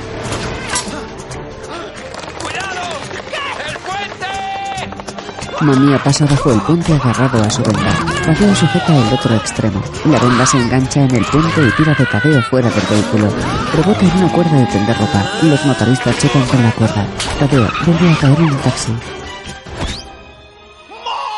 Momia 5.64 5.98
pasa 6.04 6.26
bajo 6.26 6.52
el 6.52 6.60
puente 6.62 6.94
agarrado 6.94 7.42
a 7.42 7.50
su 7.50 7.64
venda. 7.64 7.94
Tadeo 8.26 8.54
sujeta 8.54 8.98
el 8.98 9.14
otro 9.14 9.34
extremo. 9.34 9.82
La 10.06 10.20
venda 10.20 10.46
se 10.46 10.58
engancha 10.58 11.04
en 11.04 11.16
el 11.16 11.24
puente 11.24 11.66
y 11.66 11.72
tira 11.72 11.94
de 11.94 12.06
Tadeo 12.06 12.42
fuera 12.44 12.70
del 12.70 12.86
vehículo. 12.86 13.32
Rebota 13.74 14.02
en 14.02 14.18
una 14.18 14.32
cuerda 14.34 14.58
de 14.58 14.66
tender 14.66 14.98
ropa. 14.98 15.24
Los 15.42 15.66
motoristas 15.66 16.18
chocan 16.18 16.46
con 16.48 16.64
la 16.64 16.72
cuerda. 16.72 17.08
Tadeo 17.40 17.72
vuelve 17.86 18.12
a 18.12 18.18
caer 18.18 18.40
en 18.40 18.48
el 18.50 18.58
taxi. 18.58 18.94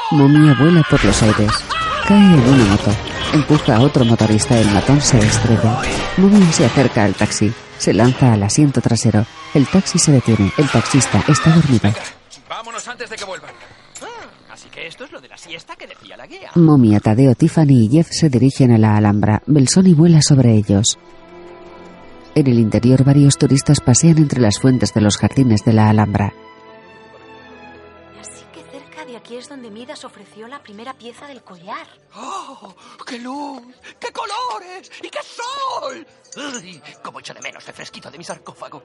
Momia 0.09 0.55
vuela 0.59 0.81
por 0.89 1.05
los 1.05 1.21
aires. 1.21 1.51
Cae 2.07 2.17
en 2.17 2.49
una 2.49 2.65
moto. 2.65 2.91
Empuja 3.31 3.75
a 3.75 3.81
otro 3.81 4.05
motorista. 4.05 4.57
El 4.57 4.71
matón 4.71 5.01
se 5.01 5.19
estrella. 5.19 5.81
Momia 6.17 6.51
se 6.51 6.65
acerca 6.65 7.03
al 7.03 7.13
taxi. 7.13 7.53
Se 7.77 7.93
lanza 7.93 8.33
al 8.33 8.41
asiento 8.41 8.81
trasero. 8.81 9.23
El 9.53 9.67
taxi 9.67 9.99
se 9.99 10.13
detiene. 10.13 10.51
El 10.57 10.67
taxista 10.67 11.23
está 11.27 11.51
dormido. 11.51 11.93
Vámonos 12.49 12.87
antes 12.87 13.07
de 13.07 13.15
que 13.17 13.25
vuelvan. 13.25 13.51
Así 14.65 14.71
que 14.71 14.87
esto 14.87 15.03
es 15.03 15.11
lo 15.11 15.21
de 15.21 15.27
la 15.27 15.37
siesta 15.37 15.75
que 15.75 15.85
decía 15.85 16.17
la 16.17 16.25
guía. 16.25 16.49
Momia, 16.55 16.99
Tadeo, 16.99 17.35
Tiffany 17.35 17.85
y 17.85 17.89
Jeff 17.89 18.07
se 18.09 18.29
dirigen 18.29 18.71
a 18.71 18.79
la 18.79 18.97
Alhambra. 18.97 19.43
Belson 19.45 19.85
y 19.85 19.93
vuela 19.93 20.21
sobre 20.23 20.55
ellos. 20.55 20.97
En 22.33 22.47
el 22.47 22.57
interior 22.57 23.03
varios 23.03 23.37
turistas 23.37 23.79
pasean 23.79 24.17
entre 24.17 24.41
las 24.41 24.59
fuentes 24.59 24.91
de 24.91 25.01
los 25.01 25.17
jardines 25.17 25.63
de 25.65 25.73
la 25.73 25.89
Alhambra. 25.89 26.33
Así 28.19 28.43
que 28.51 28.61
cerca 28.71 29.05
de 29.05 29.17
aquí 29.17 29.35
es 29.35 29.47
donde 29.49 29.69
Midas 29.69 30.03
ofreció 30.03 30.47
la 30.47 30.63
primera 30.63 30.93
pieza 30.95 31.27
del 31.27 31.43
collar. 31.43 31.85
¡Oh! 32.15 32.73
¡Qué 33.05 33.19
luz! 33.19 33.61
¡Qué 33.99 34.11
colores! 34.11 34.91
¡Y 35.03 35.09
qué 35.09 35.19
sol! 35.21 36.07
¡Uy! 36.35 36.81
¡Cómo 37.03 37.19
echo 37.19 37.33
de 37.33 37.41
menos 37.41 37.67
el 37.67 37.73
fresquito 37.73 38.11
de 38.11 38.17
mi 38.17 38.23
sarcófago! 38.23 38.83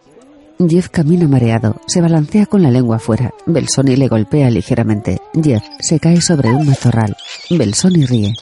Jeff 0.68 0.88
camina 0.88 1.26
mareado, 1.26 1.80
se 1.86 2.00
balancea 2.00 2.46
con 2.46 2.62
la 2.62 2.70
lengua 2.70 2.96
afuera. 2.96 3.32
Belsoni 3.46 3.96
le 3.96 4.08
golpea 4.08 4.50
ligeramente. 4.50 5.20
Jeff 5.42 5.62
se 5.80 5.98
cae 5.98 6.20
sobre 6.20 6.50
un 6.50 6.66
matorral. 6.66 7.16
Belsoni 7.48 8.04
ríe. 8.04 8.34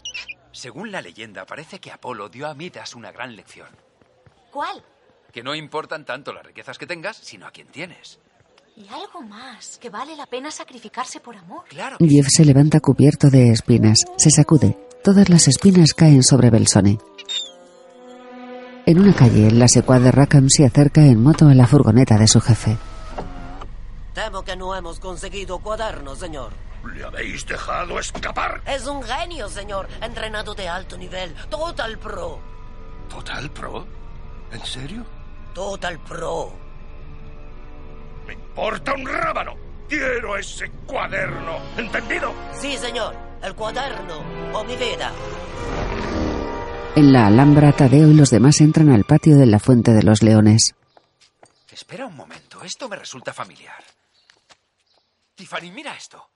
Según 0.53 0.91
la 0.91 1.01
leyenda, 1.01 1.47
parece 1.47 1.79
que 1.79 1.93
Apolo 1.93 2.29
dio 2.29 2.49
a 2.49 2.55
Midas 2.55 2.97
una 2.97 3.13
gran 3.13 3.37
lección. 3.37 3.69
¿Cuál? 4.51 4.83
Que 5.33 5.43
no 5.43 5.55
importan 5.55 6.05
tanto 6.05 6.33
las 6.33 6.45
riquezas 6.45 6.79
que 6.79 6.87
tengas, 6.87 7.17
sino 7.17 7.47
a 7.47 7.53
quien 7.53 7.69
tienes. 7.69 8.19
Y 8.77 8.89
algo 8.89 9.23
más, 9.23 9.79
que 9.79 9.91
vale 9.91 10.17
la 10.17 10.27
pena 10.27 10.51
sacrificarse 10.51 11.21
por 11.21 11.37
amor. 11.37 11.65
Claro. 11.69 11.97
Jeff 12.01 12.27
se 12.29 12.45
levanta 12.45 12.81
cubierto 12.81 13.29
de 13.31 13.53
espinas. 13.53 13.99
Se 14.17 14.31
sacude. 14.31 14.77
Todas 15.05 15.29
las 15.29 15.47
espinas 15.47 15.95
caen 15.95 16.23
sobre 16.23 16.51
Belsoni. 16.51 16.99
En 18.89 18.99
una 18.99 19.13
calle, 19.13 19.51
la 19.51 19.69
secua 19.69 20.01
de 20.01 20.11
Rackham 20.11 20.49
se 20.49 20.65
acerca 20.65 21.03
en 21.05 21.23
moto 21.23 21.47
a 21.47 21.53
la 21.53 21.67
furgoneta 21.67 22.17
de 22.17 22.27
su 22.27 22.41
jefe. 22.41 22.79
Temo 24.15 24.43
que 24.43 24.57
no 24.57 24.75
hemos 24.75 24.99
conseguido 24.99 25.59
cuaderno, 25.59 26.17
señor. 26.17 26.53
¿Le 26.95 27.05
habéis 27.05 27.45
dejado 27.45 27.99
escapar? 27.99 28.63
Es 28.65 28.87
un 28.87 29.03
genio, 29.03 29.51
señor. 29.51 29.89
Entrenado 30.01 30.55
de 30.55 30.71
alto 30.71 30.97
nivel. 30.97 31.35
Total 31.51 31.99
pro. 31.99 32.41
¿Total 33.11 33.51
Pro? 33.51 33.87
¿En 34.53 34.65
serio? 34.65 35.05
Total 35.53 35.99
pro. 35.99 36.51
Me 38.27 38.33
importa 38.33 38.95
un 38.95 39.07
rábano. 39.07 39.53
Quiero 39.87 40.35
ese 40.39 40.71
cuaderno. 40.87 41.59
¿Entendido? 41.77 42.33
Sí, 42.59 42.79
señor. 42.79 43.15
El 43.43 43.55
cuaderno. 43.55 44.23
O 44.55 44.65
mi 44.65 44.77
vida. 44.77 45.13
En 46.97 47.13
la 47.13 47.27
Alhambra, 47.27 47.73
Tadeo 47.73 48.09
y 48.09 48.15
los 48.15 48.31
demás 48.31 48.61
entran 48.61 48.91
al 48.91 49.05
patio 49.05 49.37
de 49.37 49.47
la 49.47 49.61
Fuente 49.61 49.93
de 49.93 50.03
los 50.03 50.23
Leones. 50.23 50.75
Espera 51.71 52.07
un 52.07 52.17
momento, 52.17 52.63
esto 52.65 52.89
me 52.89 52.97
resulta 52.97 53.33
familiar. 53.33 53.85
Tiffany, 55.37 55.71
mira 55.71 55.95
esto. 55.95 56.29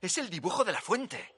Es 0.00 0.18
el 0.18 0.28
dibujo 0.28 0.64
de 0.64 0.72
la 0.72 0.80
fuente. 0.80 1.34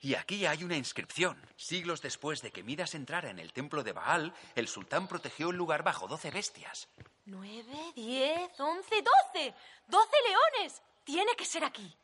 Y 0.00 0.16
aquí 0.16 0.44
hay 0.46 0.64
una 0.64 0.76
inscripción. 0.76 1.40
Siglos 1.56 2.02
después 2.02 2.42
de 2.42 2.50
que 2.50 2.64
Midas 2.64 2.94
entrara 2.94 3.30
en 3.30 3.38
el 3.38 3.52
templo 3.52 3.84
de 3.84 3.92
Baal, 3.92 4.34
el 4.56 4.66
sultán 4.66 5.06
protegió 5.06 5.50
el 5.50 5.56
lugar 5.56 5.84
bajo 5.84 6.08
doce 6.08 6.30
bestias. 6.30 6.88
Nueve, 7.26 7.92
diez, 7.94 8.50
once, 8.58 8.96
doce. 8.96 9.54
¡Doce 9.86 10.16
leones! 10.28 10.82
Tiene 11.04 11.36
que 11.36 11.44
ser 11.44 11.64
aquí. 11.64 11.94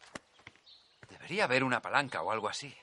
Debería 1.09 1.45
haber 1.45 1.65
una 1.65 1.83
palanca 1.83 2.23
o 2.23 2.31
algo 2.31 2.49
así. 2.49 2.75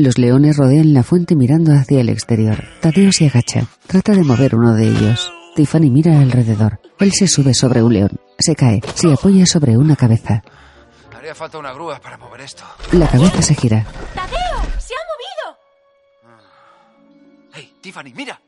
Los 0.00 0.16
leones 0.16 0.56
rodean 0.56 0.94
la 0.94 1.02
fuente 1.02 1.34
mirando 1.34 1.72
hacia 1.72 2.00
el 2.00 2.08
exterior. 2.08 2.62
Tadeo 2.80 3.10
se 3.10 3.26
agacha. 3.26 3.66
Trata 3.88 4.12
de 4.12 4.22
mover 4.22 4.54
uno 4.54 4.72
de 4.76 4.86
ellos. 4.86 5.32
Tiffany 5.56 5.90
mira 5.90 6.20
alrededor. 6.20 6.78
Él 7.00 7.10
se 7.10 7.26
sube 7.26 7.52
sobre 7.52 7.82
un 7.82 7.94
león. 7.94 8.20
Se 8.38 8.54
cae. 8.54 8.80
Se 8.94 9.12
apoya 9.12 9.44
sobre 9.44 9.76
una 9.76 9.96
cabeza. 9.96 10.44
Haría 11.16 11.34
falta 11.34 11.58
una 11.58 11.72
grúa 11.72 11.98
para 12.00 12.16
mover 12.16 12.42
esto. 12.42 12.62
La 12.92 13.08
cabeza 13.08 13.42
se 13.42 13.56
gira. 13.56 13.84
¡Tadeo! 14.14 14.62
¡Se 14.78 14.94
ha 14.94 15.02
movido! 15.10 15.58
Tiffany, 17.80 18.12
mira. 18.14 18.40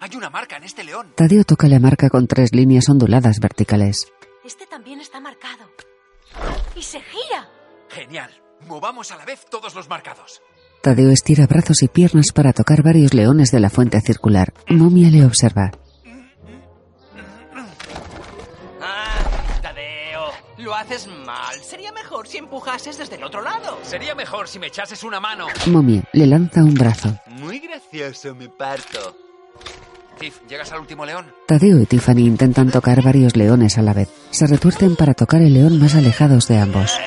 Hay 0.00 0.10
una 0.16 0.28
marca 0.28 0.56
en 0.56 0.64
este 0.64 0.82
león. 0.82 1.12
Tadeo 1.14 1.44
toca 1.44 1.68
la 1.68 1.78
marca 1.78 2.10
con 2.10 2.26
tres 2.26 2.52
líneas 2.52 2.88
onduladas 2.88 3.38
verticales. 3.38 4.08
Este 4.44 4.66
también 4.66 5.00
está 5.00 5.20
marcado. 5.20 5.70
¡Y 6.74 6.82
se 6.82 7.00
gira! 7.00 7.48
Genial. 7.90 8.32
Movamos 8.66 9.12
a 9.12 9.16
la 9.16 9.24
vez 9.24 9.46
todos 9.48 9.76
los 9.76 9.88
marcados. 9.88 10.42
Tadeo 10.82 11.10
estira 11.10 11.46
brazos 11.46 11.82
y 11.82 11.88
piernas 11.88 12.32
para 12.32 12.54
tocar 12.54 12.82
varios 12.82 13.12
leones 13.12 13.50
de 13.50 13.60
la 13.60 13.68
fuente 13.68 14.00
circular. 14.00 14.54
Momia 14.68 15.10
le 15.10 15.26
observa. 15.26 15.70
Ah, 18.80 19.18
Tadeo, 19.60 20.30
lo 20.58 20.74
haces 20.74 21.06
mal. 21.26 21.60
Sería 21.62 21.92
mejor 21.92 22.26
si 22.26 22.38
empujases 22.38 22.96
desde 22.96 23.16
el 23.16 23.24
otro 23.24 23.42
lado. 23.42 23.78
Sería 23.82 24.14
mejor 24.14 24.48
si 24.48 24.58
me 24.58 24.68
echases 24.68 25.04
una 25.04 25.20
mano. 25.20 25.48
Momia 25.66 26.02
le 26.14 26.26
lanza 26.26 26.64
un 26.64 26.72
brazo. 26.72 27.14
Muy 27.26 27.58
gracioso, 27.58 28.34
me 28.34 28.48
parto. 28.48 29.16
Tiff, 30.18 30.38
¿llegas 30.48 30.72
al 30.72 30.80
último 30.80 31.04
león? 31.04 31.26
Tadeo 31.46 31.78
y 31.80 31.86
Tiffany 31.86 32.20
intentan 32.20 32.70
tocar 32.70 33.02
varios 33.02 33.36
leones 33.36 33.76
a 33.76 33.82
la 33.82 33.92
vez. 33.92 34.08
Se 34.30 34.46
retuercen 34.46 34.96
para 34.96 35.12
tocar 35.12 35.42
el 35.42 35.52
león 35.52 35.78
más 35.78 35.94
alejados 35.94 36.48
de 36.48 36.58
ambos. 36.58 36.98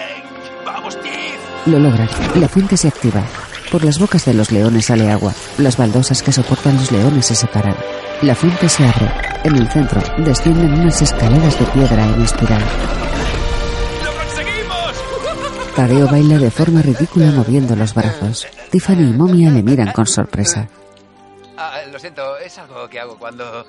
¡Vamos, 0.64 0.96
Tiff! 1.02 1.68
Lo 1.68 1.80
logran. 1.80 2.08
La 2.36 2.48
fuente 2.48 2.78
se 2.78 2.88
activa. 2.88 3.24
Por 3.74 3.84
las 3.84 3.98
bocas 3.98 4.24
de 4.26 4.36
los 4.36 4.52
leones 4.52 4.86
sale 4.86 5.10
agua. 5.10 5.34
Las 5.58 5.78
baldosas 5.78 6.22
que 6.22 6.32
soportan 6.32 6.76
los 6.76 6.92
leones 6.92 7.26
se 7.26 7.34
separan. 7.34 7.76
La 8.22 8.36
fuente 8.36 8.70
se 8.70 8.86
abre. 8.86 9.12
En 9.44 9.56
el 9.56 9.68
centro 9.68 10.00
descienden 10.20 10.74
unas 10.76 11.02
escaleras 11.02 11.60
de 11.60 11.66
piedra 11.66 12.06
en 12.06 12.22
espiral. 12.22 12.62
¡Lo 14.04 14.14
conseguimos! 14.14 14.94
Tadeo 15.76 16.08
baila 16.08 16.38
de 16.38 16.52
forma 16.52 16.84
ridícula 16.84 17.32
moviendo 17.32 17.76
los 17.76 17.96
brazos. 17.96 18.46
Tiffany 18.70 19.10
y 19.10 19.14
Momia 19.14 19.50
le 19.50 19.64
miran 19.64 19.92
con 19.92 20.06
sorpresa. 20.06 20.70
Ah, 21.58 21.82
lo 21.92 21.98
siento, 21.98 22.38
es 22.38 22.56
algo 22.60 22.88
que 22.88 23.00
hago 23.00 23.18
cuando... 23.18 23.66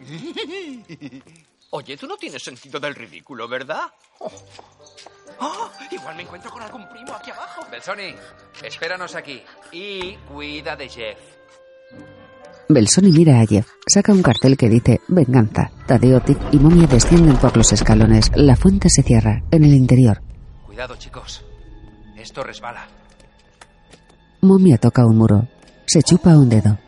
Oye, 1.74 1.98
tú 1.98 2.06
no 2.06 2.16
tienes 2.16 2.42
sentido 2.42 2.80
del 2.80 2.94
ridículo, 2.94 3.46
¿verdad? 3.48 3.82
Oh. 4.18 4.32
Oh, 5.44 5.68
igual 5.90 6.16
me 6.16 6.22
encuentro 6.22 6.50
con 6.50 6.62
algún 6.62 6.88
primo 6.88 7.12
aquí 7.14 7.30
abajo. 7.30 7.66
Belsoni, 7.70 8.14
espéranos 8.62 9.14
aquí. 9.16 9.42
Y 9.72 10.14
cuida 10.28 10.76
de 10.76 10.88
Jeff. 10.88 11.18
Belsoni 12.68 13.10
mira 13.10 13.40
a 13.40 13.46
Jeff. 13.46 13.68
Saca 13.86 14.12
un 14.12 14.22
cartel 14.22 14.56
que 14.56 14.68
dice 14.68 15.00
Venganza. 15.08 15.70
Tadeo, 15.86 16.20
Tiff 16.20 16.38
y 16.52 16.58
Momia 16.58 16.86
descienden 16.86 17.36
por 17.36 17.56
los 17.56 17.72
escalones. 17.72 18.30
La 18.34 18.56
fuente 18.56 18.88
se 18.88 19.02
cierra. 19.02 19.42
En 19.50 19.64
el 19.64 19.74
interior, 19.74 20.22
Cuidado, 20.64 20.96
chicos. 20.96 21.44
Esto 22.16 22.42
resbala. 22.42 22.86
Momia 24.40 24.78
toca 24.78 25.04
un 25.04 25.18
muro. 25.18 25.48
Se 25.86 26.02
chupa 26.02 26.30
un 26.38 26.48
dedo. 26.48 26.78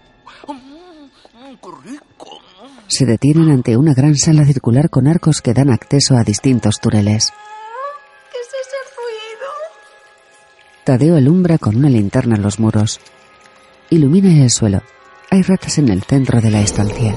Mm, 0.47 1.55
¡Qué 1.61 1.91
rico! 1.91 2.39
Se 2.87 3.05
detienen 3.05 3.51
ante 3.51 3.77
una 3.77 3.93
gran 3.95 4.15
sala 4.17 4.45
circular 4.45 4.89
con 4.89 5.07
arcos 5.07 5.43
que 5.43 5.53
dan 5.53 5.71
acceso 5.71 6.17
a 6.17 6.23
distintos 6.25 6.81
túneles. 6.81 7.33
Tadeo 10.85 11.17
alumbra 11.17 11.57
con 11.57 11.77
una 11.77 11.89
linterna 11.89 12.37
los 12.37 12.59
muros. 12.61 13.01
Ilumina 13.89 14.43
el 14.43 14.51
suelo. 14.51 14.83
Hay 15.31 15.41
ratas 15.41 15.79
en 15.79 15.89
el 15.89 16.03
centro 16.03 16.43
de 16.43 16.51
la 16.51 16.61
estancia. 16.61 17.13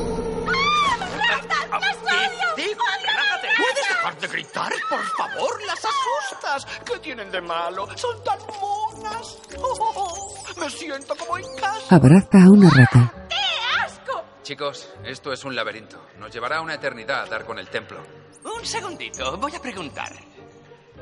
Tiff, 2.55 2.78
relájate. 3.05 3.47
¿Puedes 3.57 3.88
dejar 3.89 4.20
de 4.20 4.28
gritar, 4.28 4.72
por 4.89 5.03
favor? 5.03 5.61
Las 5.68 5.80
asustas. 5.80 6.65
¿Qué 6.86 6.97
tienen 6.99 7.30
de 7.30 7.41
malo? 7.41 7.88
Son 7.97 8.24
tan 8.24 8.39
monas. 8.61 9.38
Oh, 9.59 10.34
me 10.57 10.70
siento 10.70 11.13
como 11.15 11.38
en 11.38 11.45
casa. 11.59 11.95
Abraza 11.95 12.43
a 12.45 12.49
una 12.49 12.70
rata. 12.70 13.13
Chicos, 14.43 14.88
esto 15.03 15.34
es 15.34 15.43
un 15.43 15.53
laberinto. 15.57 16.01
Nos 16.20 16.32
llevará 16.32 16.61
una 16.61 16.76
eternidad 16.76 17.24
a 17.24 17.26
dar 17.26 17.43
con 17.43 17.59
el 17.59 17.68
templo. 17.68 18.01
Un 18.45 18.65
segundito, 18.65 19.36
voy 19.38 19.53
a 19.53 19.59
preguntar. 19.61 20.13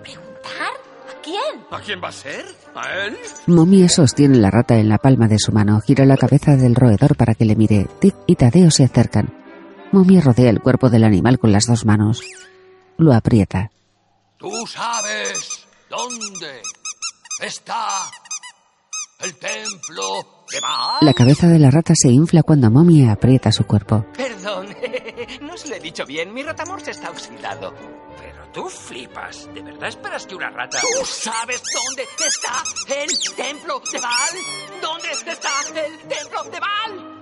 ¿Preguntar? 0.02 0.95
¿A 1.10 1.22
quién? 1.22 1.66
¿A 1.72 1.80
quién 1.82 2.02
va 2.04 2.10
a 2.10 2.12
ser? 2.12 2.46
¿A 2.74 3.06
él? 3.06 3.18
Momia 3.48 3.88
sostiene 3.90 4.38
la 4.38 4.50
rata 4.50 4.78
en 4.78 4.90
la 4.90 4.98
palma 4.98 5.28
de 5.28 5.40
su 5.40 5.52
mano. 5.52 5.80
Gira 5.82 6.06
la 6.06 6.18
cabeza 6.18 6.56
del 6.56 6.76
roedor 6.76 7.16
para 7.16 7.36
que 7.36 7.46
le 7.46 7.56
mire. 7.56 7.88
Tiff 8.00 8.16
y 8.26 8.36
Tadeo 8.36 8.72
se 8.72 8.84
acercan. 8.84 9.34
Momia 9.92 10.22
rodea 10.22 10.50
el 10.50 10.62
cuerpo 10.62 10.90
del 10.90 11.04
animal 11.04 11.40
con 11.40 11.52
las 11.52 11.68
dos 11.68 11.86
manos. 11.86 12.22
Lo 12.98 13.14
aprieta. 13.14 13.72
Tú 14.38 14.52
sabes 14.68 15.68
dónde 15.90 16.62
está 17.42 18.10
el 19.20 19.36
templo 19.36 20.44
de 20.52 20.60
Baal. 20.60 20.98
La 21.02 21.14
cabeza 21.14 21.48
de 21.48 21.60
la 21.60 21.72
rata 21.72 21.94
se 21.96 22.10
infla 22.10 22.44
cuando 22.44 22.70
Momia 22.70 23.12
aprieta 23.12 23.52
su 23.52 23.66
cuerpo. 23.66 24.06
Perdón, 24.16 24.68
no 25.42 25.58
se 25.58 25.70
lo 25.70 25.76
he 25.76 25.80
dicho 25.80 26.06
bien. 26.06 26.34
Mi 26.34 26.44
ratamor 26.44 26.82
se 26.82 26.92
está 26.92 27.10
oxidado. 27.10 27.74
Pero 28.18 28.52
tú 28.54 28.68
flipas. 28.68 29.48
¿De 29.54 29.62
verdad 29.62 29.90
esperas 29.90 30.26
que 30.26 30.36
una 30.36 30.50
rata... 30.50 30.80
¿Tú 30.82 31.06
sabes 31.06 31.62
dónde 31.74 32.04
está 32.26 32.64
el 33.02 33.36
templo 33.36 33.82
de 33.92 34.00
Baal? 34.00 34.36
¿Dónde 34.82 35.12
está 35.12 35.50
el 35.70 35.98
templo 36.08 36.44
de 36.44 36.60
Baal? 36.60 37.16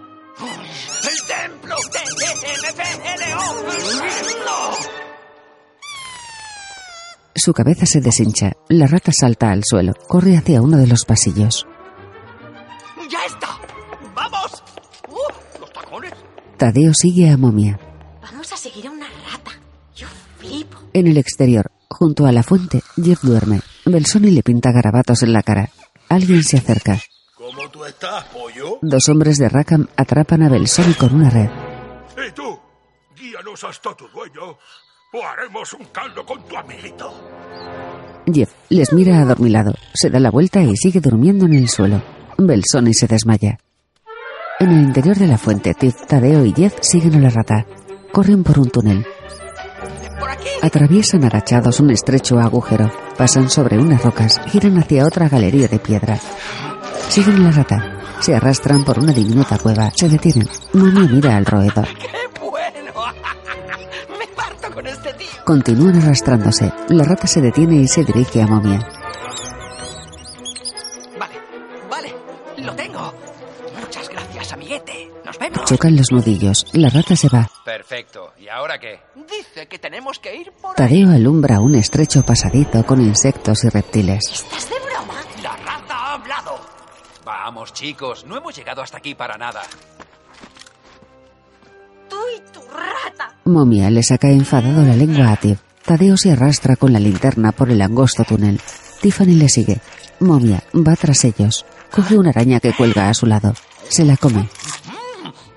¡El 1.03 1.27
templo 1.27 1.75
de 1.91 1.99
MFLO! 4.17 4.77
Su 7.35 7.53
cabeza 7.53 7.85
se 7.85 7.99
deshincha. 7.99 8.53
La 8.69 8.87
rata 8.87 9.11
salta 9.11 9.51
al 9.51 9.63
suelo. 9.63 9.93
Corre 10.07 10.37
hacia 10.37 10.61
uno 10.61 10.77
de 10.77 10.87
los 10.87 11.05
pasillos. 11.05 11.65
¡Ya 13.09 13.19
está! 13.25 13.59
¡Vamos! 14.15 14.63
¡Uh! 15.09 15.59
¡Los 15.59 15.71
tacones! 15.73 16.13
Tadeo 16.57 16.93
sigue 16.93 17.29
a 17.29 17.37
Momia. 17.37 17.79
Vamos 18.21 18.51
a 18.51 18.57
seguir 18.57 18.87
a 18.87 18.91
una 18.91 19.07
rata. 19.31 19.51
Yo 19.95 20.07
flipo. 20.37 20.77
En 20.93 21.07
el 21.07 21.17
exterior, 21.17 21.71
junto 21.89 22.25
a 22.25 22.31
la 22.31 22.43
fuente, 22.43 22.81
Jeff 23.01 23.21
duerme. 23.21 23.61
Belsoni 23.85 24.31
le 24.31 24.43
pinta 24.43 24.71
garabatos 24.71 25.23
en 25.23 25.33
la 25.33 25.43
cara. 25.43 25.69
Alguien 26.09 26.43
se 26.43 26.57
acerca. 26.57 26.99
¿Cómo 27.35 27.69
tú 27.69 27.83
estás, 27.85 28.23
pollo? 28.25 28.79
Dos 28.81 29.09
hombres 29.09 29.37
de 29.37 29.49
Rackham 29.49 29.87
atrapan 29.97 30.43
a 30.43 30.49
Belsoni 30.49 30.93
con 30.93 31.13
una 31.15 31.29
red. 31.29 31.49
¿Y 32.27 32.31
tú? 32.31 32.59
Guíanos 33.15 33.63
hasta 33.63 33.95
tu 33.95 34.07
dueño 34.07 34.57
o 35.13 35.23
haremos 35.25 35.73
un 35.73 35.85
caldo 35.87 36.25
con 36.25 36.41
tu 36.47 36.57
amiguito. 36.57 37.13
Jeff 38.31 38.51
les 38.69 38.93
mira 38.93 39.19
adormilado, 39.21 39.73
se 39.93 40.09
da 40.09 40.19
la 40.19 40.31
vuelta 40.31 40.63
y 40.63 40.75
sigue 40.77 41.01
durmiendo 41.01 41.45
en 41.45 41.53
el 41.53 41.69
suelo. 41.69 42.01
Belsoni 42.47 42.93
se 42.93 43.07
desmaya. 43.07 43.57
En 44.59 44.69
el 44.71 44.83
interior 44.83 45.17
de 45.17 45.27
la 45.27 45.37
fuente, 45.37 45.73
Tiff, 45.73 46.05
Tadeo 46.07 46.45
y 46.45 46.53
Jeff 46.53 46.75
siguen 46.81 47.15
a 47.15 47.19
la 47.19 47.29
rata. 47.29 47.65
Corren 48.11 48.43
por 48.43 48.59
un 48.59 48.69
túnel. 48.69 49.05
Atraviesan 50.61 51.25
agachados 51.25 51.79
un 51.81 51.89
estrecho 51.91 52.39
agujero, 52.39 52.89
pasan 53.17 53.49
sobre 53.49 53.77
unas 53.77 54.01
rocas, 54.03 54.39
giran 54.47 54.77
hacia 54.77 55.05
otra 55.05 55.27
galería 55.27 55.67
de 55.67 55.79
piedra. 55.79 56.17
Siguen 57.09 57.35
a 57.37 57.39
la 57.39 57.51
rata. 57.51 57.99
Se 58.21 58.33
arrastran 58.33 58.85
por 58.85 58.99
una 58.99 59.11
diminuta 59.11 59.57
cueva, 59.57 59.91
se 59.93 60.07
detienen. 60.07 60.47
Momia 60.73 61.01
mira 61.11 61.35
al 61.35 61.45
roedor. 61.45 61.87
¡Qué 61.99 62.07
bueno! 62.39 62.91
¡Me 64.17 64.27
parto 64.33 64.73
con 64.73 64.87
este 64.87 65.11
tío! 65.13 65.27
Continúan 65.45 65.97
arrastrándose. 65.97 66.71
La 66.87 67.03
rata 67.03 67.27
se 67.27 67.41
detiene 67.41 67.75
y 67.81 67.87
se 67.89 68.05
dirige 68.05 68.41
a 68.41 68.47
Momia. 68.47 68.79
Chocan 75.65 75.95
los 75.95 76.11
nudillos. 76.11 76.65
La 76.73 76.89
rata 76.89 77.15
se 77.15 77.29
va. 77.29 77.49
Perfecto. 77.63 78.33
¿Y 78.37 78.47
ahora 78.49 78.79
qué? 78.79 78.99
Dice 79.15 79.67
que 79.67 79.79
tenemos 79.79 80.19
que 80.19 80.35
ir 80.35 80.51
por. 80.61 80.75
Tadeo 80.75 81.09
alumbra 81.09 81.59
un 81.59 81.75
estrecho 81.75 82.23
pasadizo 82.23 82.85
con 82.85 83.01
insectos 83.01 83.63
y 83.63 83.69
reptiles. 83.69 84.23
¿Estás 84.31 84.69
de 84.69 84.75
broma? 84.79 85.21
La 85.41 85.55
rata 85.55 85.95
ha 85.95 86.13
hablado. 86.13 86.59
Vamos, 87.25 87.73
chicos. 87.73 88.25
No 88.25 88.37
hemos 88.37 88.55
llegado 88.55 88.81
hasta 88.81 88.97
aquí 88.97 89.15
para 89.15 89.37
nada. 89.37 89.61
Tú 92.09 92.17
y 92.35 92.51
tu 92.51 92.61
rata. 92.61 93.35
Momia 93.45 93.89
le 93.89 94.03
saca 94.03 94.29
enfadado 94.29 94.85
la 94.85 94.95
lengua 94.95 95.31
a 95.31 95.37
Tiff. 95.37 95.59
Tadeo 95.85 96.17
se 96.17 96.31
arrastra 96.31 96.75
con 96.75 96.93
la 96.93 96.99
linterna 96.99 97.51
por 97.51 97.69
el 97.69 97.81
angosto 97.81 98.23
túnel. 98.23 98.59
Tiffany 99.01 99.35
le 99.35 99.49
sigue. 99.49 99.81
Momia 100.19 100.63
va 100.75 100.95
tras 100.95 101.23
ellos. 101.25 101.65
Coge 101.91 102.17
una 102.17 102.29
araña 102.29 102.59
que 102.59 102.73
cuelga 102.73 103.09
a 103.09 103.13
su 103.13 103.25
lado. 103.25 103.53
Se 103.89 104.05
la 104.05 104.17
come. 104.17 104.47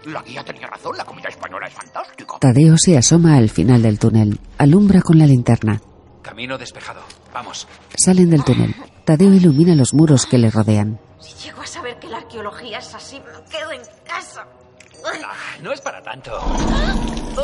La 0.07 0.23
guía 0.23 0.45
tenía 0.45 0.69
razón, 0.69 0.97
la 0.97 1.05
comida 1.05 1.29
española 1.29 1.67
es 1.67 1.75
fantástica. 1.75 2.39
Tadeo 2.39 2.79
se 2.79 2.97
asoma 2.97 3.37
al 3.37 3.51
final 3.51 3.83
del 3.83 3.99
túnel. 3.99 4.39
Alumbra 4.57 5.03
con 5.03 5.19
la 5.19 5.27
linterna. 5.27 5.81
Camino 6.23 6.57
despejado. 6.57 7.01
Vamos. 7.35 7.67
Salen 7.97 8.31
del 8.31 8.45
túnel. 8.45 8.75
Tadeo 9.05 9.33
ilumina 9.33 9.75
los 9.75 9.95
muros 9.95 10.27
que 10.27 10.39
le 10.39 10.51
rodean. 10.51 11.01
Si 11.19 11.35
llego 11.45 11.61
a 11.61 11.67
saber 11.67 11.99
que 11.99 12.07
la 12.09 12.19
arqueología 12.19 12.79
es 12.79 12.95
así, 12.95 13.17
me 13.17 13.51
quedo 13.51 13.73
en 13.73 13.81
casa. 14.05 14.47
Ah, 15.25 15.35
no 15.63 15.73
es 15.73 15.81
para 15.81 16.01
tanto. 16.03 16.33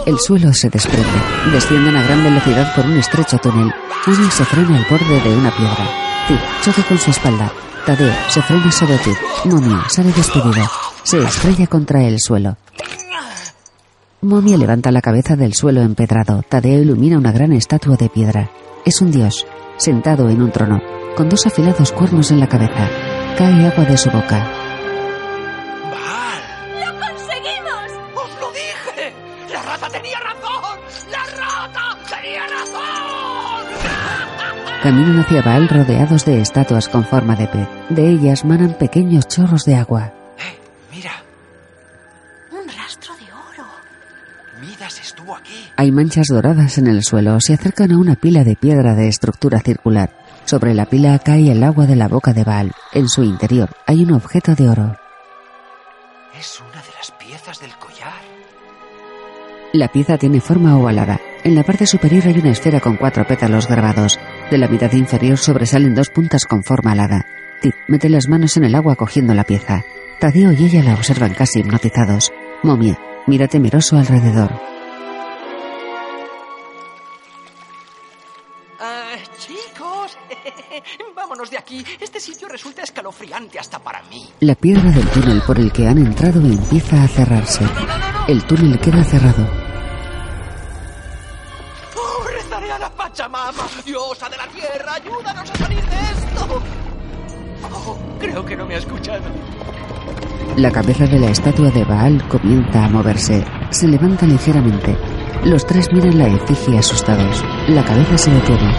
El 0.06 0.18
suelo 0.20 0.52
se 0.52 0.70
desprende. 0.70 1.20
Descienden 1.52 1.96
a 1.96 2.02
gran 2.04 2.22
velocidad 2.22 2.74
por 2.76 2.86
un 2.86 2.96
estrecho 2.96 3.38
túnel. 3.38 3.72
Uno 4.06 4.30
se 4.30 4.44
frena 4.44 4.76
al 4.76 4.86
borde 4.88 5.20
de 5.20 5.36
una 5.36 5.50
piedra. 5.56 5.88
Tiff 6.28 6.40
choca 6.62 6.86
con 6.88 6.98
su 6.98 7.10
espalda. 7.10 7.52
Tadeo 7.86 8.14
se 8.28 8.40
frena 8.42 8.70
sobre 8.70 8.98
Tiff. 8.98 9.18
Momia 9.46 9.84
sale 9.88 10.12
despedido. 10.12 10.62
Se 11.04 11.22
estrella 11.22 11.66
contra 11.66 12.02
el 12.04 12.20
suelo. 12.20 12.56
Momia 14.22 14.56
levanta 14.56 14.92
la 14.92 15.00
cabeza 15.02 15.34
del 15.36 15.54
suelo 15.54 15.80
empedrado. 15.82 16.42
Tadeo 16.48 16.80
ilumina 16.80 17.18
una 17.18 17.32
gran 17.32 17.52
estatua 17.52 17.96
de 17.96 18.08
piedra. 18.08 18.50
Es 18.84 19.00
un 19.02 19.10
dios, 19.10 19.46
sentado 19.76 20.28
en 20.30 20.40
un 20.40 20.52
trono, 20.52 20.80
con 21.16 21.28
dos 21.28 21.44
afilados 21.46 21.90
cuernos 21.92 22.30
en 22.30 22.40
la 22.40 22.48
cabeza. 22.48 22.88
Cae 23.36 23.66
agua 23.66 23.84
de 23.84 23.96
su 23.96 24.10
boca. 24.10 24.48
¡Lo 26.80 26.92
conseguimos! 27.00 27.90
¡Os 28.14 28.40
lo 28.40 28.52
dije! 28.52 29.12
¡La 29.52 29.62
rata 29.62 29.88
tenía 29.88 30.18
razón! 30.20 30.78
¡La 31.10 31.24
rata 31.24 31.98
tenía 32.08 32.42
razón! 32.46 32.82
Caminan 34.82 35.18
hacia 35.20 35.42
Baal 35.42 35.68
rodeados 35.68 36.24
de 36.24 36.40
estatuas 36.40 36.88
con 36.88 37.04
forma 37.04 37.34
de 37.34 37.48
pez. 37.48 37.68
De 37.88 38.08
ellas 38.08 38.44
manan 38.44 38.76
pequeños 38.78 39.26
chorros 39.26 39.64
de 39.64 39.74
agua. 39.74 40.12
Estuvo 45.12 45.36
aquí. 45.36 45.52
Hay 45.76 45.92
manchas 45.92 46.26
doradas 46.28 46.78
en 46.78 46.86
el 46.86 47.02
suelo. 47.02 47.40
Se 47.40 47.54
acercan 47.54 47.92
a 47.92 47.98
una 47.98 48.16
pila 48.16 48.44
de 48.44 48.56
piedra 48.56 48.94
de 48.94 49.08
estructura 49.08 49.60
circular. 49.60 50.10
Sobre 50.44 50.74
la 50.74 50.86
pila 50.86 51.18
cae 51.18 51.52
el 51.52 51.62
agua 51.62 51.86
de 51.86 51.96
la 51.96 52.08
boca 52.08 52.32
de 52.32 52.44
Baal. 52.44 52.72
En 52.92 53.08
su 53.08 53.22
interior 53.22 53.70
hay 53.86 54.02
un 54.02 54.12
objeto 54.12 54.54
de 54.54 54.68
oro. 54.68 54.96
Es 56.38 56.60
una 56.60 56.82
de 56.82 56.88
las 56.98 57.10
piezas 57.12 57.60
del 57.60 57.72
collar. 57.76 58.12
La 59.74 59.88
pieza 59.88 60.18
tiene 60.18 60.40
forma 60.40 60.76
ovalada. 60.76 61.20
En 61.44 61.54
la 61.54 61.62
parte 61.62 61.86
superior 61.86 62.26
hay 62.26 62.38
una 62.38 62.50
esfera 62.50 62.80
con 62.80 62.96
cuatro 62.96 63.26
pétalos 63.26 63.68
grabados. 63.68 64.18
De 64.50 64.58
la 64.58 64.68
mitad 64.68 64.92
inferior 64.92 65.38
sobresalen 65.38 65.94
dos 65.94 66.08
puntas 66.08 66.44
con 66.44 66.62
forma 66.62 66.92
alada. 66.92 67.26
Tip 67.60 67.74
mete 67.88 68.08
las 68.08 68.28
manos 68.28 68.56
en 68.56 68.64
el 68.64 68.74
agua 68.74 68.96
cogiendo 68.96 69.34
la 69.34 69.44
pieza. 69.44 69.84
Tadeo 70.20 70.52
y 70.52 70.64
ella 70.64 70.82
la 70.82 70.94
observan 70.94 71.34
casi 71.34 71.60
hipnotizados. 71.60 72.32
Momia 72.62 72.98
mira 73.26 73.48
temeroso 73.48 73.96
alrededor. 73.96 74.50
Vámonos 81.32 81.50
de 81.50 81.56
aquí. 81.56 81.82
Este 81.98 82.20
sitio 82.20 82.46
resulta 82.46 82.82
escalofriante 82.82 83.58
hasta 83.58 83.78
para 83.78 84.02
mí. 84.02 84.28
La 84.40 84.54
piedra 84.54 84.90
del 84.90 85.08
túnel 85.08 85.40
por 85.46 85.58
el 85.58 85.72
que 85.72 85.86
han 85.86 85.96
entrado 85.96 86.40
empieza 86.40 87.02
a 87.02 87.08
cerrarse. 87.08 87.64
El 88.28 88.44
túnel 88.44 88.78
queda 88.78 89.02
cerrado. 89.02 89.48
Oh, 91.96 92.26
rezaré 92.28 92.70
a 92.70 92.78
la 92.78 92.90
Pachamama, 92.90 93.66
diosa 93.82 94.28
de 94.28 94.36
la 94.36 94.46
tierra, 94.48 94.94
ayúdanos 94.94 95.50
a 95.50 95.56
salir 95.56 95.82
de 95.82 95.96
esto. 95.96 96.62
Oh, 97.72 97.98
creo 98.18 98.44
que 98.44 98.54
no 98.54 98.66
me 98.66 98.74
ha 98.74 98.78
escuchado. 98.78 99.24
La 100.58 100.70
cabeza 100.70 101.06
de 101.06 101.18
la 101.18 101.30
estatua 101.30 101.70
de 101.70 101.84
Baal 101.84 102.28
comienza 102.28 102.84
a 102.84 102.90
moverse. 102.90 103.42
Se 103.70 103.88
levanta 103.88 104.26
ligeramente. 104.26 104.98
Los 105.44 105.64
tres 105.64 105.88
miran 105.94 106.18
la 106.18 106.26
efigie 106.26 106.78
asustados. 106.78 107.42
La 107.68 107.82
cabeza 107.82 108.18
se 108.18 108.30
detiene. 108.32 108.76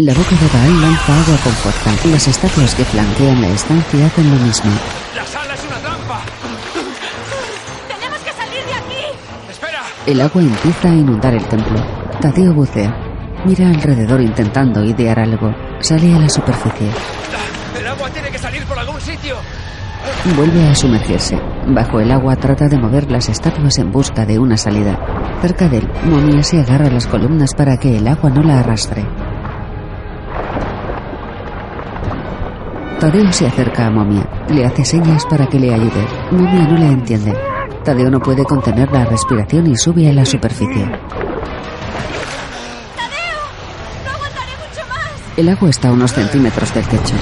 La 0.00 0.14
boca 0.14 0.30
de 0.30 0.48
Baal 0.48 0.80
lanza 0.80 1.12
agua 1.12 1.36
con 1.44 1.52
fuerza. 1.52 2.08
Las 2.08 2.26
estatuas 2.26 2.74
que 2.74 2.86
flanquean 2.86 3.42
la 3.42 3.48
estancia 3.48 4.06
hacen 4.06 4.30
lo 4.30 4.36
mismo. 4.46 4.70
¡La 5.14 5.26
sala 5.26 5.52
es 5.52 5.60
una 5.62 5.76
trampa! 5.76 6.20
¡Tenemos 7.86 8.18
que 8.20 8.32
salir 8.32 8.64
de 8.64 8.72
aquí! 8.72 9.04
¡Espera! 9.50 9.82
El 10.06 10.22
agua 10.22 10.40
empieza 10.40 10.88
a 10.88 10.94
inundar 10.94 11.34
el 11.34 11.46
templo. 11.48 11.84
Tadeo 12.18 12.54
bucea. 12.54 12.96
Mira 13.44 13.68
alrededor 13.68 14.22
intentando 14.22 14.82
idear 14.82 15.18
algo. 15.18 15.54
Sale 15.80 16.14
a 16.14 16.18
la 16.18 16.30
superficie. 16.30 16.88
¡El 17.78 17.86
agua 17.86 18.08
tiene 18.08 18.30
que 18.30 18.38
salir 18.38 18.64
por 18.64 18.78
algún 18.78 19.00
sitio! 19.02 19.36
Vuelve 20.34 20.66
a 20.66 20.74
sumergirse. 20.74 21.38
Bajo 21.66 22.00
el 22.00 22.10
agua 22.10 22.36
trata 22.36 22.68
de 22.68 22.78
mover 22.78 23.10
las 23.10 23.28
estatuas 23.28 23.76
en 23.76 23.92
busca 23.92 24.24
de 24.24 24.38
una 24.38 24.56
salida. 24.56 24.98
Cerca 25.42 25.68
de 25.68 25.78
él, 25.78 25.88
Momia 26.04 26.42
se 26.42 26.58
agarra 26.58 26.86
a 26.86 26.90
las 26.90 27.06
columnas 27.06 27.54
para 27.54 27.76
que 27.76 27.98
el 27.98 28.08
agua 28.08 28.30
no 28.30 28.42
la 28.42 28.60
arrastre. 28.60 29.04
Tadeo 33.00 33.32
se 33.32 33.46
acerca 33.46 33.86
a 33.86 33.90
Momia. 33.90 34.28
Le 34.50 34.66
hace 34.66 34.84
señas 34.84 35.24
para 35.24 35.46
que 35.46 35.58
le 35.58 35.72
ayude. 35.72 36.06
Momia 36.30 36.68
no 36.68 36.76
le 36.76 36.86
entiende. 36.86 37.34
Tadeo 37.82 38.10
no 38.10 38.20
puede 38.20 38.44
contener 38.44 38.92
la 38.92 39.06
respiración 39.06 39.66
y 39.68 39.76
sube 39.76 40.06
a 40.10 40.12
la 40.12 40.26
superficie. 40.26 40.84
¡No 40.84 40.92
aguantaré 44.12 44.52
mucho 44.58 44.86
más! 44.86 45.38
El 45.38 45.48
agua 45.48 45.70
está 45.70 45.88
a 45.88 45.92
unos 45.92 46.12
centímetros 46.12 46.74
del 46.74 46.84
techo. 46.88 47.14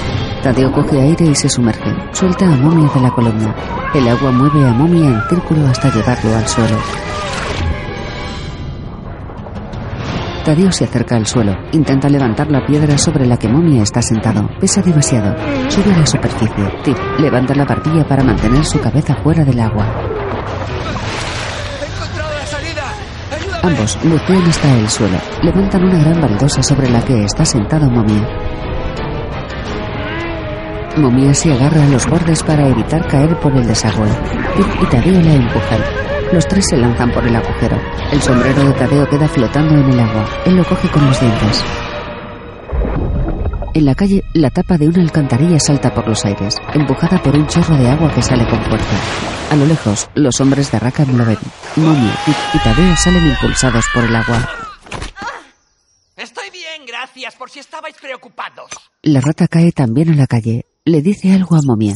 Tadeo 0.43 0.73
coge 0.73 1.01
aire 1.01 1.27
y 1.27 1.35
se 1.37 1.49
sumerge. 1.49 1.95
Suelta 2.11 2.47
a 2.47 2.57
Momia 2.57 2.91
de 2.93 3.01
la 3.01 3.13
columna. 3.13 3.55
El 3.95 4.09
agua 4.09 4.33
mueve 4.33 4.67
a 4.67 4.73
Momia 4.73 5.07
en 5.07 5.23
círculo 5.29 5.65
hasta 5.69 5.95
llevarlo 5.95 6.37
al 6.37 6.49
suelo. 6.49 6.77
Tadeo 10.49 10.73
se 10.73 10.85
acerca 10.85 11.15
al 11.15 11.27
suelo. 11.27 11.53
Intenta 11.73 12.09
levantar 12.09 12.51
la 12.51 12.65
piedra 12.65 12.97
sobre 12.97 13.27
la 13.27 13.37
que 13.37 13.49
Momia 13.49 13.83
está 13.83 14.01
sentado. 14.01 14.49
Pesa 14.59 14.81
demasiado. 14.81 15.37
Sube 15.69 15.93
a 15.93 15.99
la 15.99 16.07
superficie. 16.07 16.65
Tip 16.83 16.97
levanta 17.19 17.55
la 17.55 17.67
barbilla 17.67 18.03
para 18.09 18.25
mantener 18.25 18.65
su 18.65 18.81
cabeza 18.81 19.15
fuera 19.23 19.45
del 19.45 19.61
agua. 19.61 19.85
Ambos 23.63 23.99
bucean 24.03 24.43
hasta 24.49 24.73
el 24.73 24.89
suelo. 24.89 25.19
Levantan 25.43 25.85
una 25.85 25.99
gran 25.99 26.19
baldosa 26.19 26.63
sobre 26.63 26.89
la 26.89 27.03
que 27.03 27.25
está 27.25 27.45
sentado 27.45 27.91
Momia. 27.91 28.27
Momia 30.97 31.35
se 31.35 31.53
agarra 31.53 31.85
a 31.85 31.89
los 31.89 32.09
bordes 32.09 32.43
para 32.43 32.67
evitar 32.69 33.07
caer 33.07 33.39
por 33.39 33.55
el 33.55 33.67
desagüe. 33.67 34.09
Tip 34.57 34.67
y 34.81 34.87
Tadeo 34.87 35.21
la 35.21 35.35
empujan. 35.35 35.98
Los 36.33 36.47
tres 36.47 36.67
se 36.69 36.77
lanzan 36.77 37.11
por 37.11 37.27
el 37.27 37.35
agujero. 37.35 37.81
El 38.13 38.21
sombrero 38.21 38.63
de 38.63 38.73
Tadeo 38.75 39.09
queda 39.09 39.27
flotando 39.29 39.75
en 39.75 39.91
el 39.91 40.01
agua. 40.01 40.29
Él 40.45 40.57
lo 40.57 40.65
coge 40.65 40.91
con 40.91 41.07
los 41.07 41.19
dientes. 41.19 41.65
En 43.73 43.85
la 43.87 43.95
calle, 43.95 44.23
la 44.35 44.51
tapa 44.51 44.77
de 44.77 44.89
una 44.89 45.01
alcantarilla 45.01 45.59
salta 45.59 45.95
por 45.95 46.07
los 46.07 46.23
aires, 46.27 46.57
empujada 46.75 47.23
por 47.23 47.35
un 47.35 47.47
chorro 47.47 47.77
de 47.77 47.89
agua 47.89 48.13
que 48.15 48.21
sale 48.21 48.47
con 48.47 48.63
fuerza. 48.65 48.97
A 49.51 49.57
lo 49.57 49.65
lejos, 49.65 50.11
los 50.15 50.39
hombres 50.41 50.71
de 50.71 50.79
Rackham 50.79 51.17
lo 51.17 51.25
ven. 51.25 51.39
Momia, 51.77 52.15
Tip 52.27 52.37
y 52.55 52.59
Tadeo 52.59 52.97
salen 52.97 53.27
impulsados 53.27 53.87
por 53.95 54.05
el 54.05 54.15
agua. 54.15 54.49
Estoy 56.17 56.51
bien, 56.51 56.85
gracias, 56.87 57.37
por 57.37 57.49
si 57.49 57.61
estabais 57.61 57.97
preocupados. 57.97 58.71
La 59.03 59.23
rata 59.23 59.49
cae 59.49 59.73
también 59.73 60.11
a 60.13 60.17
la 60.17 60.27
calle. 60.27 60.67
Le 60.85 61.01
dice 61.01 61.33
algo 61.33 61.57
a 61.57 61.61
Momia. 61.65 61.95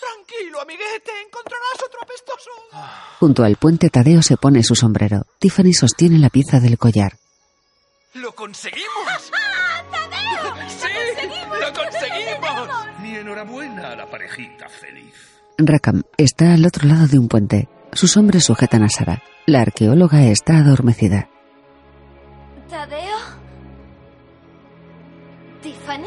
Tranquilo, 0.00 0.60
amiguete, 0.62 1.12
encontrarás. 1.26 1.87
Junto 3.18 3.44
al 3.44 3.56
puente, 3.56 3.90
Tadeo 3.90 4.22
se 4.22 4.36
pone 4.36 4.62
su 4.62 4.74
sombrero. 4.74 5.26
Tiffany 5.38 5.72
sostiene 5.72 6.18
la 6.18 6.30
pieza 6.30 6.60
del 6.60 6.78
collar. 6.78 7.18
¡Lo 8.14 8.32
conseguimos! 8.32 9.30
¡Tadeo! 9.90 10.68
¡Sí! 10.68 11.28
¡Lo 11.60 11.72
conseguimos! 11.72 12.68
Mi 13.02 13.16
enhorabuena 13.16 13.92
a 13.92 13.96
la 13.96 14.10
parejita 14.10 14.68
feliz. 14.68 15.14
Rackham 15.58 16.02
está 16.16 16.54
al 16.54 16.64
otro 16.64 16.86
lado 16.88 17.06
de 17.08 17.18
un 17.18 17.28
puente. 17.28 17.68
Sus 17.92 18.16
hombres 18.16 18.44
sujetan 18.44 18.82
a 18.84 18.88
Sara. 18.88 19.22
La 19.46 19.62
arqueóloga 19.62 20.24
está 20.24 20.58
adormecida. 20.58 21.28
¿Tadeo? 22.68 23.18
¿Tiffany? 25.62 26.06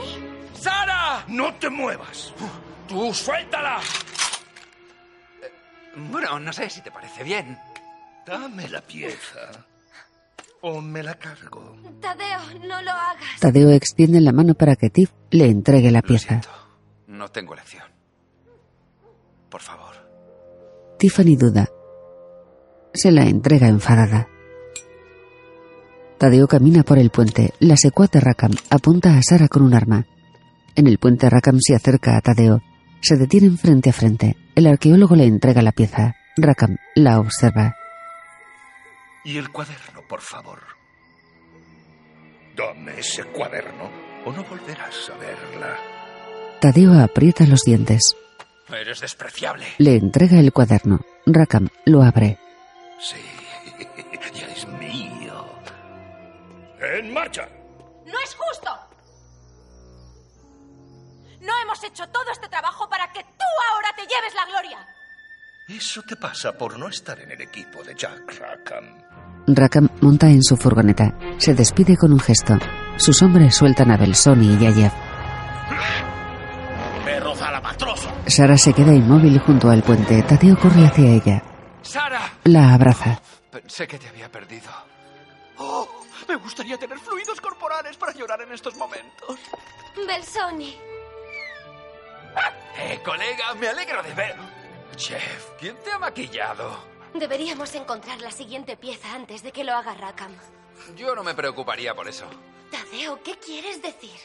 ¡Sara! 0.54 1.26
¡No 1.28 1.54
te 1.56 1.70
muevas! 1.70 2.34
¡Tú 2.88 3.14
suéltala! 3.14 3.80
Bueno, 5.96 6.40
no 6.40 6.54
sé 6.54 6.70
si 6.70 6.82
te 6.82 6.92
parece 6.92 7.24
bien. 7.24 7.58
Dame 8.26 8.68
la 8.70 8.82
pieza. 8.82 9.66
O 10.62 10.80
me 10.80 11.02
la 11.02 11.16
cargo. 11.16 11.76
Tadeo, 12.00 12.40
no 12.68 12.82
lo 12.82 12.92
hagas. 12.92 13.40
Tadeo 13.40 13.72
extiende 13.72 14.22
la 14.22 14.32
mano 14.32 14.54
para 14.54 14.76
que 14.76 14.90
Tiff 14.90 15.12
le 15.32 15.46
entregue 15.48 15.92
la 15.92 16.02
pieza. 16.02 16.42
No 17.08 17.30
tengo 17.30 17.54
elección. 17.54 17.84
Por 19.50 19.62
favor. 19.62 19.96
Tiffany 21.00 21.36
duda. 21.36 21.68
Se 22.94 23.12
la 23.12 23.24
entrega 23.24 23.68
enfadada. 23.68 24.28
Tadeo 26.20 26.48
camina 26.48 26.84
por 26.84 27.00
el 27.00 27.10
puente. 27.10 27.54
La 27.60 27.76
secuaz 27.76 28.12
de 28.12 28.20
Rackham 28.20 28.52
apunta 28.70 29.18
a 29.18 29.24
Sara 29.24 29.48
con 29.48 29.64
un 29.64 29.74
arma. 29.74 30.06
En 30.76 30.86
el 30.86 31.00
puente 31.00 31.28
Rackham 31.30 31.58
se 31.60 31.76
acerca 31.76 32.16
a 32.16 32.22
Tadeo. 32.22 32.62
Se 33.02 33.18
detienen 33.18 33.58
frente 33.58 33.90
a 33.90 33.94
frente. 33.94 34.38
El 34.62 34.68
arqueólogo 34.68 35.16
le 35.16 35.26
entrega 35.26 35.64
la 35.64 35.72
pieza. 35.72 36.16
Rackham 36.38 36.78
la 36.94 37.20
observa. 37.20 37.76
Y 39.24 39.40
el 39.40 39.50
cuaderno, 39.50 40.04
por 40.08 40.22
favor. 40.22 40.60
Dame 42.56 43.00
ese 43.00 43.24
cuaderno 43.24 43.90
o 44.24 44.32
no 44.32 44.44
volverás 44.44 45.10
a 45.10 45.18
verla. 45.18 45.78
Tadeo 46.60 46.94
aprieta 46.94 47.48
los 47.48 47.62
dientes. 47.62 48.16
Eres 48.70 49.00
despreciable. 49.00 49.66
Le 49.80 49.96
entrega 49.96 50.38
el 50.38 50.54
cuaderno. 50.54 51.00
Rackham 51.26 51.70
lo 51.86 52.04
abre. 52.04 52.38
Sí, 53.00 53.18
ya 54.40 54.46
es 54.46 54.68
mío. 54.68 55.44
¡En 56.80 57.12
marcha! 57.12 57.50
¡No 58.06 58.14
es 58.24 58.36
justo! 58.36 58.91
Hemos 61.62 61.84
hecho 61.84 62.08
todo 62.08 62.32
este 62.32 62.48
trabajo 62.48 62.90
para 62.90 63.12
que 63.12 63.24
tú 63.24 63.46
ahora 63.72 63.90
te 63.96 64.02
lleves 64.04 64.34
la 64.36 64.46
gloria. 64.46 64.88
Eso 65.68 66.02
te 66.04 66.16
pasa 66.16 66.58
por 66.58 66.78
no 66.78 66.90
estar 66.90 67.20
en 67.20 67.32
el 67.32 67.42
equipo 67.42 67.84
de 67.84 67.96
Jack 67.96 68.40
Rackham. 68.40 69.02
Rackham 69.48 69.90
monta 70.02 70.28
en 70.28 70.44
su 70.44 70.58
furgoneta. 70.58 71.18
Se 71.38 71.54
despide 71.54 71.98
con 71.98 72.12
un 72.12 72.20
gesto. 72.20 72.58
Sus 72.98 73.22
hombres 73.22 73.56
sueltan 73.56 73.92
a 73.92 73.98
Belsoni 73.98 74.58
y 74.60 74.68
a 74.68 74.74
Jeff. 74.74 74.94
¡Perro 77.06 77.36
zalapatroso! 77.36 78.10
Sara 78.28 78.58
se 78.58 78.74
queda 78.74 78.94
inmóvil 78.94 79.40
junto 79.40 79.70
al 79.70 79.82
puente. 79.84 80.22
Tadeo 80.24 80.58
corre 80.58 80.86
hacia 80.86 81.10
ella. 81.10 81.44
¡Sara! 81.82 82.22
La 82.44 82.74
abraza. 82.74 83.22
Pensé 83.50 83.88
que 83.88 83.98
te 83.98 84.08
había 84.08 84.32
perdido. 84.32 84.70
Oh, 85.58 85.88
me 86.28 86.36
gustaría 86.36 86.78
tener 86.78 87.00
fluidos 87.00 87.40
corporales 87.42 87.98
para 87.98 88.14
llorar 88.14 88.42
en 88.42 88.52
estos 88.52 88.76
momentos. 88.76 89.38
Belsoni. 90.08 90.78
Eh, 92.78 93.00
colega, 93.04 93.54
me 93.56 93.68
alegro 93.68 94.02
de 94.04 94.14
ver. 94.14 94.36
Jeff, 94.98 95.50
¿quién 95.60 95.76
te 95.84 95.92
ha 95.92 96.00
maquillado? 96.00 96.84
Deberíamos 97.14 97.74
encontrar 97.76 98.22
la 98.22 98.32
siguiente 98.32 98.78
pieza 98.78 99.14
antes 99.14 99.44
de 99.44 99.52
que 99.52 99.64
lo 99.64 99.74
haga 99.74 99.94
Rackham. 99.94 100.34
Yo 100.96 101.14
no 101.16 101.24
me 101.24 101.34
preocuparía 101.34 101.94
por 101.94 102.08
eso. 102.08 102.26
Tadeo, 102.72 103.22
¿qué 103.24 103.38
quieres 103.38 103.82
decir? 103.82 104.18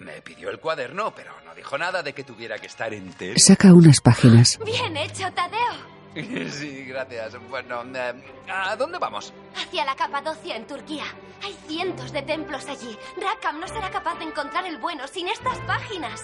Me 0.00 0.20
pidió 0.22 0.50
el 0.50 0.58
cuaderno, 0.58 1.14
pero 1.14 1.32
no 1.44 1.54
dijo 1.54 1.78
nada 1.78 2.02
de 2.02 2.12
que 2.12 2.24
tuviera 2.24 2.58
que 2.58 2.66
estar 2.66 2.92
entero. 2.92 3.34
Saca 3.38 3.72
unas 3.72 4.00
páginas. 4.00 4.58
Bien 4.64 4.96
hecho, 4.96 5.30
Tadeo. 5.32 5.94
Sí, 6.50 6.84
gracias. 6.84 7.36
Bueno, 7.48 7.82
eh, 7.92 8.14
¿a 8.48 8.76
dónde 8.76 8.98
vamos? 8.98 9.32
Hacia 9.56 9.84
la 9.84 9.96
Capadocia 9.96 10.54
en 10.54 10.64
Turquía. 10.64 11.04
Hay 11.42 11.56
cientos 11.66 12.12
de 12.12 12.22
templos 12.22 12.66
allí. 12.66 12.96
Rackham 13.20 13.58
no 13.58 13.66
será 13.66 13.90
capaz 13.90 14.16
de 14.18 14.24
encontrar 14.26 14.64
el 14.66 14.78
bueno 14.78 15.08
sin 15.08 15.26
estas 15.26 15.58
páginas. 15.66 16.22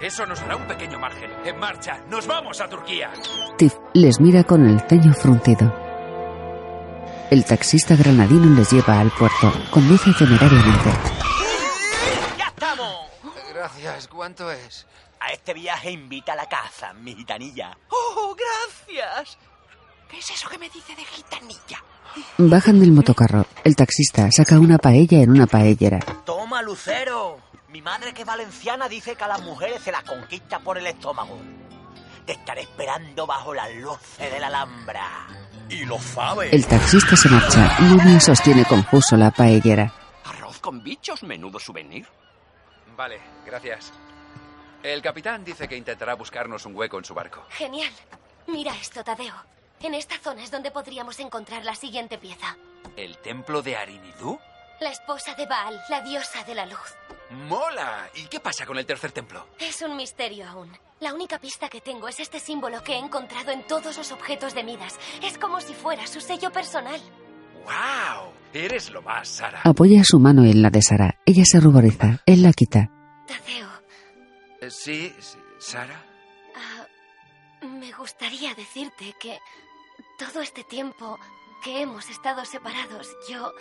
Eso 0.00 0.24
nos 0.26 0.40
dará 0.40 0.54
un 0.56 0.66
pequeño 0.66 0.98
margen. 0.98 1.30
En 1.44 1.58
marcha, 1.58 1.98
nos 2.08 2.26
vamos 2.26 2.60
a 2.60 2.68
Turquía. 2.68 3.10
Tiff 3.56 3.74
les 3.94 4.20
mira 4.20 4.44
con 4.44 4.64
el 4.64 4.80
ceño 4.88 5.12
fruncido. 5.12 5.74
El 7.30 7.44
taxista 7.44 7.96
granadino 7.96 8.54
les 8.56 8.70
lleva 8.70 9.00
al 9.00 9.10
puerto. 9.10 9.52
Conduce 9.70 10.12
temerariamente. 10.16 10.90
¡Ya 12.38 12.46
estamos! 12.46 13.06
Gracias. 13.52 14.06
¿Cuánto 14.06 14.50
es? 14.52 14.86
A 15.20 15.32
este 15.32 15.52
viaje 15.52 15.90
invita 15.90 16.34
a 16.34 16.36
la 16.36 16.46
casa, 16.46 16.92
mi 16.92 17.16
gitanilla. 17.16 17.76
¡Oh, 17.90 18.36
gracias! 18.36 19.36
¿Qué 20.08 20.18
es 20.18 20.30
eso 20.30 20.48
que 20.48 20.58
me 20.58 20.70
dice 20.70 20.94
de 20.94 21.04
gitanilla? 21.04 21.82
Bajan 22.38 22.78
del 22.78 22.92
motocarro. 22.92 23.46
El 23.64 23.74
taxista 23.74 24.30
saca 24.30 24.60
una 24.60 24.78
paella 24.78 25.18
en 25.18 25.30
una 25.30 25.46
paellera. 25.46 25.98
Toma, 26.24 26.62
Lucero. 26.62 27.47
Mi 27.68 27.82
madre, 27.82 28.14
que 28.14 28.22
es 28.22 28.26
valenciana, 28.26 28.88
dice 28.88 29.14
que 29.14 29.24
a 29.24 29.28
las 29.28 29.42
mujeres 29.42 29.82
se 29.82 29.92
las 29.92 30.02
conquista 30.02 30.58
por 30.60 30.78
el 30.78 30.86
estómago. 30.86 31.38
Te 32.24 32.32
estaré 32.32 32.62
esperando 32.62 33.26
bajo 33.26 33.52
las 33.52 33.74
luces 33.74 34.32
de 34.32 34.40
la 34.40 34.46
Alhambra. 34.46 35.26
Y 35.68 35.84
lo 35.84 35.98
sabe. 35.98 36.48
El 36.54 36.66
taxista 36.66 37.14
se 37.14 37.28
marcha. 37.28 37.76
Momia 37.80 38.20
sostiene 38.20 38.64
confuso 38.64 39.16
la 39.16 39.30
paellera. 39.30 39.92
¿Arroz 40.24 40.58
con 40.60 40.82
bichos? 40.82 41.22
Menudo 41.22 41.58
souvenir. 41.58 42.06
Vale, 42.96 43.20
gracias. 43.44 43.92
El 44.82 45.02
capitán 45.02 45.44
dice 45.44 45.68
que 45.68 45.76
intentará 45.76 46.14
buscarnos 46.14 46.64
un 46.64 46.74
hueco 46.74 46.98
en 46.98 47.04
su 47.04 47.12
barco. 47.14 47.44
Genial. 47.50 47.92
Mira 48.46 48.74
esto, 48.76 49.04
Tadeo. 49.04 49.34
En 49.80 49.94
esta 49.94 50.18
zona 50.18 50.42
es 50.42 50.50
donde 50.50 50.70
podríamos 50.70 51.20
encontrar 51.20 51.64
la 51.64 51.74
siguiente 51.74 52.16
pieza. 52.16 52.56
¿El 52.96 53.18
templo 53.18 53.60
de 53.60 53.76
Arinidú? 53.76 54.38
La 54.80 54.90
esposa 54.90 55.34
de 55.34 55.46
Baal, 55.46 55.80
la 55.88 56.00
diosa 56.02 56.44
de 56.44 56.54
la 56.54 56.66
luz. 56.66 56.94
¡Mola! 57.30 58.08
¿Y 58.14 58.24
qué 58.26 58.40
pasa 58.40 58.64
con 58.64 58.78
el 58.78 58.86
tercer 58.86 59.12
templo? 59.12 59.46
Es 59.58 59.82
un 59.82 59.96
misterio 59.96 60.46
aún. 60.48 60.70
La 61.00 61.12
única 61.14 61.38
pista 61.38 61.68
que 61.68 61.80
tengo 61.80 62.08
es 62.08 62.20
este 62.20 62.38
símbolo 62.40 62.82
que 62.82 62.94
he 62.94 62.98
encontrado 62.98 63.50
en 63.50 63.66
todos 63.66 63.96
los 63.96 64.12
objetos 64.12 64.54
de 64.54 64.64
Midas. 64.64 64.98
Es 65.22 65.36
como 65.38 65.60
si 65.60 65.74
fuera 65.74 66.06
su 66.06 66.20
sello 66.20 66.50
personal. 66.52 67.00
¡Wow! 67.64 68.32
Eres 68.52 68.90
lo 68.90 69.02
más, 69.02 69.28
Sara. 69.28 69.60
Apoya 69.64 70.02
su 70.04 70.18
mano 70.18 70.44
en 70.44 70.62
la 70.62 70.70
de 70.70 70.80
Sara. 70.82 71.18
Ella 71.26 71.44
se 71.44 71.60
ruboriza. 71.60 72.20
Él 72.24 72.42
la 72.42 72.52
quita. 72.52 72.90
Tadeo, 73.26 73.68
Eh, 74.60 74.70
Sí, 74.70 75.14
sí, 75.20 75.38
Sara. 75.58 76.02
ah, 76.56 76.86
me 77.66 77.92
gustaría 77.92 78.54
decirte 78.54 79.14
que 79.20 79.38
todo 80.18 80.40
este 80.40 80.64
tiempo 80.64 81.18
que 81.62 81.82
hemos 81.82 82.08
estado 82.08 82.44
separados, 82.44 83.08
yo... 83.28 83.52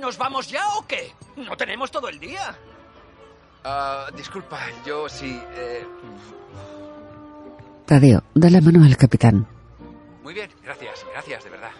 ¿Nos 0.00 0.18
vamos 0.18 0.48
ya 0.48 0.66
o 0.76 0.86
qué? 0.86 1.12
No 1.36 1.56
tenemos 1.56 1.90
todo 1.90 2.08
el 2.08 2.18
día. 2.18 2.56
Ah, 3.64 4.06
disculpa, 4.14 4.60
yo 4.84 5.08
sí. 5.08 5.40
eh, 5.54 5.86
Tadeo 7.86 8.22
da 8.34 8.50
la 8.50 8.60
mano 8.60 8.84
al 8.84 8.96
capitán. 8.96 9.46
Muy 10.22 10.34
bien, 10.34 10.50
gracias, 10.62 11.04
gracias, 11.12 11.44
de 11.44 11.50
verdad. 11.50 11.70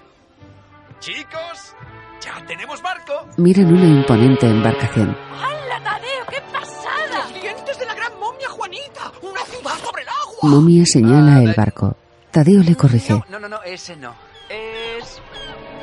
Chicos, 1.00 1.74
ya 2.20 2.44
tenemos 2.46 2.80
barco. 2.82 3.26
Miran 3.36 3.66
una 3.72 3.86
imponente 3.86 4.46
embarcación. 4.48 5.16
¡Hala, 5.42 5.82
Tadeo! 5.82 6.26
¡Qué 6.30 6.40
pasada! 6.52 7.28
¡Los 7.30 7.42
dientes 7.42 7.78
de 7.78 7.86
la 7.86 7.94
gran 7.94 8.18
momia 8.18 8.48
Juanita! 8.48 9.12
¡Una 9.22 9.40
ciudad 9.44 9.74
sobre 9.82 10.02
el 10.02 10.08
agua! 10.08 10.38
Momia 10.50 10.86
señala 10.86 11.42
el 11.42 11.52
barco. 11.54 11.96
Tadeo 12.30 12.62
le 12.62 12.74
corrige. 12.76 13.22
No, 13.28 13.38
no, 13.38 13.48
no, 13.48 13.62
ese 13.62 13.96
no. 13.96 14.14
Es. 14.48 15.20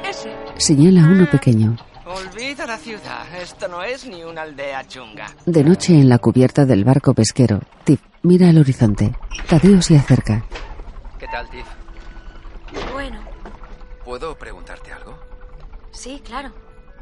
ese. 0.03 0.35
Señala 0.57 1.01
uno 1.07 1.29
pequeño. 1.29 1.75
Olvida 2.13 2.65
la 2.65 2.77
ciudad. 2.77 3.25
Esto 3.41 3.67
no 3.67 3.83
es 3.83 4.05
ni 4.05 4.23
una 4.23 4.41
aldea 4.41 4.85
chunga. 4.87 5.33
De 5.45 5.63
noche 5.63 5.93
en 5.93 6.09
la 6.09 6.17
cubierta 6.17 6.65
del 6.65 6.83
barco 6.83 7.13
pesquero, 7.13 7.61
Tiff 7.83 8.01
mira 8.23 8.49
al 8.49 8.57
horizonte. 8.57 9.13
Tadeo 9.47 9.81
se 9.81 9.97
acerca. 9.97 10.43
¿Qué 11.19 11.27
tal, 11.27 11.49
Tiff? 11.49 11.65
Bueno, 12.93 13.19
¿Puedo 14.03 14.35
preguntarte 14.37 14.91
algo? 14.91 15.17
sí, 15.91 16.21
claro. 16.25 16.51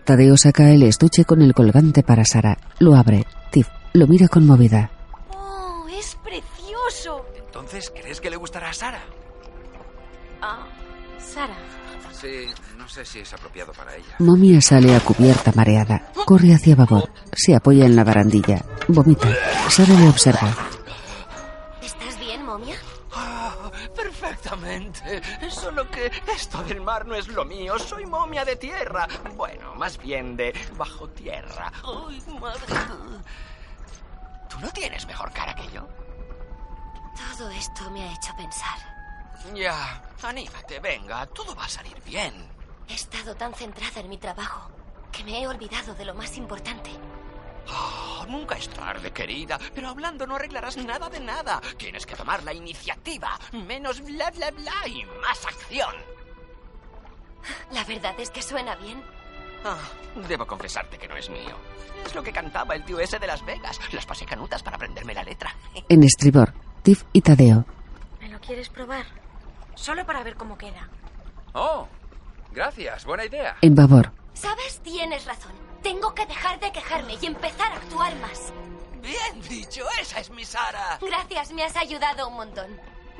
Tadeo 0.05 0.37
saca 0.37 0.69
el 0.71 0.83
estuche 0.83 1.23
con 1.25 1.41
el 1.41 1.53
colgante 1.53 2.03
para 2.03 2.25
Sara. 2.25 2.57
Lo 2.79 2.95
abre. 2.95 3.25
Tiff 3.51 3.67
lo 3.93 4.07
mira 4.07 4.27
conmovida. 4.27 4.91
¡Oh, 5.33 5.85
es 5.89 6.15
precioso! 6.23 7.25
Entonces, 7.37 7.91
¿crees 7.95 8.19
que 8.19 8.29
le 8.29 8.35
gustará 8.37 8.69
a 8.69 8.73
Sara? 8.73 8.99
Ah, 10.41 10.67
Sara. 11.19 11.55
Sí, 12.11 12.45
sé 12.89 13.05
si 13.05 13.19
es 13.19 13.33
apropiado 13.33 13.71
para 13.73 13.95
ella. 13.95 14.15
Momia 14.19 14.61
sale 14.61 14.95
a 14.95 14.99
cubierta 14.99 15.51
mareada. 15.55 16.11
Corre 16.25 16.53
hacia 16.53 16.75
babor. 16.75 17.09
Se 17.33 17.55
apoya 17.55 17.85
en 17.85 17.95
la 17.95 18.03
barandilla. 18.03 18.65
Vomita. 18.87 19.29
Sara 19.69 19.93
le 19.93 20.09
observa. 20.09 20.53
¿Estás 21.81 22.19
bien, 22.19 22.43
momia? 22.45 22.75
Ah, 23.13 23.71
perfectamente. 23.95 25.21
Solo 25.49 25.89
que 25.89 26.11
esto 26.35 26.63
del 26.63 26.81
mar 26.81 27.05
no 27.05 27.15
es 27.15 27.27
lo 27.27 27.45
mío. 27.45 27.77
Soy 27.79 28.05
momia 28.05 28.43
de 28.43 28.55
tierra. 28.55 29.07
Bueno, 29.35 29.75
más 29.75 29.97
bien 29.97 30.35
de 30.35 30.53
bajo 30.77 31.07
tierra. 31.09 31.71
Ay, 31.83 32.21
madre. 32.39 32.75
¿Tú 34.49 34.59
no 34.59 34.69
tienes 34.71 35.05
mejor 35.05 35.31
cara 35.31 35.53
que 35.55 35.69
yo? 35.71 35.87
Todo 37.37 37.49
esto 37.51 37.89
me 37.91 38.03
ha 38.03 38.13
hecho 38.13 38.35
pensar. 38.35 38.79
Ya, 39.55 40.01
anímate, 40.23 40.79
venga. 40.79 41.25
Todo 41.27 41.55
va 41.55 41.65
a 41.65 41.69
salir 41.69 41.95
bien. 42.05 42.58
He 42.89 42.93
estado 42.95 43.35
tan 43.35 43.53
centrada 43.53 44.01
en 44.01 44.09
mi 44.09 44.17
trabajo 44.17 44.69
que 45.11 45.23
me 45.23 45.41
he 45.41 45.47
olvidado 45.47 45.93
de 45.95 46.05
lo 46.05 46.13
más 46.13 46.37
importante. 46.37 46.89
Ah, 47.67 48.25
nunca 48.27 48.55
es 48.55 48.69
tarde, 48.69 49.11
querida, 49.11 49.59
pero 49.75 49.89
hablando 49.89 50.25
no 50.25 50.35
arreglarás 50.35 50.77
nada 50.77 51.09
de 51.09 51.19
nada. 51.19 51.61
Tienes 51.77 52.05
que 52.05 52.15
tomar 52.15 52.43
la 52.43 52.53
iniciativa. 52.53 53.39
Menos 53.51 54.01
bla, 54.01 54.31
bla, 54.31 54.51
bla 54.51 54.87
y 54.87 55.05
más 55.21 55.45
acción. 55.45 55.95
La 57.71 57.83
verdad 57.83 58.19
es 58.19 58.31
que 58.31 58.41
suena 58.41 58.75
bien. 58.75 59.03
Ah, 59.63 59.77
debo 60.27 60.47
confesarte 60.47 60.97
que 60.97 61.07
no 61.07 61.15
es 61.15 61.29
mío. 61.29 61.55
Es 62.05 62.15
lo 62.15 62.23
que 62.23 62.31
cantaba 62.31 62.75
el 62.75 62.85
tío 62.85 62.99
ese 62.99 63.19
de 63.19 63.27
Las 63.27 63.45
Vegas. 63.45 63.79
Las 63.91 64.05
pasé 64.05 64.25
canutas 64.25 64.63
para 64.63 64.77
aprenderme 64.77 65.13
la 65.13 65.23
letra. 65.23 65.55
En 65.89 66.03
estribor, 66.03 66.53
Tiff 66.81 67.03
y 67.13 67.21
Tadeo. 67.21 67.65
¿Me 68.19 68.29
lo 68.29 68.39
quieres 68.39 68.69
probar? 68.69 69.05
Solo 69.75 70.05
para 70.05 70.23
ver 70.23 70.35
cómo 70.35 70.57
queda. 70.57 70.89
Oh, 71.53 71.87
gracias, 72.51 73.05
buena 73.05 73.25
idea. 73.25 73.57
En 73.61 73.75
babor, 73.75 74.11
¿Sabes? 74.33 74.79
Tienes 74.83 75.25
razón. 75.25 75.51
Tengo 75.83 76.13
que 76.13 76.25
dejar 76.25 76.59
de 76.59 76.71
quejarme 76.71 77.17
y 77.21 77.25
empezar 77.25 77.71
a 77.71 77.75
actuar 77.75 78.15
más. 78.19 78.53
Bien 79.01 79.41
dicho, 79.49 79.83
esa 80.01 80.19
es 80.19 80.29
mi 80.29 80.45
Sara. 80.45 80.97
Gracias, 81.01 81.51
me 81.51 81.63
has 81.63 81.75
ayudado 81.75 82.27
un 82.29 82.35
montón. 82.35 82.67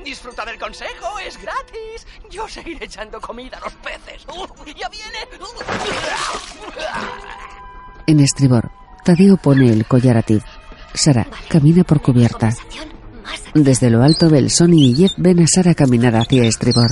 Disfruta 0.02 0.46
del 0.46 0.58
consejo, 0.58 1.18
es 1.18 1.36
gratis. 1.40 2.06
Yo 2.30 2.48
seguiré 2.48 2.86
echando 2.86 3.20
comida 3.20 3.58
a 3.58 3.60
los 3.60 3.74
peces. 3.74 4.26
¡Uh, 4.28 4.46
¡Ya 4.74 4.88
viene! 4.88 5.18
en 8.06 8.20
estribor, 8.20 8.70
Tadeo 9.04 9.36
pone 9.36 9.70
el 9.70 9.86
collar 9.86 10.16
a 10.16 10.22
Tiff. 10.22 10.44
Sara 10.94 11.26
camina 11.48 11.84
por 11.84 12.00
cubierta. 12.00 12.50
Desde 13.54 13.90
lo 13.90 14.02
alto, 14.02 14.30
Belsoni 14.30 14.90
y 14.90 14.94
Jeff 14.94 15.12
ven 15.16 15.40
a 15.40 15.46
Sara 15.46 15.74
caminar 15.74 16.14
hacia 16.16 16.44
estribor. 16.44 16.90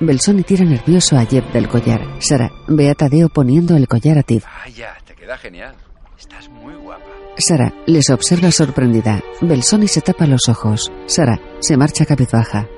Belsoni 0.00 0.42
tira 0.42 0.64
nervioso 0.64 1.16
a 1.16 1.24
Jeff 1.24 1.52
del 1.52 1.68
collar. 1.68 2.00
Sara 2.20 2.50
ve 2.68 2.90
a 2.90 2.94
Tadeo 2.94 3.28
poniendo 3.28 3.76
el 3.76 3.88
collar 3.88 4.18
a 4.18 4.22
Tiff. 4.22 4.44
Vaya, 4.64 4.94
te 5.04 5.14
queda 5.14 5.36
genial. 5.36 5.74
Estás 6.18 6.48
muy 6.48 6.74
guapa. 6.74 7.04
Sara 7.38 7.72
les 7.86 8.08
observa 8.10 8.50
sorprendida. 8.50 9.22
Belsoni 9.40 9.88
se 9.88 10.00
tapa 10.00 10.26
los 10.26 10.48
ojos. 10.48 10.92
Sara 11.06 11.40
se 11.60 11.76
marcha 11.76 12.06
cabizbaja. 12.06 12.68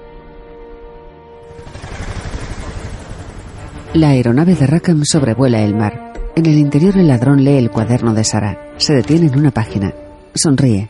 La 3.95 4.11
aeronave 4.11 4.55
de 4.55 4.67
Rackham 4.67 5.03
sobrevuela 5.05 5.61
el 5.63 5.75
mar. 5.75 6.13
En 6.37 6.47
el 6.47 6.59
interior 6.59 6.97
el 6.97 7.09
ladrón 7.09 7.43
lee 7.43 7.57
el 7.57 7.71
cuaderno 7.71 8.15
de 8.15 8.25
Sara. 8.25 8.73
Se 8.77 8.95
detiene 8.95 9.27
en 9.27 9.39
una 9.39 9.51
página. 9.51 9.93
Sonríe. 10.35 10.89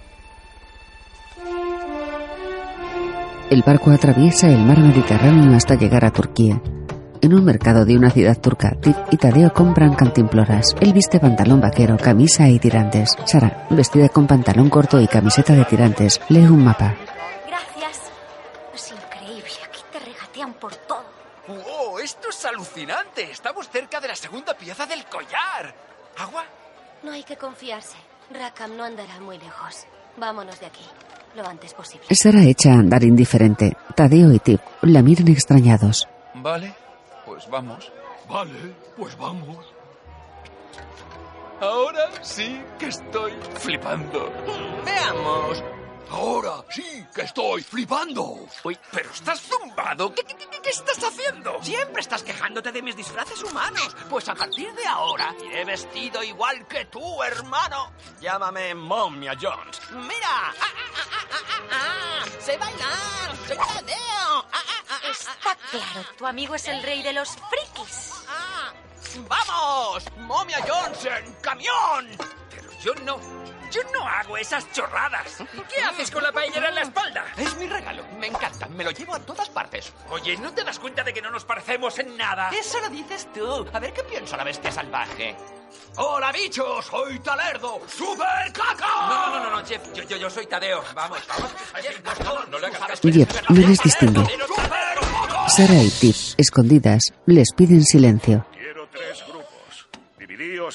El 3.51 3.63
barco 3.63 3.91
atraviesa 3.91 4.47
el 4.49 4.59
mar 4.59 4.79
Mediterráneo 4.79 5.57
hasta 5.57 5.75
llegar 5.75 6.05
a 6.05 6.11
Turquía. 6.11 6.61
En 7.23 7.33
un 7.33 7.45
mercado 7.47 7.87
de 7.87 7.97
una 7.97 8.11
ciudad 8.11 8.39
turca, 8.39 8.73
Tip 8.79 8.95
y 9.11 9.17
Tadeo 9.17 9.55
compran 9.55 9.95
cantimploras. 9.95 10.77
Él 10.81 10.93
viste 10.93 11.19
pantalón 11.19 11.59
vaquero, 11.59 11.97
camisa 11.97 12.47
y 12.49 12.59
tirantes. 12.59 13.17
Sara, 13.25 13.67
vestida 13.71 14.11
con 14.11 14.27
pantalón 14.27 14.69
corto 14.69 15.01
y 15.01 15.09
camiseta 15.09 15.55
de 15.55 15.65
tirantes, 15.65 16.21
lee 16.29 16.45
un 16.45 16.63
mapa. 16.63 16.95
Gracias. 17.47 18.13
Es 18.75 18.93
increíble. 18.93 19.51
Aquí 19.67 19.81
te 19.93 19.99
regatean 19.99 20.53
por 20.53 20.75
todo. 20.77 21.05
¡Wow! 21.49 22.01
Esto 22.01 22.29
es 22.29 22.45
alucinante. 22.45 23.31
Estamos 23.31 23.71
cerca 23.71 23.99
de 23.99 24.09
la 24.09 24.15
segunda 24.15 24.53
pieza 24.53 24.85
del 24.85 25.07
collar. 25.07 25.75
¿Agua? 26.19 26.45
No 27.03 27.13
hay 27.13 27.25
que 27.25 27.37
confiarse. 27.37 27.97
Rackham 28.31 28.77
no 28.77 28.85
andará 28.85 29.19
muy 29.21 29.39
lejos. 29.39 29.87
Vámonos 30.19 30.61
de 30.61 30.67
aquí, 30.67 30.85
lo 31.43 31.49
antes 31.49 31.75
posible. 31.75 32.07
Sara 32.15 32.43
echa 32.43 32.71
a 32.73 32.79
andar 32.79 33.03
indiferente. 33.05 33.77
Tadeo 33.95 34.33
y 34.33 34.39
Tip 34.39 34.61
la 34.83 35.03
miran 35.03 35.29
extrañados. 35.29 36.09
Vale, 36.35 36.75
pues 37.25 37.49
vamos. 37.49 37.93
Vale, 38.29 38.75
pues 38.97 39.17
vamos. 39.17 39.75
Ahora 41.61 42.11
sí 42.23 42.61
que 42.79 42.87
estoy 42.87 43.33
flipando. 43.59 44.31
Veamos. 44.85 45.63
Ahora 46.11 46.65
sí 46.71 47.07
que 47.15 47.23
estoy 47.23 47.63
flipando. 47.63 48.47
Uy, 48.65 48.79
pero 48.91 49.11
estás 49.11 49.41
zumbado. 49.41 50.15
¿Qué, 50.15 50.23
qué, 50.25 50.35
qué- 50.37 50.61
qué 50.63 50.71
estás 50.71 51.03
haciendo? 51.05 51.63
Siempre 51.63 52.01
estás 52.01 52.23
quejándote 52.23 52.73
de 52.73 52.83
mis 52.83 52.97
disfraces 52.97 53.43
humanos. 53.43 53.95
Pues 54.09 54.29
a 54.29 54.35
partir 54.35 54.73
de 54.75 54.87
ahora 54.87 55.35
iré 55.45 55.65
vestido 55.65 56.23
igual 56.23 56.67
que 56.67 56.87
tú, 56.87 57.23
hermano. 57.23 57.93
Llámame 58.21 58.75
Momia 58.75 59.35
Jones. 59.41 59.81
¡Mira! 59.91 60.29
¡Ah, 60.29 60.53
ah, 60.61 60.67
ah, 60.97 61.27
ah, 61.31 61.37
ah, 61.51 61.63
ah! 61.73 62.25
¡Sé 62.41 62.57
bailar! 62.57 63.37
¡Soy 63.47 63.57
Tadeo! 63.57 63.99
¡Ah, 63.99 64.45
ah, 64.53 64.63
ah, 64.69 64.83
ah, 64.91 65.11
Está 65.11 65.57
claro, 65.71 66.09
tu 66.17 66.27
amigo 66.27 66.55
es 66.55 66.67
el 66.69 66.83
rey 66.83 67.03
de 67.03 67.13
los 67.13 67.29
frikis. 67.51 68.13
ah! 68.29 68.73
¡Vamos! 69.29 70.05
¡Momia 70.19 70.59
Jones 70.67 71.05
en 71.05 71.35
camión! 71.43 72.09
Pero 72.51 72.71
yo 72.81 72.95
no. 73.05 73.19
Yo 73.71 73.83
no 73.93 74.07
hago 74.07 74.37
esas 74.37 74.71
chorradas. 74.73 75.43
¿Qué 75.75 75.83
haces 75.83 76.11
con 76.11 76.23
la 76.23 76.33
paellera 76.33 76.69
en 76.69 76.75
la 76.75 76.83
espalda? 76.83 77.25
Es 77.37 77.57
mi 77.57 77.67
regalo. 77.67 78.03
Me 78.19 78.29
encanta. 78.29 78.67
Me 78.69 78.85
lo 78.85 78.91
llevo 78.91 79.15
a 79.15 79.21
todas 79.21 79.49
partes. 79.51 79.93
Oye, 80.11 80.37
¿no 80.39 80.53
te 80.53 80.65
das 80.65 80.79
cuenta 80.79 81.03
de 81.03 81.13
que 81.13 81.21
no 81.23 81.31
nos 81.31 81.45
parecemos 81.45 81.99
en 81.99 82.17
nada? 82.17 82.51
Eso 82.51 82.81
lo 82.81 82.89
dices 82.89 83.29
tú. 83.33 83.67
A 83.73 83.79
ver 83.79 83.93
qué 83.93 84.03
piensa 84.05 84.37
la 84.37 84.45
bestia 84.45 84.73
salvaje. 84.73 85.37
¡Hola, 85.97 86.33
bichos! 86.33 86.87
¡Soy 86.87 87.19
Talerdo! 87.21 87.81
¡Super 87.89 88.53
caca! 88.53 88.87
No, 89.09 89.31
no, 89.31 89.45
no, 89.45 89.51
no, 89.61 89.67
Jeff. 89.67 89.83
Yo, 89.95 90.03
yo, 90.05 90.17
yo 90.17 90.31
soy 90.31 90.47
Tadeo. 90.47 90.83
Vamos, 90.95 91.19
vamos. 91.29 91.51
Jeff, 91.83 92.01
no, 92.25 92.35
no, 92.35 92.47
no 92.47 92.59
le 92.59 92.67
hagas 92.69 92.81
caso. 92.81 93.03
Jeff 93.13 93.51
no 93.51 93.57
les 93.57 93.83
distingue. 93.83 94.25
Sara 95.49 95.75
y 95.83 95.91
Tip, 95.91 96.17
escondidas, 96.37 97.13
les 97.27 97.53
piden 97.53 97.85
silencio. 97.85 98.47
Quiero 98.53 98.89
tres 98.91 99.23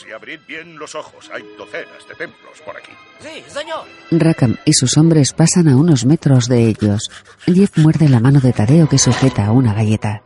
y 0.08 0.12
abrid 0.12 0.40
bien 0.48 0.78
los 0.78 0.96
ojos. 0.96 1.30
Hay 1.34 1.44
docenas 1.58 2.08
de 2.08 2.16
templos 2.16 2.62
por 2.66 2.76
aquí. 2.76 2.92
Sí, 3.20 3.44
señor. 3.48 3.86
Rackham 4.12 4.58
y 4.66 4.74
sus 4.74 4.98
hombres 4.98 5.34
pasan 5.34 5.68
a 5.68 5.76
unos 5.78 6.06
metros 6.06 6.48
de 6.48 6.68
ellos. 6.68 7.10
Jeff 7.46 7.78
muerde 7.78 8.10
la 8.10 8.20
mano 8.20 8.40
de 8.40 8.54
Tadeo 8.54 8.90
que 8.90 8.98
sujeta 8.98 9.46
a 9.46 9.52
una 9.52 9.74
galleta. 9.74 10.24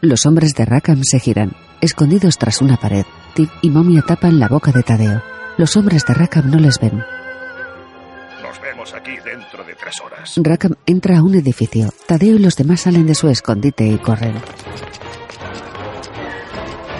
Los 0.00 0.26
hombres 0.26 0.54
de 0.54 0.64
Rackham 0.64 1.02
se 1.02 1.18
giran, 1.18 1.56
escondidos 1.80 2.38
tras 2.38 2.62
una 2.62 2.76
pared. 2.76 3.04
Tip 3.34 3.50
y 3.62 3.70
Momia 3.70 4.02
tapan 4.02 4.38
la 4.38 4.46
boca 4.48 4.70
de 4.70 4.84
Tadeo. 4.84 5.22
Los 5.56 5.76
hombres 5.76 6.04
de 6.06 6.14
Rackham 6.14 6.50
no 6.50 6.58
les 6.58 6.78
ven. 6.78 7.02
Nos 8.42 8.60
vemos 8.62 8.94
aquí 8.94 9.16
dentro 9.24 9.64
de 9.64 9.74
tres 9.74 10.00
horas. 10.00 10.34
Rackham 10.36 10.74
entra 10.86 11.18
a 11.18 11.22
un 11.22 11.34
edificio. 11.34 11.92
Tadeo 12.06 12.36
y 12.36 12.38
los 12.38 12.54
demás 12.56 12.82
salen 12.82 13.06
de 13.06 13.16
su 13.16 13.28
escondite 13.28 13.86
y 13.88 13.98
corren. 13.98 14.36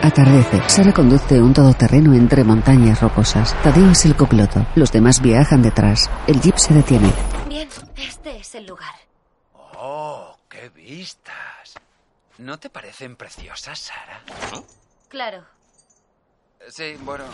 Atardece. 0.02 0.60
Sara 0.68 0.92
conduce 0.92 1.40
un 1.40 1.52
todoterreno 1.52 2.14
entre 2.14 2.44
montañas 2.44 3.00
rocosas. 3.00 3.54
Tadeo 3.62 3.90
es 3.90 4.04
el 4.04 4.16
copiloto. 4.16 4.66
Los 4.74 4.92
demás 4.92 5.20
viajan 5.20 5.62
detrás. 5.62 6.10
El 6.26 6.40
jeep 6.40 6.56
se 6.56 6.74
detiene. 6.74 7.12
Bien, 7.48 7.68
este 7.96 8.38
es 8.38 8.54
el 8.54 8.66
lugar. 8.66 8.94
Oh, 9.76 10.36
qué 10.48 10.68
vistas. 10.70 11.74
¿No 12.38 12.58
te 12.58 12.70
parecen 12.70 13.16
preciosas, 13.16 13.78
Sara? 13.78 14.22
Claro, 15.08 15.42
Sí, 16.68 16.96
bueno. 17.02 17.24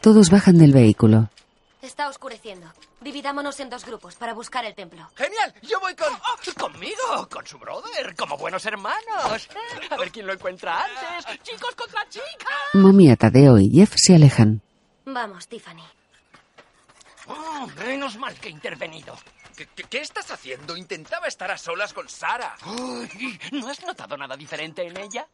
Todos 0.00 0.30
bajan 0.30 0.58
del 0.58 0.72
vehículo. 0.72 1.30
Está 1.82 2.08
oscureciendo. 2.08 2.72
Dividámonos 3.00 3.58
en 3.60 3.70
dos 3.70 3.84
grupos 3.84 4.14
para 4.16 4.34
buscar 4.34 4.64
el 4.64 4.74
templo. 4.74 5.10
¡Genial! 5.16 5.54
Yo 5.62 5.80
voy 5.80 5.94
con... 5.94 6.12
Oh, 6.12 6.52
¿Conmigo? 6.58 7.28
¿Con 7.30 7.46
su 7.46 7.58
brother? 7.58 8.14
Como 8.16 8.36
buenos 8.36 8.64
hermanos. 8.66 9.48
A 9.90 9.96
ver 9.96 10.10
quién 10.10 10.26
lo 10.26 10.32
encuentra 10.32 10.84
antes. 10.84 11.42
¡Chicos 11.42 11.74
contra 11.74 12.08
chicas! 12.08 12.74
Momia, 12.74 13.16
Tadeo 13.16 13.58
y 13.58 13.70
Jeff 13.70 13.94
se 13.96 14.14
alejan. 14.14 14.62
Vamos, 15.06 15.48
Tiffany. 15.48 15.84
Oh, 17.26 17.66
menos 17.78 18.16
mal 18.16 18.34
que 18.34 18.48
he 18.48 18.52
intervenido. 18.52 19.16
¿Qué, 19.56 19.66
qué, 19.74 19.84
qué 19.84 19.98
estás 20.00 20.30
haciendo? 20.30 20.76
Intentaba 20.76 21.26
estar 21.26 21.50
a 21.50 21.58
solas 21.58 21.92
con 21.92 22.08
Sara. 22.08 22.56
Uy, 22.66 23.38
¿No 23.52 23.68
has 23.68 23.82
notado 23.84 24.16
nada 24.16 24.36
diferente 24.36 24.86
en 24.86 24.96
ella? 24.96 25.26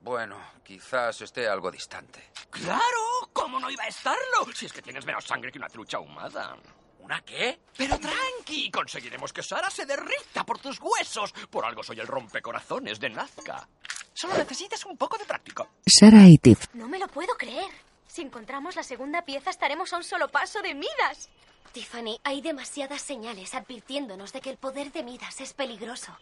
Bueno, 0.00 0.36
quizás 0.64 1.20
esté 1.20 1.46
algo 1.46 1.70
distante. 1.70 2.30
¡Claro! 2.50 3.28
¿Cómo 3.32 3.60
no 3.60 3.70
iba 3.70 3.84
a 3.84 3.88
estarlo? 3.88 4.50
Si 4.54 4.66
es 4.66 4.72
que 4.72 4.80
tienes 4.82 5.04
menos 5.04 5.24
sangre 5.24 5.52
que 5.52 5.58
una 5.58 5.68
trucha 5.68 5.98
ahumada. 5.98 6.56
¿Una 7.00 7.20
qué? 7.22 7.60
Pero 7.76 7.98
tranqui, 7.98 8.70
conseguiremos 8.70 9.32
que 9.32 9.42
Sara 9.42 9.70
se 9.70 9.84
derrita 9.84 10.44
por 10.44 10.58
tus 10.58 10.80
huesos. 10.80 11.32
Por 11.50 11.64
algo 11.64 11.82
soy 11.82 12.00
el 12.00 12.06
rompecorazones 12.06 12.98
de 12.98 13.10
Nazca. 13.10 13.68
Solo 14.14 14.36
necesitas 14.36 14.84
un 14.86 14.96
poco 14.96 15.18
de 15.18 15.24
práctica. 15.26 15.68
Sara 15.86 16.26
y 16.26 16.38
Tiff. 16.38 16.66
No 16.72 16.88
me 16.88 16.98
lo 16.98 17.06
puedo 17.08 17.34
creer. 17.36 17.70
Si 18.06 18.22
encontramos 18.22 18.76
la 18.76 18.82
segunda 18.82 19.22
pieza, 19.22 19.50
estaremos 19.50 19.92
a 19.92 19.98
un 19.98 20.04
solo 20.04 20.28
paso 20.28 20.62
de 20.62 20.74
Midas. 20.74 21.30
Tiffany, 21.72 22.18
hay 22.24 22.40
demasiadas 22.40 23.02
señales 23.02 23.54
advirtiéndonos 23.54 24.32
de 24.32 24.40
que 24.40 24.50
el 24.50 24.56
poder 24.56 24.92
de 24.92 25.04
Midas 25.04 25.40
es 25.40 25.52
peligroso. 25.52 26.16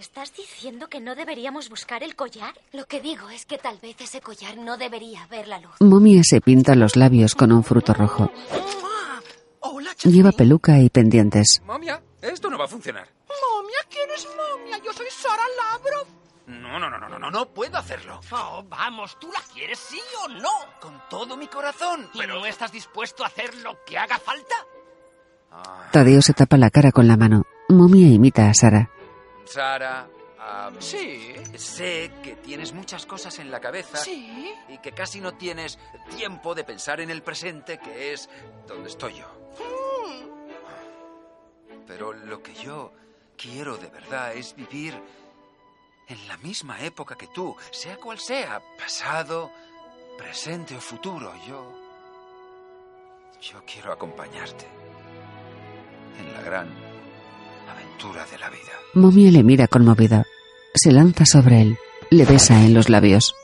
¿Estás 0.00 0.34
diciendo 0.34 0.88
que 0.88 0.98
no 0.98 1.14
deberíamos 1.14 1.68
buscar 1.68 2.02
el 2.02 2.16
collar? 2.16 2.54
Lo 2.72 2.86
que 2.86 3.02
digo 3.02 3.28
es 3.28 3.44
que 3.44 3.58
tal 3.58 3.76
vez 3.82 4.00
ese 4.00 4.22
collar 4.22 4.56
no 4.56 4.78
debería 4.78 5.26
ver 5.26 5.46
la 5.46 5.60
luz. 5.60 5.72
Momia 5.80 6.22
se 6.24 6.40
pinta 6.40 6.74
los 6.74 6.96
labios 6.96 7.34
con 7.34 7.52
un 7.52 7.62
fruto 7.62 7.92
rojo. 7.92 8.32
Hola, 9.60 9.90
Lleva 10.02 10.32
peluca 10.32 10.78
y 10.78 10.88
pendientes. 10.88 11.60
Momia, 11.66 12.02
esto 12.22 12.48
no 12.48 12.56
va 12.56 12.64
a 12.64 12.68
funcionar. 12.68 13.06
Momia, 13.28 13.76
¿quién 13.90 14.08
es 14.16 14.26
momia? 14.26 14.78
Yo 14.82 14.90
soy 14.94 15.08
Sara 15.10 15.42
Labro. 15.58 16.06
No, 16.46 16.78
no, 16.78 16.88
no, 16.88 16.98
no, 16.98 17.06
no, 17.06 17.18
no, 17.18 17.30
no 17.30 17.50
puedo 17.50 17.76
hacerlo. 17.76 18.20
Oh, 18.32 18.64
vamos, 18.70 19.18
¿tú 19.20 19.30
la 19.30 19.42
quieres 19.52 19.78
sí 19.80 20.00
o 20.24 20.28
no? 20.28 20.48
Con 20.80 20.98
todo 21.10 21.36
mi 21.36 21.46
corazón. 21.46 22.08
¿Y 22.14 22.20
Pero 22.20 22.36
no 22.40 22.46
estás 22.46 22.72
dispuesto 22.72 23.22
a 23.22 23.26
hacer 23.26 23.54
lo 23.56 23.84
que 23.84 23.98
haga 23.98 24.18
falta? 24.18 24.54
Tadeo 25.92 26.22
se 26.22 26.32
tapa 26.32 26.56
la 26.56 26.70
cara 26.70 26.90
con 26.90 27.06
la 27.06 27.18
mano. 27.18 27.42
Momia 27.68 28.08
imita 28.08 28.48
a 28.48 28.54
Sara. 28.54 28.88
Sara, 29.52 30.08
Sí. 30.78 31.34
sé 31.58 32.10
que 32.22 32.36
tienes 32.36 32.72
muchas 32.72 33.04
cosas 33.04 33.38
en 33.40 33.50
la 33.50 33.60
cabeza. 33.60 33.98
Sí. 33.98 34.54
Y 34.68 34.78
que 34.78 34.92
casi 34.92 35.20
no 35.20 35.34
tienes 35.34 35.78
tiempo 36.16 36.54
de 36.54 36.64
pensar 36.64 37.00
en 37.00 37.10
el 37.10 37.22
presente, 37.22 37.78
que 37.78 38.12
es 38.12 38.28
donde 38.66 38.88
estoy 38.88 39.14
yo. 39.16 39.26
Pero 41.86 42.12
lo 42.12 42.42
que 42.42 42.54
yo 42.54 42.92
quiero 43.36 43.76
de 43.76 43.88
verdad 43.88 44.32
es 44.34 44.54
vivir 44.54 44.94
en 46.06 46.28
la 46.28 46.36
misma 46.38 46.80
época 46.82 47.16
que 47.16 47.26
tú, 47.28 47.56
sea 47.72 47.96
cual 47.96 48.18
sea, 48.18 48.62
pasado, 48.78 49.50
presente 50.16 50.76
o 50.76 50.80
futuro. 50.80 51.32
Yo. 51.46 51.72
Yo 53.40 53.64
quiero 53.64 53.92
acompañarte 53.92 54.66
en 56.18 56.32
la 56.34 56.40
gran 56.42 56.89
aventura 57.72 58.24
de 58.26 58.38
la 58.38 58.48
vida. 58.50 58.72
Momia 58.94 59.30
le 59.30 59.42
mira 59.42 59.66
conmovida. 59.68 60.24
Se 60.74 60.92
lanza 60.92 61.24
sobre 61.26 61.62
él. 61.62 61.78
Le 62.10 62.24
besa 62.24 62.54
en 62.62 62.74
los 62.74 62.88
labios. 62.88 63.34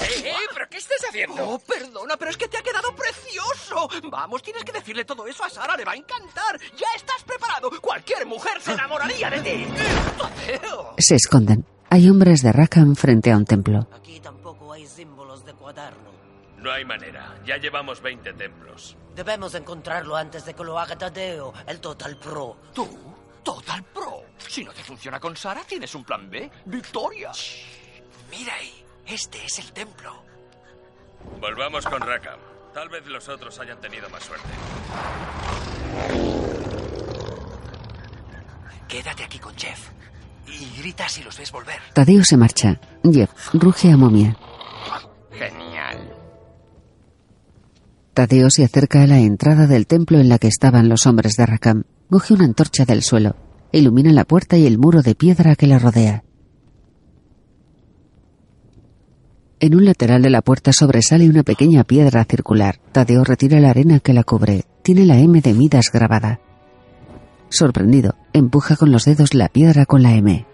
¡Eh, 0.00 0.22
eh! 0.24 0.34
¿Pero 0.52 0.68
qué 0.68 0.78
estás 0.78 0.98
haciendo? 1.08 1.48
Oh, 1.48 1.58
perdona, 1.58 2.16
pero 2.16 2.30
es 2.30 2.36
que 2.36 2.48
te 2.48 2.58
ha 2.58 2.62
quedado 2.62 2.94
precioso. 2.94 3.88
Vamos, 4.10 4.42
tienes 4.42 4.64
que 4.64 4.72
decirle 4.72 5.04
todo 5.04 5.26
eso 5.26 5.44
a 5.44 5.50
Sara, 5.50 5.76
le 5.76 5.84
va 5.84 5.92
a 5.92 5.96
encantar. 5.96 6.58
Ya 6.76 6.86
estás 6.96 7.22
preparado. 7.24 7.70
Cualquier 7.80 8.26
mujer 8.26 8.60
se 8.60 8.72
enamoraría 8.72 9.30
de 9.30 9.40
ti. 9.40 9.66
Tadeo. 10.18 10.94
Se 10.98 11.14
esconden. 11.16 11.64
Hay 11.88 12.08
hombres 12.08 12.42
de 12.42 12.52
Rackham 12.52 12.94
frente 12.94 13.32
a 13.32 13.36
un 13.36 13.44
templo. 13.44 13.88
Aquí 13.92 14.20
tampoco 14.20 14.72
hay 14.72 14.86
símbolos 14.86 15.44
de 15.44 15.52
cuaderno. 15.54 16.10
No 16.58 16.70
hay 16.70 16.84
manera. 16.84 17.40
Ya 17.46 17.56
llevamos 17.56 18.02
20 18.02 18.32
templos. 18.34 18.96
Debemos 19.16 19.54
encontrarlo 19.54 20.14
antes 20.16 20.44
de 20.44 20.54
que 20.54 20.62
lo 20.62 20.78
haga 20.78 20.96
Tadeo, 20.96 21.52
el 21.66 21.80
Total 21.80 22.16
Pro. 22.16 22.56
¿Tú? 22.74 22.86
Total 23.42 23.82
Pro. 23.84 24.22
Si 24.38 24.64
no 24.64 24.72
te 24.72 24.82
funciona 24.82 25.18
con 25.20 25.36
Sara, 25.36 25.62
¿tienes 25.64 25.94
un 25.94 26.04
plan 26.04 26.28
B? 26.28 26.50
¡Victoria! 26.66 27.30
Mira 28.30 28.54
ahí. 28.54 28.84
Este 29.06 29.44
es 29.44 29.58
el 29.58 29.72
templo. 29.72 30.22
Volvamos 31.40 31.84
con 31.86 32.00
Rakam. 32.00 32.38
Tal 32.72 32.88
vez 32.88 33.04
los 33.06 33.28
otros 33.28 33.58
hayan 33.58 33.80
tenido 33.80 34.08
más 34.10 34.22
suerte. 34.22 34.48
Quédate 38.88 39.24
aquí 39.24 39.38
con 39.38 39.54
Jeff. 39.56 39.88
Y 40.46 40.80
grita 40.80 41.08
si 41.08 41.22
los 41.22 41.36
ves 41.38 41.52
volver. 41.52 41.78
Tadeo 41.94 42.24
se 42.24 42.36
marcha. 42.36 42.80
Jeff 43.04 43.30
ruge 43.54 43.90
a 43.90 43.96
Momia. 43.96 44.36
Genial. 45.32 46.12
Tadeo 48.14 48.50
se 48.50 48.64
acerca 48.64 49.02
a 49.02 49.06
la 49.06 49.18
entrada 49.18 49.66
del 49.66 49.86
templo 49.86 50.18
en 50.18 50.28
la 50.28 50.38
que 50.38 50.48
estaban 50.48 50.88
los 50.88 51.06
hombres 51.06 51.36
de 51.36 51.46
Rakam. 51.46 51.84
Coge 52.10 52.34
una 52.34 52.44
antorcha 52.44 52.84
del 52.84 53.04
suelo. 53.04 53.36
Ilumina 53.70 54.12
la 54.12 54.24
puerta 54.24 54.58
y 54.58 54.66
el 54.66 54.78
muro 54.78 55.00
de 55.00 55.14
piedra 55.14 55.54
que 55.54 55.68
la 55.68 55.78
rodea. 55.78 56.24
En 59.60 59.76
un 59.76 59.84
lateral 59.84 60.20
de 60.20 60.30
la 60.30 60.42
puerta 60.42 60.72
sobresale 60.72 61.28
una 61.28 61.44
pequeña 61.44 61.84
piedra 61.84 62.24
circular. 62.24 62.80
Tadeo 62.90 63.22
retira 63.22 63.60
la 63.60 63.70
arena 63.70 64.00
que 64.00 64.12
la 64.12 64.24
cubre. 64.24 64.64
Tiene 64.82 65.06
la 65.06 65.18
M 65.18 65.40
de 65.40 65.54
Midas 65.54 65.92
grabada. 65.92 66.40
Sorprendido, 67.48 68.16
empuja 68.32 68.74
con 68.74 68.90
los 68.90 69.04
dedos 69.04 69.32
la 69.34 69.48
piedra 69.48 69.86
con 69.86 70.02
la 70.02 70.12
M. 70.14 70.46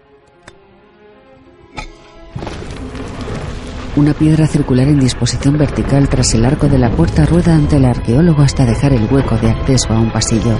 Una 3.95 4.13
piedra 4.13 4.45
circular 4.45 4.87
en 4.89 4.99
disposición 4.99 5.57
vertical 5.57 6.07
tras 6.07 6.35
el 6.35 6.45
arco 6.45 6.67
de 6.67 6.77
la 6.77 6.95
puerta 6.95 7.25
rueda 7.25 7.55
ante 7.55 7.77
el 7.77 7.85
arqueólogo 7.85 8.43
hasta 8.43 8.63
dejar 8.63 8.93
el 8.93 9.11
hueco 9.11 9.37
de 9.37 9.49
acceso 9.49 9.91
a 9.91 9.99
un 9.99 10.11
pasillo. 10.11 10.55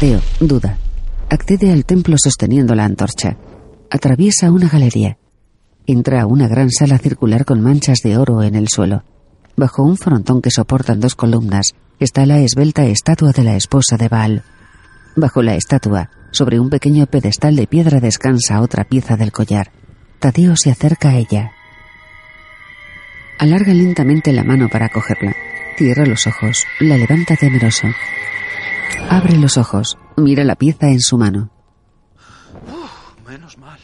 Teo 0.00 0.22
duda. 0.40 0.78
Accede 1.28 1.70
al 1.70 1.84
templo 1.84 2.16
sosteniendo 2.16 2.74
la 2.74 2.86
antorcha. 2.86 3.36
Atraviesa 3.90 4.50
una 4.50 4.66
galería. 4.66 5.18
Entra 5.86 6.22
a 6.22 6.26
una 6.26 6.48
gran 6.48 6.70
sala 6.70 6.96
circular 6.96 7.44
con 7.44 7.60
manchas 7.60 7.98
de 8.02 8.16
oro 8.16 8.42
en 8.42 8.54
el 8.54 8.68
suelo. 8.68 9.04
Bajo 9.58 9.82
un 9.82 9.98
frontón 9.98 10.40
que 10.40 10.50
soportan 10.50 11.00
dos 11.00 11.14
columnas 11.14 11.74
está 11.98 12.24
la 12.24 12.38
esbelta 12.38 12.86
estatua 12.86 13.32
de 13.32 13.44
la 13.44 13.56
esposa 13.56 13.98
de 13.98 14.08
Baal. 14.08 14.42
Bajo 15.16 15.42
la 15.42 15.54
estatua, 15.54 16.08
sobre 16.30 16.58
un 16.58 16.70
pequeño 16.70 17.04
pedestal 17.04 17.54
de 17.54 17.66
piedra 17.66 18.00
descansa 18.00 18.62
otra 18.62 18.84
pieza 18.84 19.18
del 19.18 19.32
collar. 19.32 19.70
Tadeo 20.18 20.56
se 20.56 20.70
acerca 20.70 21.10
a 21.10 21.16
ella. 21.16 21.52
Alarga 23.38 23.74
lentamente 23.74 24.32
la 24.32 24.44
mano 24.44 24.70
para 24.70 24.88
cogerla. 24.88 25.36
Cierra 25.76 26.06
los 26.06 26.26
ojos, 26.26 26.64
la 26.78 26.96
levanta 26.96 27.36
temeroso. 27.36 27.88
Abre 29.08 29.36
los 29.36 29.56
ojos, 29.58 29.98
mira 30.16 30.44
la 30.44 30.54
pieza 30.56 30.88
en 30.88 31.00
su 31.00 31.18
mano. 31.18 31.50
Menos 33.26 33.58
mal. 33.58 33.78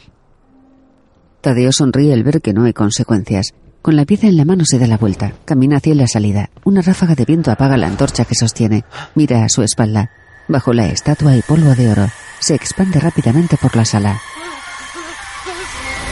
Tadeo 1.41 1.71
sonríe 1.71 2.13
al 2.13 2.23
ver 2.23 2.41
que 2.41 2.53
no 2.53 2.63
hay 2.63 2.73
consecuencias. 2.73 3.53
Con 3.81 3.95
la 3.95 4.05
pieza 4.05 4.27
en 4.27 4.35
la 4.35 4.43
mano 4.43 4.65
se 4.65 4.79
da 4.79 4.87
la 4.87 4.97
vuelta. 4.97 5.33
Camina 5.45 5.77
hacia 5.77 5.95
la 5.95 6.07
salida. 6.07 6.49
Una 6.65 6.81
ráfaga 6.81 7.15
de 7.15 7.23
viento 7.25 7.51
apaga 7.51 7.77
la 7.77 7.87
antorcha 7.87 8.25
que 8.25 8.35
sostiene. 8.35 8.83
Mira 9.15 9.45
a 9.45 9.49
su 9.49 9.61
espalda. 9.63 10.11
Bajo 10.49 10.73
la 10.73 10.87
estatua 10.87 11.31
hay 11.31 11.41
polvo 11.41 11.73
de 11.75 11.89
oro. 11.89 12.09
Se 12.39 12.55
expande 12.55 12.99
rápidamente 12.99 13.55
por 13.57 13.75
la 13.75 13.85
sala. 13.85 14.19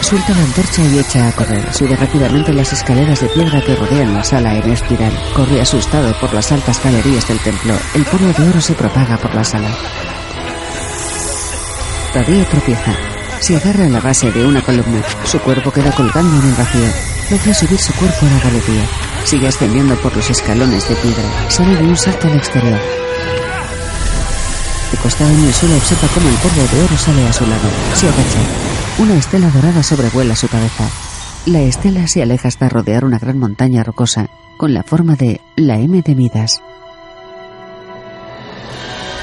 Suelta 0.05 0.35
la 0.35 0.43
antorcha 0.43 0.83
y 0.83 0.99
echa 0.99 1.27
a 1.27 1.31
correr. 1.31 1.73
Sube 1.73 1.95
rápidamente 1.95 2.53
las 2.53 2.71
escaleras 2.71 3.21
de 3.21 3.27
piedra 3.27 3.59
que 3.59 3.75
rodean 3.75 4.13
la 4.13 4.23
sala 4.23 4.53
en 4.53 4.71
espiral. 4.71 5.11
Corre 5.33 5.59
asustado 5.59 6.13
por 6.19 6.31
las 6.31 6.51
altas 6.51 6.79
galerías 6.83 7.27
del 7.27 7.39
templo. 7.39 7.73
El 7.95 8.05
polvo 8.05 8.31
de 8.31 8.47
oro 8.47 8.61
se 8.61 8.75
propaga 8.75 9.17
por 9.17 9.33
la 9.33 9.43
sala. 9.43 9.75
Tadeo 12.13 12.45
tropieza. 12.45 12.95
Se 13.39 13.55
agarra 13.55 13.85
a 13.85 13.89
la 13.89 13.99
base 13.99 14.31
de 14.31 14.45
una 14.45 14.61
columna. 14.61 15.01
Su 15.23 15.39
cuerpo 15.39 15.71
queda 15.71 15.91
colgando 15.91 16.39
en 16.39 16.49
el 16.49 16.53
vacío. 16.53 16.87
Logra 17.31 17.53
subir 17.55 17.79
su 17.79 17.91
cuerpo 17.93 18.27
a 18.27 18.29
la 18.29 18.39
galería. 18.41 18.85
Sigue 19.23 19.47
ascendiendo 19.47 19.95
por 19.95 20.15
los 20.15 20.29
escalones 20.29 20.87
de 20.87 20.95
piedra. 20.97 21.49
Sale 21.49 21.75
de 21.77 21.83
un 21.83 21.97
salto 21.97 22.27
al 22.27 22.37
exterior. 22.37 22.79
Recostado 24.91 25.31
en 25.31 25.45
el 25.45 25.53
suelo 25.55 25.75
observa 25.77 26.07
cómo 26.13 26.29
el 26.29 26.35
polvo 26.35 26.61
de 26.61 26.83
oro 26.83 26.95
sale 26.95 27.27
a 27.27 27.33
su 27.33 27.43
lado. 27.47 27.69
Se 27.95 28.07
agacha. 28.07 28.84
Una 28.97 29.15
estela 29.15 29.49
dorada 29.49 29.83
sobrevuela 29.83 30.37
su 30.37 30.47
cabeza. 30.47 30.87
La 31.45 31.59
estela 31.59 32.07
se 32.07 32.23
aleja 32.23 32.47
hasta 32.47 32.69
rodear 32.69 33.03
una 33.03 33.19
gran 33.19 33.37
montaña 33.37 33.83
rocosa 33.83 34.29
con 34.55 34.73
la 34.73 34.83
forma 34.83 35.15
de 35.17 35.41
la 35.57 35.75
M 35.77 36.01
de 36.01 36.15
Midas. 36.15 36.61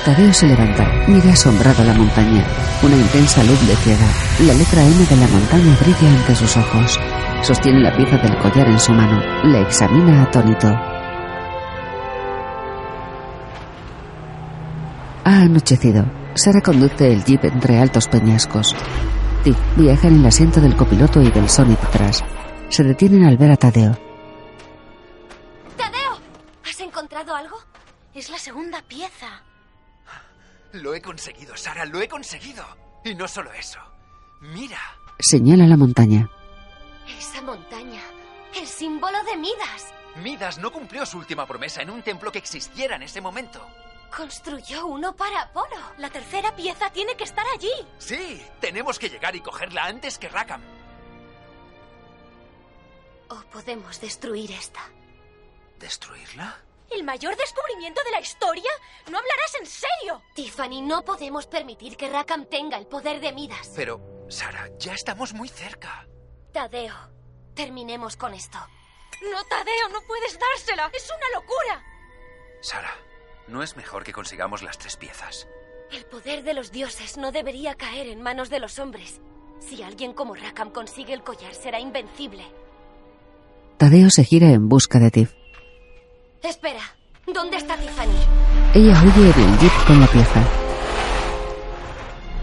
Tadeo 0.04 0.30
se 0.34 0.46
levanta, 0.46 0.86
mira 1.08 1.32
asombrado 1.32 1.82
la 1.84 1.94
montaña. 1.94 2.44
Una 2.82 2.96
intensa 2.96 3.42
luz 3.44 3.62
le 3.62 3.74
ciega. 3.76 4.06
La 4.40 4.52
letra 4.52 4.82
M 4.82 5.06
de 5.06 5.16
la 5.16 5.26
montaña 5.28 5.74
brilla 5.80 6.18
ante 6.18 6.34
sus 6.34 6.54
ojos. 6.58 7.00
Sostiene 7.40 7.80
la 7.80 7.96
pieza 7.96 8.18
del 8.18 8.36
collar 8.38 8.68
en 8.68 8.78
su 8.78 8.92
mano. 8.92 9.22
La 9.44 9.60
examina 9.60 10.24
atónito. 10.24 10.68
Ha 15.24 15.40
anochecido. 15.40 16.04
Sara 16.34 16.60
conduce 16.60 17.10
el 17.10 17.24
jeep 17.24 17.44
entre 17.46 17.78
altos 17.78 18.06
peñascos. 18.08 18.76
Viaja 19.76 20.06
en 20.06 20.20
el 20.20 20.26
asiento 20.26 20.60
del 20.60 20.76
copiloto 20.76 21.20
y 21.20 21.28
del 21.30 21.48
Sonic 21.48 21.80
detrás. 21.80 22.24
Se 22.68 22.84
detienen 22.84 23.24
al 23.24 23.36
ver 23.36 23.50
a 23.50 23.56
Tadeo. 23.56 23.92
¡Tadeo! 25.76 26.20
¿Has 26.64 26.78
encontrado 26.80 27.34
algo? 27.34 27.56
Es 28.14 28.30
la 28.30 28.38
segunda 28.38 28.80
pieza. 28.82 29.42
Lo 30.72 30.94
he 30.94 31.02
conseguido, 31.02 31.56
Sara, 31.56 31.84
lo 31.84 32.00
he 32.00 32.08
conseguido. 32.08 32.64
Y 33.04 33.14
no 33.16 33.26
solo 33.26 33.52
eso. 33.52 33.80
Mira. 34.40 34.78
Señala 35.18 35.66
la 35.66 35.76
montaña. 35.76 36.30
Esa 37.18 37.42
montaña. 37.42 38.00
El 38.58 38.66
símbolo 38.66 39.18
de 39.24 39.36
Midas. 39.38 39.92
Midas 40.22 40.58
no 40.58 40.70
cumplió 40.70 41.04
su 41.04 41.18
última 41.18 41.46
promesa 41.46 41.82
en 41.82 41.90
un 41.90 42.02
templo 42.02 42.30
que 42.30 42.38
existiera 42.38 42.96
en 42.96 43.02
ese 43.02 43.20
momento. 43.20 43.66
Construyó 44.14 44.86
uno 44.86 45.16
para 45.16 45.42
Apolo. 45.42 45.76
La 45.98 46.10
tercera 46.10 46.54
pieza 46.54 46.90
tiene 46.90 47.16
que 47.16 47.24
estar 47.24 47.46
allí. 47.54 47.72
Sí, 47.98 48.44
tenemos 48.60 48.98
que 48.98 49.08
llegar 49.08 49.34
y 49.34 49.40
cogerla 49.40 49.84
antes 49.84 50.18
que 50.18 50.28
Rakam. 50.28 50.62
O 53.30 53.36
podemos 53.50 54.00
destruir 54.00 54.52
esta. 54.52 54.80
¿Destruirla? 55.78 56.58
¿El 56.90 57.04
mayor 57.04 57.34
descubrimiento 57.36 58.02
de 58.04 58.10
la 58.10 58.20
historia? 58.20 58.70
¿No 59.10 59.16
hablarás 59.18 59.54
en 59.58 59.66
serio? 59.66 60.22
Tiffany, 60.34 60.82
no 60.82 61.02
podemos 61.02 61.46
permitir 61.46 61.96
que 61.96 62.10
Rakam 62.10 62.44
tenga 62.44 62.76
el 62.76 62.86
poder 62.86 63.18
de 63.20 63.32
Midas. 63.32 63.72
Pero, 63.74 64.26
Sara, 64.28 64.68
ya 64.78 64.92
estamos 64.92 65.32
muy 65.32 65.48
cerca. 65.48 66.06
Tadeo, 66.52 66.94
terminemos 67.54 68.16
con 68.16 68.34
esto. 68.34 68.58
No, 69.22 69.42
Tadeo, 69.44 69.88
no 69.90 70.02
puedes 70.02 70.38
dársela. 70.38 70.90
Es 70.92 71.08
una 71.10 71.40
locura. 71.40 71.82
Sara, 72.60 72.94
¿no 73.48 73.62
es 73.62 73.76
mejor 73.76 74.04
que 74.04 74.12
consigamos 74.12 74.62
las 74.62 74.78
tres 74.78 74.96
piezas? 74.96 75.46
El 75.90 76.04
poder 76.06 76.42
de 76.42 76.54
los 76.54 76.72
dioses 76.72 77.18
no 77.18 77.32
debería 77.32 77.74
caer 77.74 78.08
en 78.08 78.22
manos 78.22 78.48
de 78.48 78.60
los 78.60 78.78
hombres. 78.78 79.20
Si 79.60 79.82
alguien 79.82 80.12
como 80.12 80.34
Rakam 80.34 80.70
consigue 80.70 81.12
el 81.12 81.22
collar, 81.22 81.54
será 81.54 81.78
invencible. 81.78 82.44
Tadeo 83.76 84.10
se 84.10 84.24
gira 84.24 84.48
en 84.48 84.68
busca 84.68 84.98
de 84.98 85.10
Tiff. 85.10 85.32
Espera, 86.42 86.82
¿dónde 87.26 87.56
está 87.58 87.76
Tiffany? 87.76 88.14
Ella 88.74 89.00
huye 89.02 89.30
en 89.30 89.40
el 89.52 89.58
jeep 89.58 89.86
con 89.86 90.00
la 90.00 90.06
pieza. 90.06 90.42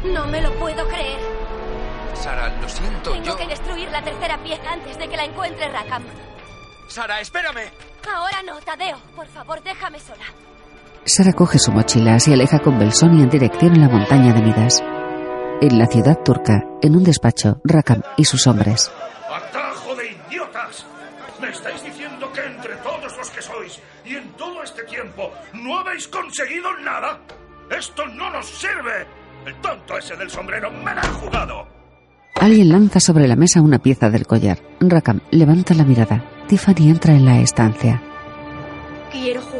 No 0.05 0.27
me 0.27 0.41
lo 0.41 0.53
puedo 0.59 0.87
creer. 0.87 1.19
Sara, 2.13 2.49
lo 2.61 2.69
siento, 2.69 3.11
Tengo 3.11 3.25
yo... 3.25 3.37
que 3.37 3.47
destruir 3.47 3.89
la 3.91 4.03
tercera 4.03 4.37
pieza 4.43 4.71
antes 4.71 4.97
de 4.97 5.07
que 5.09 5.17
la 5.17 5.25
encuentre 5.25 5.69
Rakam. 5.69 6.03
Sara, 6.87 7.19
espérame. 7.19 7.71
Ahora 8.13 8.41
no, 8.43 8.59
Tadeo. 8.61 8.97
Por 9.15 9.27
favor, 9.27 9.61
déjame 9.63 9.99
sola. 9.99 10.25
Sara 11.05 11.33
coge 11.33 11.57
su 11.59 11.71
mochila, 11.71 12.19
se 12.19 12.33
aleja 12.33 12.59
con 12.59 12.77
Belsonia 12.77 13.23
en 13.23 13.29
dirección 13.29 13.73
a 13.75 13.87
la 13.87 13.89
montaña 13.89 14.33
de 14.33 14.41
Midas. 14.41 14.83
En 15.61 15.77
la 15.77 15.87
ciudad 15.87 16.19
turca, 16.23 16.63
en 16.81 16.95
un 16.95 17.03
despacho, 17.03 17.59
Rakam 17.63 18.01
y 18.17 18.25
sus 18.25 18.45
hombres. 18.47 18.91
¡Atajo 19.29 19.95
de 19.95 20.11
idiotas! 20.11 20.85
¿Me 21.41 21.49
estáis 21.49 21.83
diciendo 21.83 22.31
que 22.31 22.45
entre 22.45 22.75
todos 22.77 23.17
los 23.17 23.29
que 23.31 23.41
sois 23.41 23.79
y 24.05 24.15
en 24.15 24.29
todo 24.33 24.61
este 24.63 24.83
tiempo 24.83 25.31
no 25.53 25.79
habéis 25.79 26.07
conseguido 26.07 26.69
nada? 26.83 27.19
¡Esto 27.75 28.05
no 28.07 28.29
nos 28.31 28.45
sirve! 28.45 29.07
El 29.45 29.55
tonto 29.61 29.97
ese 29.97 30.15
del 30.15 30.29
sombrero 30.29 30.69
me 30.71 30.93
la 30.93 31.01
ha 31.01 31.07
jugado. 31.13 31.67
Alguien 32.35 32.69
lanza 32.69 32.99
sobre 32.99 33.27
la 33.27 33.35
mesa 33.35 33.61
una 33.61 33.79
pieza 33.79 34.09
del 34.09 34.27
collar. 34.27 34.59
Rakam 34.79 35.21
levanta 35.31 35.73
la 35.73 35.83
mirada. 35.83 36.23
Tiffany 36.47 36.89
entra 36.89 37.13
en 37.13 37.25
la 37.25 37.39
estancia. 37.39 38.01
Quiero 39.11 39.41
jugar 39.41 39.58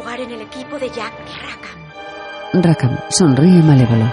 de 0.80 0.90
Jack 0.90 1.12
y 1.28 1.38
Rakam. 1.40 2.62
Rakam 2.62 2.98
sonríe 3.10 3.62
malévolo. 3.62 4.10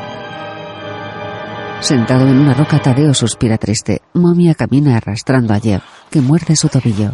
Sentado 1.80 2.28
en 2.28 2.40
una 2.40 2.54
roca, 2.54 2.82
Tadeo 2.82 3.14
suspira 3.14 3.58
triste. 3.58 4.02
Momia 4.14 4.54
camina 4.56 4.98
arrastrando 4.98 5.54
a 5.54 5.60
Jeff. 5.60 5.84
que 6.10 6.20
muerde 6.22 6.56
su 6.56 6.68
tobillo. 6.70 7.12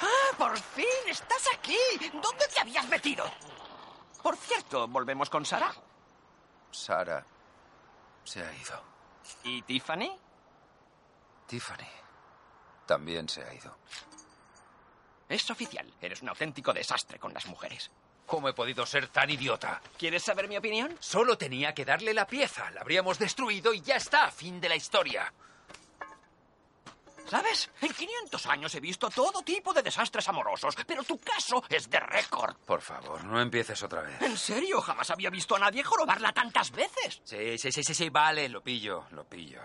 ¡Ah, 0.00 0.36
por 0.38 0.56
fin! 0.56 0.84
¡Estás 1.08 1.44
aquí! 1.56 1.76
¿Dónde 2.12 2.44
te 2.52 2.60
habías 2.60 2.88
metido? 2.88 3.24
Por 4.22 4.36
cierto, 4.36 4.86
¿volvemos 4.88 5.30
con 5.30 5.44
Sara? 5.44 5.72
Sara 6.70 7.24
se 8.24 8.40
ha 8.40 8.52
ido. 8.52 8.82
¿Y 9.44 9.62
Tiffany? 9.62 10.10
Tiffany 11.46 11.88
también 12.86 13.28
se 13.28 13.42
ha 13.42 13.54
ido. 13.54 13.76
Es 15.30 15.48
oficial. 15.50 15.86
Eres 16.02 16.20
un 16.22 16.28
auténtico 16.28 16.72
desastre 16.72 17.18
con 17.18 17.32
las 17.32 17.46
mujeres. 17.46 17.90
¿Cómo 18.26 18.48
he 18.48 18.52
podido 18.52 18.84
ser 18.84 19.08
tan 19.08 19.30
idiota? 19.30 19.80
¿Quieres 19.96 20.24
saber 20.24 20.48
mi 20.48 20.56
opinión? 20.56 20.96
Solo 21.00 21.38
tenía 21.38 21.72
que 21.72 21.84
darle 21.84 22.12
la 22.12 22.26
pieza. 22.26 22.70
La 22.72 22.80
habríamos 22.80 23.18
destruido 23.18 23.72
y 23.72 23.80
ya 23.80 23.96
está. 23.96 24.30
Fin 24.32 24.60
de 24.60 24.68
la 24.68 24.76
historia. 24.76 25.32
¿Sabes? 27.28 27.70
En 27.80 27.92
500 27.92 28.46
años 28.46 28.74
he 28.74 28.80
visto 28.80 29.08
todo 29.08 29.42
tipo 29.42 29.72
de 29.72 29.82
desastres 29.82 30.28
amorosos, 30.28 30.74
pero 30.84 31.04
tu 31.04 31.16
caso 31.18 31.62
es 31.68 31.88
de 31.88 32.00
récord. 32.00 32.56
Por 32.66 32.80
favor, 32.80 33.22
no 33.22 33.40
empieces 33.40 33.80
otra 33.84 34.02
vez. 34.02 34.20
¿En 34.20 34.36
serio? 34.36 34.80
Jamás 34.80 35.10
había 35.10 35.30
visto 35.30 35.54
a 35.54 35.60
nadie 35.60 35.84
jorobarla 35.84 36.32
tantas 36.32 36.72
veces. 36.72 37.20
Sí, 37.22 37.56
sí, 37.56 37.70
sí, 37.70 37.84
sí, 37.84 37.94
sí, 37.94 38.08
vale, 38.08 38.48
lo 38.48 38.62
pillo, 38.62 39.06
lo 39.12 39.22
pillo. 39.24 39.60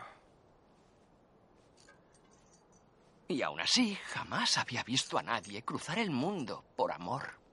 Y 3.28 3.42
aún 3.42 3.60
así, 3.60 3.98
jamás 4.14 4.58
había 4.58 4.84
visto 4.84 5.18
a 5.18 5.24
nadie 5.24 5.64
cruzar 5.64 5.98
el 5.98 6.12
mundo 6.12 6.64
por 6.76 6.92
amor. 6.92 7.46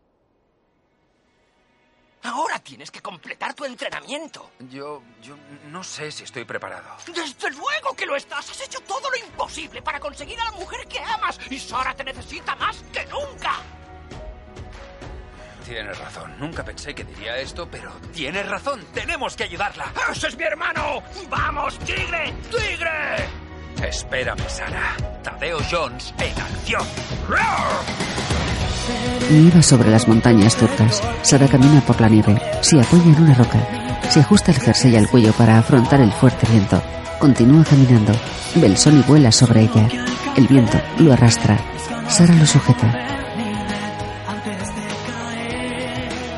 Ahora 2.25 2.59
tienes 2.61 2.91
que 2.91 3.01
completar 3.01 3.53
tu 3.55 3.65
entrenamiento. 3.65 4.53
Yo, 4.71 5.03
yo 5.21 5.37
no 5.67 5.83
sé 5.83 6.13
si 6.13 6.23
estoy 6.23 6.45
preparado. 6.45 6.97
Desde 7.07 7.51
luego 7.51 7.97
que 7.97 8.07
lo 8.07 8.15
estás. 8.15 8.49
Has 8.49 8.61
hecho 8.61 8.79
todo 8.81 9.11
lo 9.11 9.17
imposible 9.17 9.83
para 9.83 9.99
conseguir 9.99 10.39
a 10.41 10.45
la 10.45 10.53
mujer 10.53 10.87
que 10.87 11.01
amas. 11.01 11.41
Y 11.51 11.59
Sara 11.59 11.95
te 11.95 12.05
necesita 12.05 12.55
más 12.55 12.85
que 12.93 13.05
nunca. 13.07 13.57
Tienes 15.65 15.99
razón. 15.99 16.39
Nunca 16.39 16.65
pensé 16.65 16.95
que 16.95 17.03
diría 17.05 17.37
esto, 17.39 17.69
pero 17.69 17.91
tienes 18.13 18.49
razón. 18.49 18.85
Tenemos 18.93 19.35
que 19.37 19.45
ayudarla. 19.45 19.93
¡Ese 20.11 20.29
es 20.29 20.37
mi 20.37 20.45
hermano! 20.45 21.03
¡Vamos, 21.29 21.79
tigre! 21.81 22.33
¡Tigre! 22.51 23.42
Espérame, 23.83 24.49
Sara. 24.49 24.97
Tadeo 25.23 25.59
Jones 25.71 26.15
en 26.19 26.41
acción. 26.41 26.83
Nieva 29.31 29.63
sobre 29.63 29.91
las 29.91 30.09
montañas 30.09 30.57
turcas. 30.57 31.03
Sara 31.23 31.49
camina 31.49 31.81
por 31.81 32.01
la 32.01 32.09
nieve. 32.09 32.41
Se 32.61 32.81
apoya 32.81 33.05
en 33.05 33.23
una 33.23 33.35
roca. 33.35 33.59
Se 34.11 34.21
ajusta 34.21 34.51
el 34.51 34.59
jersey 34.59 34.97
al 34.97 35.09
cuello 35.09 35.33
para 35.33 35.59
afrontar 35.59 36.01
el 36.01 36.13
fuerte 36.13 36.47
viento. 36.51 36.83
Continúa 37.19 37.65
caminando. 37.65 38.13
Belsoni 38.57 39.03
vuela 39.03 39.33
sobre 39.33 39.63
ella. 39.63 39.89
El 40.37 40.49
viento 40.49 40.81
lo 40.99 41.13
arrastra. 41.13 41.59
Sara 42.09 42.35
lo 42.35 42.47
sujeta. 42.47 43.12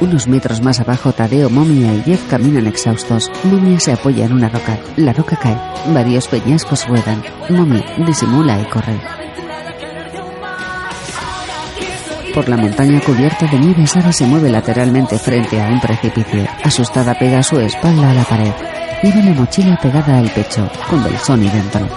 Unos 0.04 0.28
metros 0.28 0.60
más 0.60 0.80
abajo, 0.80 1.12
Tadeo, 1.12 1.48
Momia 1.48 1.94
y 1.94 2.02
Jeff 2.02 2.28
caminan 2.28 2.66
exhaustos. 2.66 3.32
Momia 3.44 3.80
se 3.80 3.92
apoya 3.92 4.26
en 4.26 4.34
una 4.34 4.50
roca. 4.50 4.76
La 4.96 5.14
roca 5.14 5.34
cae. 5.34 5.56
Varios 5.94 6.28
peñascos 6.28 6.86
ruedan. 6.86 7.22
Momia 7.48 7.82
disimula 8.06 8.60
y 8.60 8.64
corre. 8.66 9.00
Por 12.34 12.46
la 12.50 12.58
montaña 12.58 13.00
cubierta 13.00 13.46
de 13.46 13.58
nieve, 13.58 13.86
Sara 13.86 14.12
se 14.12 14.26
mueve 14.26 14.50
lateralmente 14.50 15.18
frente 15.18 15.62
a 15.62 15.68
un 15.68 15.80
precipicio. 15.80 16.46
Asustada 16.62 17.18
pega 17.18 17.42
su 17.42 17.58
espalda 17.58 18.10
a 18.10 18.14
la 18.14 18.24
pared. 18.24 18.52
Lleva 19.02 19.24
la 19.24 19.32
mochila 19.32 19.78
pegada 19.80 20.18
al 20.18 20.28
pecho, 20.32 20.70
con 20.90 21.02
Belsoni 21.02 21.48
dentro. 21.48 21.88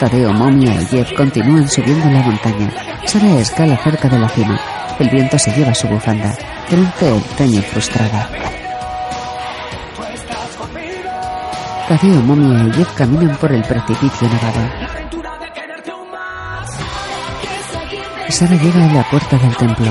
Tadeo, 0.00 0.32
Momia 0.32 0.74
y 0.82 0.86
Jeff 0.86 1.12
continúan 1.16 1.68
subiendo 1.68 2.10
la 2.10 2.22
montaña. 2.22 2.72
Sara 3.06 3.38
escala 3.38 3.76
cerca 3.76 4.08
de 4.08 4.18
la 4.18 4.28
cima. 4.28 4.58
El 4.98 5.10
viento 5.10 5.38
se 5.38 5.52
lleva 5.52 5.72
su 5.74 5.86
bufanda. 5.86 6.34
Frente 6.68 7.08
el 7.08 7.22
ceño 7.36 7.62
frustrada. 7.62 8.30
Tadeo, 11.88 12.20
Momia 12.22 12.64
y 12.68 12.72
Jeff 12.72 12.94
caminan 12.94 13.36
por 13.36 13.52
el 13.52 13.62
precipicio 13.62 14.28
nevado. 14.28 14.92
Sara 18.28 18.56
llega 18.56 18.84
a 18.88 18.94
la 18.94 19.10
puerta 19.10 19.36
del 19.36 19.54
templo. 19.56 19.86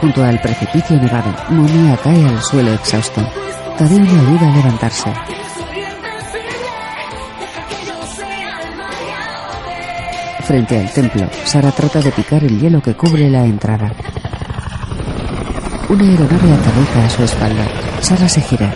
Junto 0.00 0.24
al 0.24 0.40
precipicio 0.40 0.96
nevado, 1.00 1.32
Momia 1.48 1.96
cae 1.96 2.24
al 2.26 2.42
suelo 2.42 2.74
exhausto. 2.74 3.22
Tadeo 3.78 4.00
le 4.00 4.10
ayuda 4.10 4.48
a 4.48 4.56
levantarse. 4.56 5.12
Frente 10.52 10.78
al 10.78 10.92
templo, 10.92 11.26
Sara 11.46 11.70
trata 11.70 12.02
de 12.02 12.12
picar 12.12 12.44
el 12.44 12.60
hielo 12.60 12.82
que 12.82 12.94
cubre 12.94 13.30
la 13.30 13.42
entrada. 13.42 13.90
Una 15.88 16.04
aeronave 16.04 16.52
aterriza 16.52 17.06
a 17.06 17.08
su 17.08 17.22
espalda. 17.22 17.66
Sara 18.02 18.28
se 18.28 18.42
gira. 18.42 18.74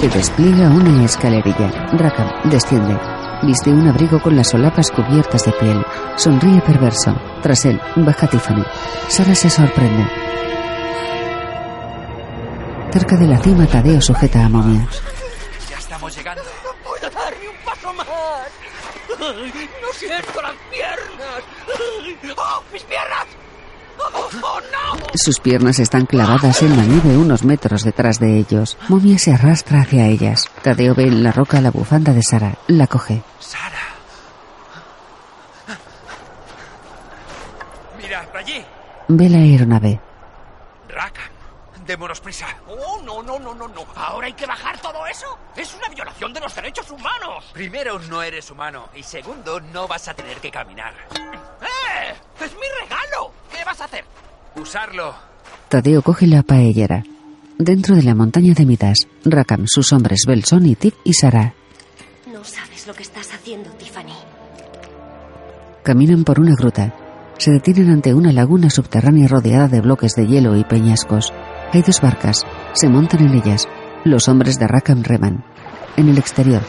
Se 0.00 0.08
despliega 0.08 0.68
una 0.68 1.04
escalerilla. 1.04 1.88
Rackham 1.94 2.48
desciende. 2.48 2.96
Viste 3.42 3.70
un 3.70 3.88
abrigo 3.88 4.22
con 4.22 4.36
las 4.36 4.50
solapas 4.50 4.92
cubiertas 4.92 5.44
de 5.44 5.50
piel. 5.54 5.84
Sonríe 6.14 6.60
perverso. 6.60 7.20
Tras 7.42 7.64
él, 7.64 7.80
baja 7.96 8.28
Tiffany. 8.28 8.62
Sara 9.08 9.34
se 9.34 9.50
sorprende. 9.50 10.06
Cerca 12.92 13.16
de 13.16 13.26
la 13.26 13.38
cima, 13.38 13.66
Tadeo 13.66 14.00
sujeta 14.00 14.44
a 14.44 14.48
Momia. 14.48 14.86
Ya 15.68 15.78
estamos 15.78 16.16
llegando. 16.16 16.44
No 16.64 16.88
puedo 16.88 17.10
dar 17.10 17.34
ni 17.40 17.48
un 17.48 17.56
paso 17.64 17.92
más. 17.92 18.06
Ay, 18.06 18.62
no 19.22 19.92
siento 19.92 20.42
las 20.42 20.54
piernas. 20.70 21.42
¡Oh, 22.36 22.62
mis 22.72 22.82
piernas! 22.82 23.26
¡Oh, 23.98 24.28
oh, 24.42 24.60
no! 24.60 25.06
Sus 25.14 25.38
piernas 25.38 25.78
están 25.78 26.06
clavadas 26.06 26.62
en 26.62 26.76
la 26.76 26.82
nieve 26.84 27.16
unos 27.16 27.44
metros 27.44 27.84
detrás 27.84 28.18
de 28.18 28.38
ellos. 28.38 28.76
Momia 28.88 29.18
se 29.18 29.32
arrastra 29.32 29.82
hacia 29.82 30.06
ellas. 30.06 30.48
Tadeo 30.62 30.94
ve 30.94 31.04
en 31.04 31.22
la 31.22 31.32
roca 31.32 31.60
la 31.60 31.70
bufanda 31.70 32.12
de 32.12 32.22
Sara. 32.22 32.58
La 32.66 32.86
coge. 32.86 33.22
Sara. 33.38 33.78
Mira, 38.00 38.28
allí. 38.34 38.64
Ve 39.08 39.28
la 39.28 39.38
aeronave. 39.38 40.00
Démonos 41.86 42.20
prisa. 42.20 42.46
Oh, 42.68 43.00
no, 43.02 43.22
no, 43.22 43.38
no, 43.38 43.54
no, 43.54 43.68
no. 43.68 43.86
¿Ahora 43.96 44.26
hay 44.28 44.32
que 44.34 44.46
bajar 44.46 44.78
todo 44.80 45.06
eso? 45.06 45.26
Es 45.56 45.74
una 45.74 45.88
violación 45.88 46.32
de 46.32 46.40
los 46.40 46.54
derechos 46.54 46.90
humanos. 46.90 47.44
Primero, 47.52 47.98
no 47.98 48.22
eres 48.22 48.50
humano. 48.50 48.88
Y 48.94 49.02
segundo, 49.02 49.60
no 49.60 49.88
vas 49.88 50.06
a 50.08 50.14
tener 50.14 50.36
que 50.38 50.50
caminar. 50.50 50.94
¡Eh! 51.14 52.14
¡Es 52.44 52.52
mi 52.54 52.66
regalo! 52.82 53.32
¿Qué 53.50 53.64
vas 53.64 53.80
a 53.80 53.84
hacer? 53.86 54.04
Usarlo. 54.56 55.14
Tadeo 55.68 56.02
coge 56.02 56.26
la 56.26 56.42
paellera. 56.42 57.02
Dentro 57.58 57.96
de 57.96 58.02
la 58.02 58.14
montaña 58.14 58.54
de 58.54 58.64
Midas, 58.66 59.06
Rackham, 59.24 59.66
sus 59.66 59.92
hombres 59.92 60.24
Belson 60.26 60.66
y 60.66 60.74
Tip 60.74 60.94
y 61.04 61.12
Sara 61.14 61.54
No 62.26 62.42
sabes 62.44 62.86
lo 62.86 62.94
que 62.94 63.02
estás 63.02 63.32
haciendo, 63.32 63.70
Tiffany. 63.72 64.14
caminan 65.82 66.24
por 66.24 66.40
una 66.40 66.54
gruta. 66.54 66.94
Se 67.38 67.50
detienen 67.50 67.90
ante 67.90 68.14
una 68.14 68.32
laguna 68.32 68.70
subterránea 68.70 69.26
rodeada 69.28 69.68
de 69.68 69.80
bloques 69.80 70.14
de 70.14 70.26
hielo 70.26 70.56
y 70.56 70.64
peñascos. 70.64 71.32
Hay 71.72 71.82
dos 71.82 72.00
barcas. 72.00 72.44
Se 72.74 72.88
montan 72.88 73.20
en 73.20 73.34
ellas. 73.34 73.66
Los 74.04 74.28
hombres 74.28 74.58
de 74.58 74.66
Rackham 74.66 75.02
reman. 75.02 75.44
En 75.96 76.08
el 76.08 76.18
exterior, 76.18 76.62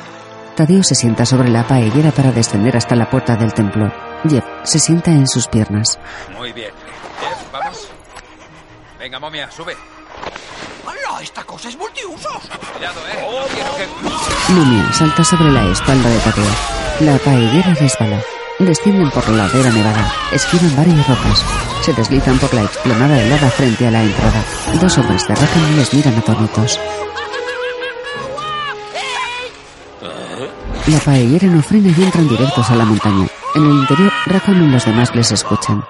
Tadeo 0.56 0.84
se 0.84 0.96
sienta 0.96 1.26
sobre 1.26 1.50
la 1.50 1.68
paellera 1.68 2.12
para 2.12 2.32
descender 2.32 2.78
hasta 2.78 2.96
la 2.96 3.10
puerta 3.10 3.36
del 3.36 3.54
templo. 3.54 3.92
Jeff 4.30 4.46
se 4.64 4.80
sienta 4.80 5.12
en 5.12 5.28
sus 5.28 5.48
piernas. 5.48 6.00
Muy 6.38 6.54
bien. 6.54 6.72
Jeff, 7.20 7.52
vamos. 7.52 7.90
Venga, 9.00 9.20
momia, 9.20 9.52
sube. 9.52 9.76
¡Hala! 10.86 11.22
¡Esta 11.22 11.44
cosa 11.44 11.70
es 11.70 11.78
multiusos! 11.78 12.50
Cuidado, 12.74 13.02
eh. 13.08 13.20
No 13.22 13.46
quiero 13.54 13.76
que. 13.76 14.54
Momia 14.54 14.94
salta 14.94 15.24
sobre 15.24 15.52
la 15.52 15.66
espalda 15.72 16.10
de 16.10 16.20
Tadeo. 16.20 16.52
La 17.02 17.18
paellera 17.18 17.74
resbala. 17.74 18.22
Descienden 18.64 19.12
por 19.12 19.28
la 19.28 19.46
ladera 19.46 19.72
nevada. 19.72 20.12
Esquivan 20.32 20.76
varias 20.78 21.08
rocas. 21.08 21.46
Se 21.82 21.94
deslizan 21.94 22.40
por 22.40 22.54
la 22.54 22.62
explanada 22.62 23.22
helada 23.22 23.50
frente 23.50 23.86
a 23.86 23.92
la 23.92 24.02
entrada. 24.02 24.42
Dos 24.80 24.98
hombres 24.98 25.28
de 25.28 25.36
Rackham 25.36 25.76
les 25.76 25.94
miran 25.94 26.18
atónitos. 26.18 26.80
La 30.88 31.00
paellera 31.00 31.48
no 31.48 31.62
frena 31.62 31.94
y 31.96 32.04
entran 32.04 32.28
directos 32.28 32.70
a 32.70 32.76
la 32.76 32.86
montaña. 32.86 33.28
En 33.54 33.66
el 33.66 33.72
interior, 33.72 34.12
Rackham 34.28 34.64
y 34.64 34.72
los 34.72 34.86
demás 34.86 35.14
les 35.14 35.32
escuchan. 35.32 35.84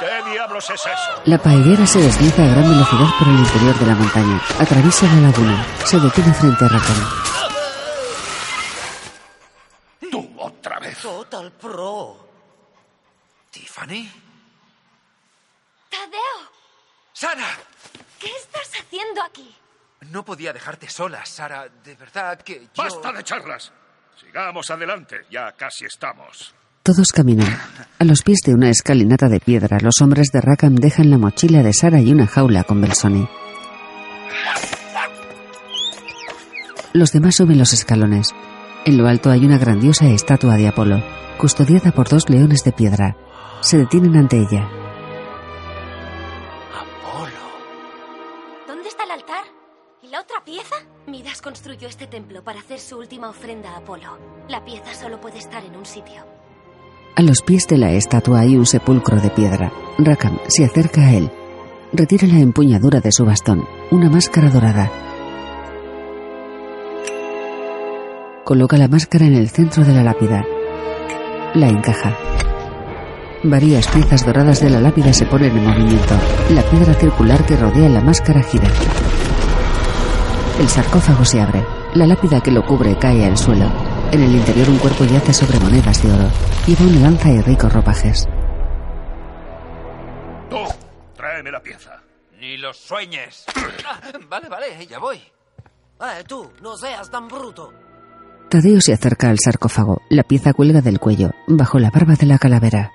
¿Qué 0.00 0.30
diablos 0.30 0.64
es 0.70 0.80
eso? 0.80 1.22
La 1.26 1.38
paellera 1.38 1.86
se 1.86 2.00
desliza 2.00 2.42
a 2.42 2.48
gran 2.48 2.68
velocidad 2.68 3.08
por 3.18 3.28
el 3.28 3.38
interior 3.38 3.78
de 3.78 3.86
la 3.86 3.94
montaña. 3.94 4.40
Atraviesa 4.58 5.06
la 5.06 5.28
laguna. 5.28 5.66
Se 5.84 6.00
detiene 6.00 6.32
frente 6.32 6.64
a 6.64 6.68
Rackham. 6.68 7.33
Total 11.04 11.52
Pro. 11.52 12.16
¿Tiffany? 13.50 14.08
¡Tadeo! 15.90 16.50
¡Sara! 17.12 17.46
¿Qué 18.18 18.28
estás 18.28 18.80
haciendo 18.80 19.22
aquí? 19.22 19.54
No 20.10 20.24
podía 20.24 20.54
dejarte 20.54 20.88
sola, 20.88 21.26
Sara. 21.26 21.68
De 21.68 21.94
verdad 21.96 22.40
que 22.40 22.68
yo... 22.72 22.82
¡Basta 22.82 23.12
de 23.12 23.22
charlas! 23.22 23.70
Sigamos 24.18 24.70
adelante, 24.70 25.26
ya 25.30 25.52
casi 25.52 25.84
estamos. 25.84 26.54
Todos 26.82 27.12
caminan. 27.12 27.54
A 27.98 28.04
los 28.04 28.22
pies 28.22 28.38
de 28.46 28.54
una 28.54 28.70
escalinata 28.70 29.28
de 29.28 29.40
piedra, 29.40 29.76
los 29.82 30.00
hombres 30.00 30.28
de 30.32 30.40
Rackham 30.40 30.74
dejan 30.74 31.10
la 31.10 31.18
mochila 31.18 31.62
de 31.62 31.74
Sara 31.74 32.00
y 32.00 32.12
una 32.12 32.26
jaula 32.26 32.64
con 32.64 32.80
Belsoni. 32.80 33.28
Los 36.94 37.12
demás 37.12 37.36
suben 37.36 37.58
los 37.58 37.74
escalones. 37.74 38.34
En 38.86 38.98
lo 38.98 39.08
alto 39.08 39.30
hay 39.30 39.46
una 39.46 39.56
grandiosa 39.56 40.10
estatua 40.10 40.56
de 40.56 40.68
Apolo, 40.68 41.02
custodiada 41.38 41.90
por 41.92 42.06
dos 42.06 42.28
leones 42.28 42.64
de 42.64 42.72
piedra. 42.72 43.16
Se 43.60 43.78
detienen 43.78 44.14
ante 44.14 44.36
ella. 44.36 44.68
¿Dónde 48.66 48.88
está 48.88 49.04
el 49.04 49.10
altar? 49.12 49.44
¿Y 50.02 50.08
la 50.08 50.20
otra 50.20 50.36
pieza? 50.44 50.74
Midas 51.06 51.40
construyó 51.40 51.88
este 51.88 52.06
templo 52.06 52.44
para 52.44 52.60
hacer 52.60 52.78
su 52.78 52.98
última 52.98 53.30
ofrenda 53.30 53.70
a 53.70 53.78
Apolo. 53.78 54.18
La 54.48 54.62
pieza 54.66 54.94
solo 54.94 55.18
puede 55.18 55.38
estar 55.38 55.64
en 55.64 55.76
un 55.76 55.86
sitio. 55.86 56.22
A 57.16 57.22
los 57.22 57.40
pies 57.40 57.66
de 57.66 57.78
la 57.78 57.92
estatua 57.92 58.40
hay 58.40 58.54
un 58.54 58.66
sepulcro 58.66 59.18
de 59.18 59.30
piedra. 59.30 59.72
Rackham 59.96 60.38
se 60.48 60.64
acerca 60.64 61.00
a 61.06 61.14
él. 61.14 61.30
Retira 61.94 62.26
la 62.26 62.40
empuñadura 62.40 63.00
de 63.00 63.12
su 63.12 63.24
bastón, 63.24 63.66
una 63.90 64.10
máscara 64.10 64.50
dorada. 64.50 64.90
Coloca 68.44 68.76
la 68.76 68.88
máscara 68.88 69.24
en 69.24 69.34
el 69.36 69.48
centro 69.48 69.84
de 69.84 69.94
la 69.94 70.02
lápida. 70.02 70.44
La 71.54 71.66
encaja. 71.66 72.14
Varias 73.42 73.88
piezas 73.88 74.26
doradas 74.26 74.60
de 74.60 74.68
la 74.68 74.82
lápida 74.82 75.14
se 75.14 75.24
ponen 75.24 75.56
en 75.56 75.64
movimiento. 75.64 76.14
La 76.50 76.62
piedra 76.64 76.92
circular 76.92 77.46
que 77.46 77.56
rodea 77.56 77.88
la 77.88 78.02
máscara 78.02 78.42
gira. 78.42 78.68
El 80.60 80.68
sarcófago 80.68 81.24
se 81.24 81.40
abre. 81.40 81.64
La 81.94 82.06
lápida 82.06 82.42
que 82.42 82.50
lo 82.50 82.62
cubre 82.66 82.98
cae 82.98 83.24
al 83.24 83.38
suelo. 83.38 83.64
En 84.12 84.22
el 84.22 84.34
interior 84.34 84.68
un 84.68 84.78
cuerpo 84.78 85.04
yace 85.04 85.32
sobre 85.32 85.58
monedas 85.60 86.02
de 86.02 86.12
oro. 86.12 86.30
Lleva 86.66 86.84
una 86.84 87.00
lanza 87.00 87.30
y 87.30 87.40
ricos 87.40 87.72
ropajes. 87.72 88.28
Tú, 90.50 90.58
tráeme 91.16 91.50
la 91.50 91.62
pieza. 91.62 92.02
Ni 92.38 92.58
los 92.58 92.76
sueñes. 92.76 93.46
Ah, 93.86 94.00
vale, 94.28 94.48
vale, 94.48 94.86
ya 94.86 94.98
voy. 94.98 95.16
Eh, 95.16 96.24
tú, 96.26 96.50
no 96.62 96.76
seas 96.76 97.10
tan 97.10 97.28
bruto. 97.28 97.83
Tadeo 98.48 98.80
se 98.80 98.92
acerca 98.92 99.30
al 99.30 99.38
sarcófago. 99.38 100.02
La 100.08 100.22
pieza 100.22 100.52
cuelga 100.52 100.80
del 100.80 101.00
cuello, 101.00 101.30
bajo 101.46 101.78
la 101.78 101.90
barba 101.90 102.14
de 102.14 102.26
la 102.26 102.38
calavera. 102.38 102.92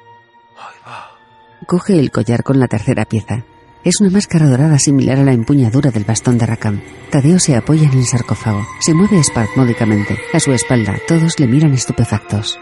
Coge 1.66 2.00
el 2.00 2.12
collar 2.12 2.44
con 2.44 2.60
la 2.60 2.68
tercera 2.68 3.06
pieza. 3.06 3.44
Es 3.84 4.02
una 4.02 4.10
máscara 4.10 4.48
dorada 4.48 4.78
similar 4.80 5.20
a 5.20 5.24
la 5.24 5.34
empuñadura 5.34 5.92
del 5.92 6.04
bastón 6.04 6.38
de 6.38 6.46
Rakam. 6.46 6.82
Tadeo 7.12 7.40
se 7.40 7.56
apoya 7.56 7.88
en 7.90 7.98
el 7.98 8.06
sarcófago. 8.06 8.66
Se 8.82 8.94
mueve 8.94 9.20
espasmódicamente. 9.20 10.18
A 10.34 10.40
su 10.40 10.52
espalda, 10.52 10.98
todos 11.08 11.40
le 11.40 11.48
miran 11.48 11.74
estupefactos. 11.74 12.60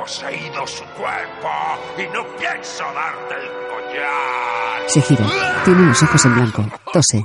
Poseído 0.00 0.66
su 0.66 0.84
cuerpo 0.84 1.48
y 1.96 2.06
no 2.08 2.26
pienso 2.36 2.84
darte 2.92 3.34
el 3.34 3.68
collar. 3.68 4.90
Se 4.90 5.00
gira. 5.00 5.26
Tiene 5.64 5.86
los 5.86 6.02
ojos 6.02 6.24
en 6.26 6.34
blanco. 6.34 6.64
Tose. 6.92 7.24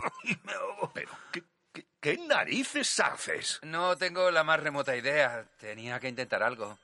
Pero, 0.93 1.09
¿qué, 1.31 1.43
qué, 1.73 1.85
qué 1.99 2.17
narices 2.27 2.99
haces? 2.99 3.59
No 3.63 3.97
tengo 3.97 4.31
la 4.31 4.43
más 4.43 4.59
remota 4.61 4.95
idea. 4.95 5.45
Tenía 5.59 5.99
que 5.99 6.07
intentar 6.09 6.41
algo. 6.43 6.77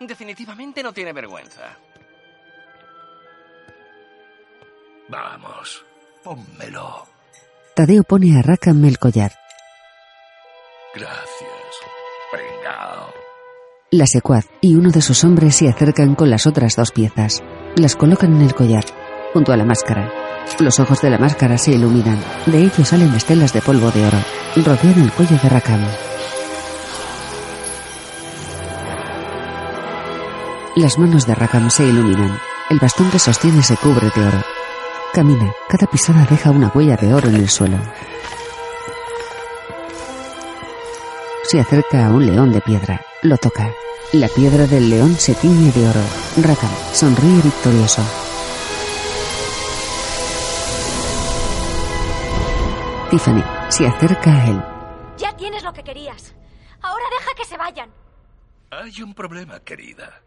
Definitivamente 0.00 0.82
no 0.82 0.92
tiene 0.92 1.12
vergüenza. 1.12 1.76
Vamos, 5.08 5.84
pónmelo. 6.22 7.06
Tadeo 7.74 8.02
pone 8.02 8.38
a 8.38 8.42
Rakam 8.42 8.84
el 8.84 8.98
collar. 8.98 9.32
Gracias, 10.94 11.74
pringao. 12.32 13.17
La 13.90 14.06
secuaz 14.06 14.44
y 14.60 14.74
uno 14.74 14.90
de 14.90 15.00
sus 15.00 15.24
hombres 15.24 15.56
se 15.56 15.66
acercan 15.66 16.14
con 16.14 16.28
las 16.28 16.46
otras 16.46 16.76
dos 16.76 16.92
piezas. 16.92 17.42
Las 17.74 17.96
colocan 17.96 18.36
en 18.36 18.42
el 18.42 18.54
collar, 18.54 18.84
junto 19.32 19.50
a 19.50 19.56
la 19.56 19.64
máscara. 19.64 20.12
Los 20.58 20.78
ojos 20.78 21.00
de 21.00 21.08
la 21.08 21.16
máscara 21.16 21.56
se 21.56 21.72
iluminan. 21.72 22.22
De 22.44 22.58
ellos 22.58 22.86
salen 22.86 23.14
estelas 23.14 23.54
de 23.54 23.62
polvo 23.62 23.90
de 23.90 24.04
oro. 24.04 24.18
Rodean 24.56 25.00
el 25.00 25.10
cuello 25.10 25.38
de 25.42 25.48
Rakam. 25.48 25.80
Las 30.76 30.98
manos 30.98 31.26
de 31.26 31.34
Rakam 31.34 31.70
se 31.70 31.86
iluminan. 31.86 32.38
El 32.68 32.80
bastón 32.80 33.10
que 33.10 33.18
sostiene 33.18 33.62
se 33.62 33.78
cubre 33.78 34.10
de 34.14 34.20
oro. 34.20 34.42
Camina. 35.14 35.50
Cada 35.66 35.86
pisada 35.86 36.26
deja 36.28 36.50
una 36.50 36.70
huella 36.74 36.96
de 36.96 37.14
oro 37.14 37.30
en 37.30 37.36
el 37.36 37.48
suelo. 37.48 37.78
Se 41.50 41.58
acerca 41.58 42.04
a 42.04 42.10
un 42.10 42.26
león 42.26 42.52
de 42.52 42.60
piedra. 42.60 43.00
Lo 43.22 43.38
toca. 43.38 43.72
La 44.12 44.28
piedra 44.28 44.66
del 44.66 44.90
león 44.90 45.14
se 45.14 45.34
tiñe 45.34 45.72
de 45.72 45.88
oro. 45.88 46.02
Rakam 46.42 46.68
sonríe 46.92 47.40
victorioso. 47.40 48.02
Tiffany 53.08 53.42
se 53.70 53.86
acerca 53.86 54.30
a 54.30 54.50
él. 54.50 54.62
Ya 55.16 55.34
tienes 55.38 55.64
lo 55.64 55.72
que 55.72 55.82
querías. 55.82 56.34
Ahora 56.82 57.04
deja 57.18 57.34
que 57.34 57.46
se 57.46 57.56
vayan. 57.56 57.90
Hay 58.70 59.00
un 59.00 59.14
problema, 59.14 59.58
querida. 59.60 60.20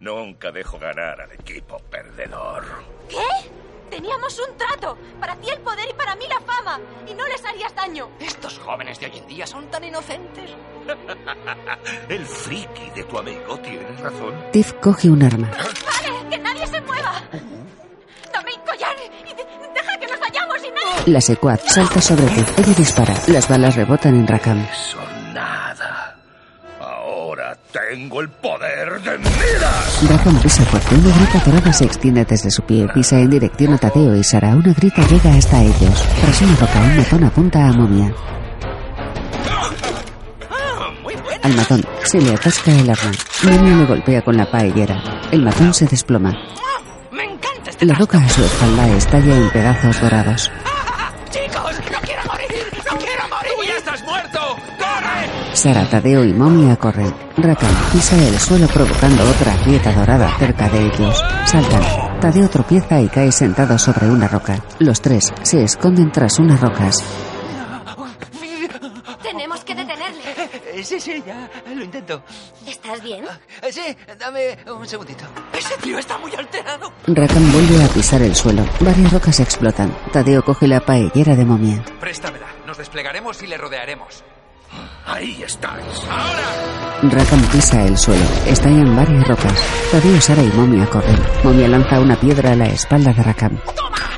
Nunca 0.00 0.52
dejo 0.52 0.78
ganar 0.78 1.22
al 1.22 1.32
equipo 1.32 1.78
perdedor. 1.90 2.64
¿Qué? 3.08 3.48
Teníamos 3.90 4.38
un 4.38 4.56
trato. 4.56 4.96
Para 5.20 5.36
ti 5.36 5.48
el 5.50 5.60
poder 5.60 5.88
y 5.90 5.94
para 5.94 6.14
mí 6.16 6.24
la 6.28 6.40
fama. 6.40 6.80
Y 7.08 7.14
no 7.14 7.26
les 7.26 7.44
harías 7.44 7.74
daño. 7.74 8.08
Estos 8.20 8.58
jóvenes 8.58 8.98
de 9.00 9.06
hoy 9.06 9.18
en 9.18 9.26
día 9.26 9.46
son 9.46 9.66
tan 9.70 9.84
inocentes. 9.84 10.50
El 12.08 12.24
friki 12.26 12.90
de 12.94 13.04
tu 13.04 13.18
amigo 13.18 13.58
tiene 13.58 13.86
razón. 14.02 14.34
Tiff 14.52 14.72
coge 14.74 15.08
un 15.10 15.22
arma. 15.22 15.50
¡Vale! 15.50 16.28
¡Que 16.30 16.38
nadie 16.38 16.66
se 16.66 16.80
mueva! 16.82 17.22
¡Dame 18.32 18.50
el 18.50 18.60
collar! 18.62 18.96
¡Y 19.24 19.34
de- 19.34 19.46
deja 19.74 19.98
que 19.98 20.06
nos 20.06 20.20
vayamos 20.20 20.56
y 20.58 20.68
nadie... 20.70 21.02
La 21.12 21.20
secuaz 21.20 21.62
salta 21.64 22.00
sobre 22.00 22.26
Tiff. 22.26 22.58
Ella 22.58 22.74
dispara. 22.76 23.14
Las 23.28 23.48
balas 23.48 23.76
rebotan 23.76 24.14
en 24.16 24.26
Rakam. 24.26 24.66
Son 24.72 25.15
tengo 27.90 28.20
el 28.20 28.28
poder 28.28 29.00
de 29.02 29.18
Midas. 29.18 30.08
Rakam 30.08 30.40
pisa 30.40 30.64
fuerte. 30.64 30.94
Una 30.94 31.14
grita 31.16 31.42
dorada 31.44 31.72
se 31.72 31.84
extiende 31.84 32.24
desde 32.24 32.50
su 32.50 32.62
pie. 32.62 32.88
Pisa 32.94 33.18
en 33.18 33.30
dirección 33.30 33.74
a 33.74 33.78
Tadeo 33.78 34.16
y 34.16 34.24
Sara. 34.24 34.54
Una 34.54 34.72
grita 34.72 35.06
llega 35.06 35.34
hasta 35.34 35.62
ellos. 35.62 36.04
Tras 36.20 36.42
una 36.42 36.56
roca, 36.56 36.80
un 36.80 36.96
matón 36.96 37.24
apunta 37.24 37.68
a 37.68 37.72
Momia. 37.72 38.14
Al 41.42 41.54
matón 41.54 41.84
se 42.04 42.20
le 42.20 42.34
atasca 42.34 42.72
el 42.72 42.90
arma. 42.90 43.12
Momia 43.44 43.76
le 43.76 43.84
golpea 43.84 44.22
con 44.22 44.36
la 44.36 44.50
paellera. 44.50 45.02
El 45.30 45.42
matón 45.42 45.74
se 45.74 45.86
desploma. 45.86 46.32
¡Me 47.12 47.24
encanta 47.24 47.70
este 47.70 47.86
La 47.86 47.94
roca 47.94 48.18
a 48.18 48.28
su 48.28 48.42
espalda 48.42 48.88
estalla 48.88 49.36
en 49.36 49.50
pedazos 49.50 50.00
dorados. 50.00 50.50
¡Chicos! 51.30 51.95
Sara, 55.56 55.88
Tadeo 55.88 56.22
y 56.24 56.34
Momia 56.34 56.76
corren. 56.76 57.14
Rakam 57.36 57.74
pisa 57.90 58.14
el 58.16 58.38
suelo 58.38 58.66
provocando 58.68 59.22
otra 59.30 59.56
grieta 59.64 59.90
dorada 59.92 60.30
cerca 60.38 60.68
de 60.68 60.86
ellos. 60.86 61.24
Saltan. 61.46 62.20
Tadeo 62.20 62.48
tropieza 62.50 63.00
y 63.00 63.08
cae 63.08 63.32
sentado 63.32 63.78
sobre 63.78 64.06
una 64.10 64.28
roca. 64.28 64.62
Los 64.78 65.00
tres 65.00 65.32
se 65.42 65.64
esconden 65.64 66.12
tras 66.12 66.38
unas 66.38 66.60
rocas. 66.60 66.96
Tenemos 69.22 69.64
que 69.64 69.74
detenerle. 69.74 70.20
Eh, 70.74 70.84
Sí, 70.84 71.00
sí, 71.00 71.22
ya 71.26 71.48
lo 71.74 71.82
intento. 71.82 72.22
¿Estás 72.66 73.02
bien? 73.02 73.24
Eh, 73.62 73.72
Sí, 73.72 73.96
dame 74.18 74.58
un 74.70 74.86
segundito. 74.86 75.24
Ese 75.58 75.74
tío 75.82 75.98
está 75.98 76.18
muy 76.18 76.32
alterado. 76.34 76.92
Rakam 77.06 77.52
vuelve 77.52 77.82
a 77.82 77.88
pisar 77.88 78.20
el 78.20 78.34
suelo. 78.36 78.62
Varias 78.80 79.10
rocas 79.10 79.40
explotan. 79.40 79.96
Tadeo 80.12 80.42
coge 80.44 80.68
la 80.68 80.80
paellera 80.80 81.34
de 81.34 81.44
momia. 81.46 81.82
Préstamela. 81.98 82.46
Nos 82.66 82.76
desplegaremos 82.76 83.42
y 83.42 83.46
le 83.46 83.56
rodearemos. 83.56 84.22
Ahí 85.06 85.42
estáis. 85.42 85.84
Rakam 87.02 87.40
pisa 87.52 87.84
el 87.84 87.96
suelo. 87.96 88.24
Estallan 88.46 88.96
varias 88.96 89.28
rocas. 89.28 89.52
Tadeo, 89.92 90.20
Sara 90.20 90.42
y 90.42 90.48
Momia 90.48 90.86
corren. 90.86 91.18
Momia 91.44 91.68
lanza 91.68 92.00
una 92.00 92.18
piedra 92.18 92.52
a 92.52 92.56
la 92.56 92.66
espalda 92.66 93.12
de 93.12 93.22
Rakam. 93.22 93.58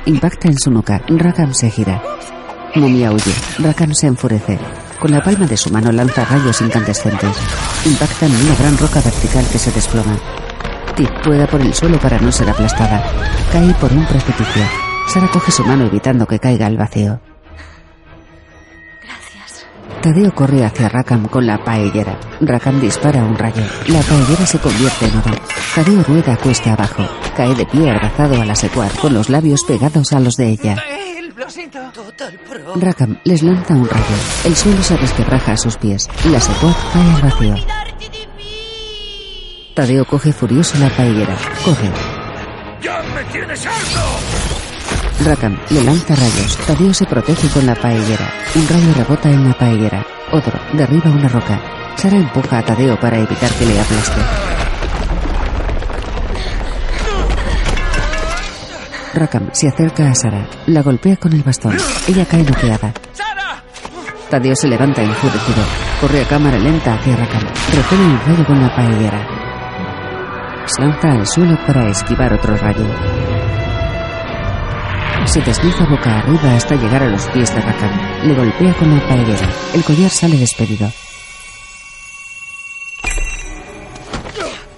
Impacta 0.05 0.47
en 0.47 0.57
su 0.57 0.71
nuca. 0.71 1.01
Rakam 1.07 1.53
se 1.53 1.69
gira. 1.69 2.01
Momia 2.75 3.11
huye. 3.11 3.33
Rakam 3.59 3.93
se 3.93 4.07
enfurece. 4.07 4.57
Con 4.99 5.11
la 5.11 5.23
palma 5.23 5.45
de 5.45 5.57
su 5.57 5.69
mano 5.71 5.91
lanza 5.91 6.25
rayos 6.25 6.59
incandescentes. 6.61 7.37
Impacta 7.85 8.25
en 8.25 8.35
una 8.35 8.55
gran 8.55 8.77
roca 8.77 9.01
vertical 9.01 9.45
que 9.51 9.59
se 9.59 9.71
desploma. 9.71 10.17
Tip 10.95 11.09
pueda 11.23 11.47
por 11.47 11.61
el 11.61 11.73
suelo 11.73 11.99
para 11.99 12.19
no 12.19 12.31
ser 12.31 12.49
aplastada. 12.49 13.03
Cae 13.51 13.73
por 13.75 13.93
un 13.93 14.05
precipicio. 14.05 14.63
Sara 15.07 15.27
coge 15.31 15.51
su 15.51 15.63
mano 15.63 15.85
evitando 15.85 16.25
que 16.25 16.39
caiga 16.39 16.65
al 16.65 16.77
vacío. 16.77 17.19
Tadeo 20.01 20.33
corre 20.33 20.63
hacia 20.63 20.87
Rakam 20.87 21.27
con 21.27 21.45
la 21.45 21.61
paellera. 21.61 22.17
Rakam 22.39 22.79
dispara 22.79 23.21
un 23.21 23.37
rayo. 23.37 23.61
La 23.87 23.99
paellera 24.01 24.45
se 24.45 24.57
convierte 24.57 25.05
en 25.05 25.17
oro. 25.17 25.37
Tadeo 25.75 26.03
rueda 26.03 26.37
cuesta 26.37 26.71
abajo. 26.71 27.05
Cae 27.35 27.53
de 27.53 27.65
pie 27.65 27.89
abrazado 27.91 28.41
a 28.41 28.45
la 28.45 28.55
secuaz 28.55 28.93
con 28.97 29.13
los 29.13 29.29
labios 29.29 29.63
pegados 29.65 30.13
a 30.13 30.21
los 30.21 30.37
de 30.37 30.51
ella. 30.51 30.77
Rakam 32.75 33.19
les 33.25 33.43
lanza 33.43 33.73
un 33.73 33.89
rayo. 33.89 34.15
El 34.45 34.55
suelo 34.55 34.81
se 34.83 34.95
resquebraja 34.95 35.51
a 35.53 35.57
sus 35.57 35.75
pies. 35.75 36.07
La 36.31 36.39
secuaz 36.39 36.77
cae 36.93 37.15
al 37.15 37.21
vacío. 37.21 37.55
Tadeo 39.75 40.05
coge 40.05 40.31
furioso 40.31 40.77
la 40.77 40.89
paellera. 40.89 41.35
Corre. 41.65 41.91
¡Ya 42.81 43.01
me 43.13 43.23
tienes 43.25 43.65
harto! 43.65 44.38
Rakam 45.25 45.57
le 45.69 45.83
lanza 45.83 46.15
rayos. 46.15 46.57
Tadeo 46.65 46.93
se 46.93 47.05
protege 47.05 47.49
con 47.49 47.65
la 47.65 47.75
paellera. 47.75 48.31
Un 48.55 48.67
rayo 48.67 48.93
rebota 48.95 49.29
en 49.29 49.47
la 49.47 49.53
paellera. 49.53 50.05
Otro 50.31 50.53
derriba 50.73 51.11
una 51.11 51.27
roca. 51.27 51.59
Sara 51.95 52.15
empuja 52.15 52.59
a 52.59 52.63
Tadeo 52.63 52.97
para 52.97 53.17
evitar 53.17 53.49
que 53.51 53.65
le 53.65 53.79
aplaste. 53.79 54.21
Rakam 59.13 59.49
se 59.51 59.67
acerca 59.67 60.09
a 60.09 60.15
Sara. 60.15 60.47
La 60.67 60.81
golpea 60.81 61.17
con 61.17 61.33
el 61.33 61.43
bastón. 61.43 61.75
Ella 62.07 62.25
cae 62.25 62.43
noqueada. 62.43 62.93
Tadeo 64.29 64.55
se 64.55 64.67
levanta 64.69 65.03
enfurecido. 65.03 65.63
Corre 65.99 66.21
a 66.21 66.27
cámara 66.27 66.57
lenta 66.57 66.93
hacia 66.93 67.17
Rakam. 67.17 67.43
Repele 67.75 68.03
un 68.03 68.19
rayo 68.25 68.45
con 68.45 68.61
la 68.61 68.73
paellera. 68.73 69.27
Se 70.65 70.81
lanza 70.81 71.11
al 71.11 71.27
suelo 71.27 71.57
para 71.65 71.89
esquivar 71.89 72.31
otro 72.33 72.55
rayo. 72.55 72.85
Se 75.29 75.41
desliza 75.41 75.85
boca 75.85 76.17
arriba 76.17 76.55
hasta 76.55 76.73
llegar 76.73 77.03
a 77.03 77.09
los 77.09 77.23
pies 77.27 77.53
de 77.53 77.61
Rakam. 77.61 78.27
Le 78.27 78.33
golpea 78.33 78.73
con 78.73 78.97
la 78.97 79.07
paellera. 79.07 79.47
El 79.75 79.83
collar 79.83 80.09
sale 80.09 80.37
despedido. 80.37 80.91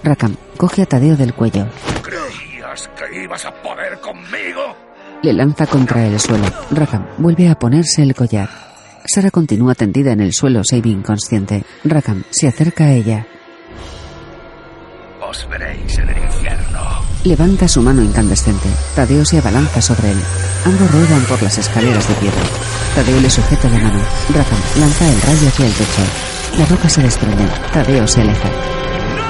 Rakam 0.04 0.36
coge 0.58 0.82
a 0.82 0.86
Tadeo 0.86 1.16
del 1.16 1.32
cuello. 1.32 1.66
¿Creías 2.02 2.86
que 2.88 3.22
ibas 3.24 3.46
a 3.46 3.62
poder 3.62 3.98
conmigo? 4.00 4.76
Le 5.22 5.32
lanza 5.32 5.66
contra 5.66 6.06
el 6.06 6.20
suelo. 6.20 6.44
Rakam 6.70 7.06
vuelve 7.16 7.48
a 7.48 7.54
ponerse 7.54 8.02
el 8.02 8.14
collar. 8.14 8.50
Sara 9.06 9.30
continúa 9.30 9.74
tendida 9.74 10.12
en 10.12 10.20
el 10.20 10.34
suelo, 10.34 10.64
semi 10.64 10.90
inconsciente. 10.90 11.64
Rakam 11.82 12.24
se 12.28 12.48
acerca 12.48 12.84
a 12.84 12.92
ella. 12.92 13.26
Os 15.18 15.48
veréis 15.48 15.96
en 15.96 16.10
el 16.10 16.18
infierno. 16.18 17.01
Levanta 17.24 17.68
su 17.68 17.80
mano 17.82 18.02
incandescente. 18.02 18.68
Tadeo 18.96 19.24
se 19.24 19.38
abalanza 19.38 19.80
sobre 19.80 20.10
él. 20.10 20.20
Ambos 20.64 20.90
ruedan 20.90 21.22
por 21.26 21.40
las 21.40 21.56
escaleras 21.56 22.08
de 22.08 22.14
piedra. 22.14 22.42
Tadeo 22.96 23.20
le 23.20 23.30
sujeta 23.30 23.68
la 23.68 23.78
mano. 23.78 24.00
Rakam 24.34 24.58
lanza 24.80 25.08
el 25.08 25.22
rayo 25.22 25.48
hacia 25.48 25.66
el 25.66 25.72
techo. 25.72 26.02
La 26.58 26.66
roca 26.66 26.88
se 26.88 27.00
desprende. 27.02 27.46
Tadeo 27.72 28.08
se 28.08 28.22
aleja. 28.22 28.50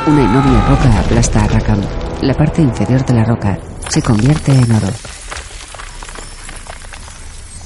Una 0.06 0.24
enorme 0.24 0.60
roca 0.69 1.01
aplasta 1.01 1.44
a 1.44 1.48
Rakam. 1.48 1.81
La 2.23 2.35
parte 2.35 2.62
inferior 2.62 3.05
de 3.05 3.14
la 3.14 3.24
roca 3.24 3.59
se 3.89 4.01
convierte 4.01 4.52
en 4.52 4.73
oro. 4.73 4.89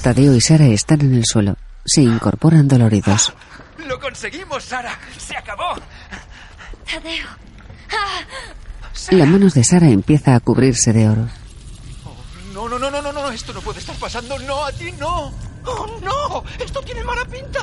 Tadeo 0.01 0.35
y 0.35 0.41
Sara 0.41 0.65
están 0.65 1.01
en 1.01 1.15
el 1.15 1.25
suelo. 1.25 1.55
Se 1.85 2.01
incorporan 2.01 2.67
doloridos. 2.67 3.33
¡Lo 3.87 3.97
conseguimos, 3.97 4.61
Sara! 4.65 4.99
¡Se 5.17 5.37
acabó! 5.37 5.73
Tadeo. 6.85 7.27
Las 9.11 9.27
manos 9.27 9.53
de 9.53 9.63
Sara 9.63 9.87
empieza 9.87 10.35
a 10.35 10.39
cubrirse 10.39 10.91
de 10.93 11.09
oro. 11.09 11.27
No, 12.53 12.67
no, 12.67 12.77
no, 12.79 12.89
no, 12.89 13.01
no, 13.01 13.11
no, 13.13 13.29
esto 13.29 13.53
no 13.53 13.61
puede 13.61 13.79
estar 13.79 13.95
pasando. 13.95 14.37
No, 14.39 14.65
a 14.65 14.71
ti 14.71 14.91
no. 14.99 15.31
¡Oh, 15.65 15.85
no! 16.01 16.43
¡Esto 16.63 16.81
tiene 16.81 17.03
mala 17.03 17.25
pinta! 17.25 17.59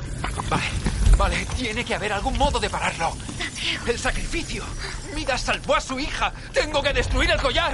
Vale, 0.50 0.64
vale, 1.16 1.46
tiene 1.56 1.84
que 1.84 1.94
haber 1.94 2.12
algún 2.12 2.36
modo 2.36 2.60
de 2.60 2.68
pararlo. 2.68 3.12
El 3.86 3.98
sacrificio. 3.98 4.62
Midas 5.14 5.40
salvó 5.40 5.74
a 5.74 5.80
su 5.80 5.98
hija. 5.98 6.32
Tengo 6.52 6.82
que 6.82 6.92
destruir 6.92 7.30
el 7.30 7.40
collar. 7.40 7.72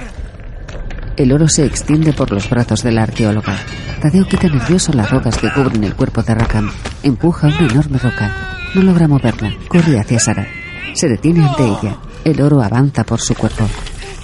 El 1.17 1.31
oro 1.33 1.47
se 1.49 1.65
extiende 1.65 2.13
por 2.13 2.31
los 2.31 2.49
brazos 2.49 2.81
de 2.83 2.91
la 2.91 3.03
arqueóloga. 3.03 3.57
Tadeo 4.01 4.25
quita 4.25 4.47
nervioso 4.47 4.93
las 4.93 5.11
rocas 5.11 5.37
que 5.37 5.51
cubren 5.51 5.83
el 5.83 5.95
cuerpo 5.95 6.23
de 6.23 6.33
Rakam. 6.33 6.71
Empuja 7.03 7.47
una 7.47 7.67
enorme 7.67 7.97
roca. 7.99 8.57
No 8.73 8.81
logra 8.81 9.07
moverla. 9.07 9.53
Corre 9.67 9.99
hacia 9.99 10.19
Sara. 10.19 10.47
Se 10.93 11.07
detiene 11.09 11.45
ante 11.45 11.63
ella. 11.63 11.97
El 12.23 12.41
oro 12.41 12.61
avanza 12.61 13.03
por 13.03 13.19
su 13.19 13.33
cuerpo. 13.35 13.67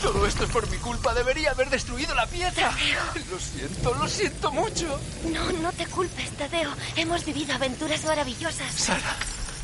Todo 0.02 0.28
esto 0.28 0.44
es 0.44 0.50
por 0.52 0.70
mi 0.70 0.78
culpa. 0.78 1.14
Debería 1.14 1.52
haber 1.52 1.70
destruido 1.70 2.14
la 2.14 2.28
pieza. 2.28 2.72
Lo 3.32 3.40
siento, 3.40 3.94
lo 3.96 4.08
siento 4.08 4.52
mucho. 4.52 5.00
No, 5.34 5.52
no 5.62 5.72
te 5.72 5.86
culpes, 5.88 6.30
Tadeo. 6.38 6.70
Hemos 6.96 7.26
vivido 7.26 7.56
aventuras 7.56 8.06
maravillosas. 8.06 8.72
Sara. 8.74 9.16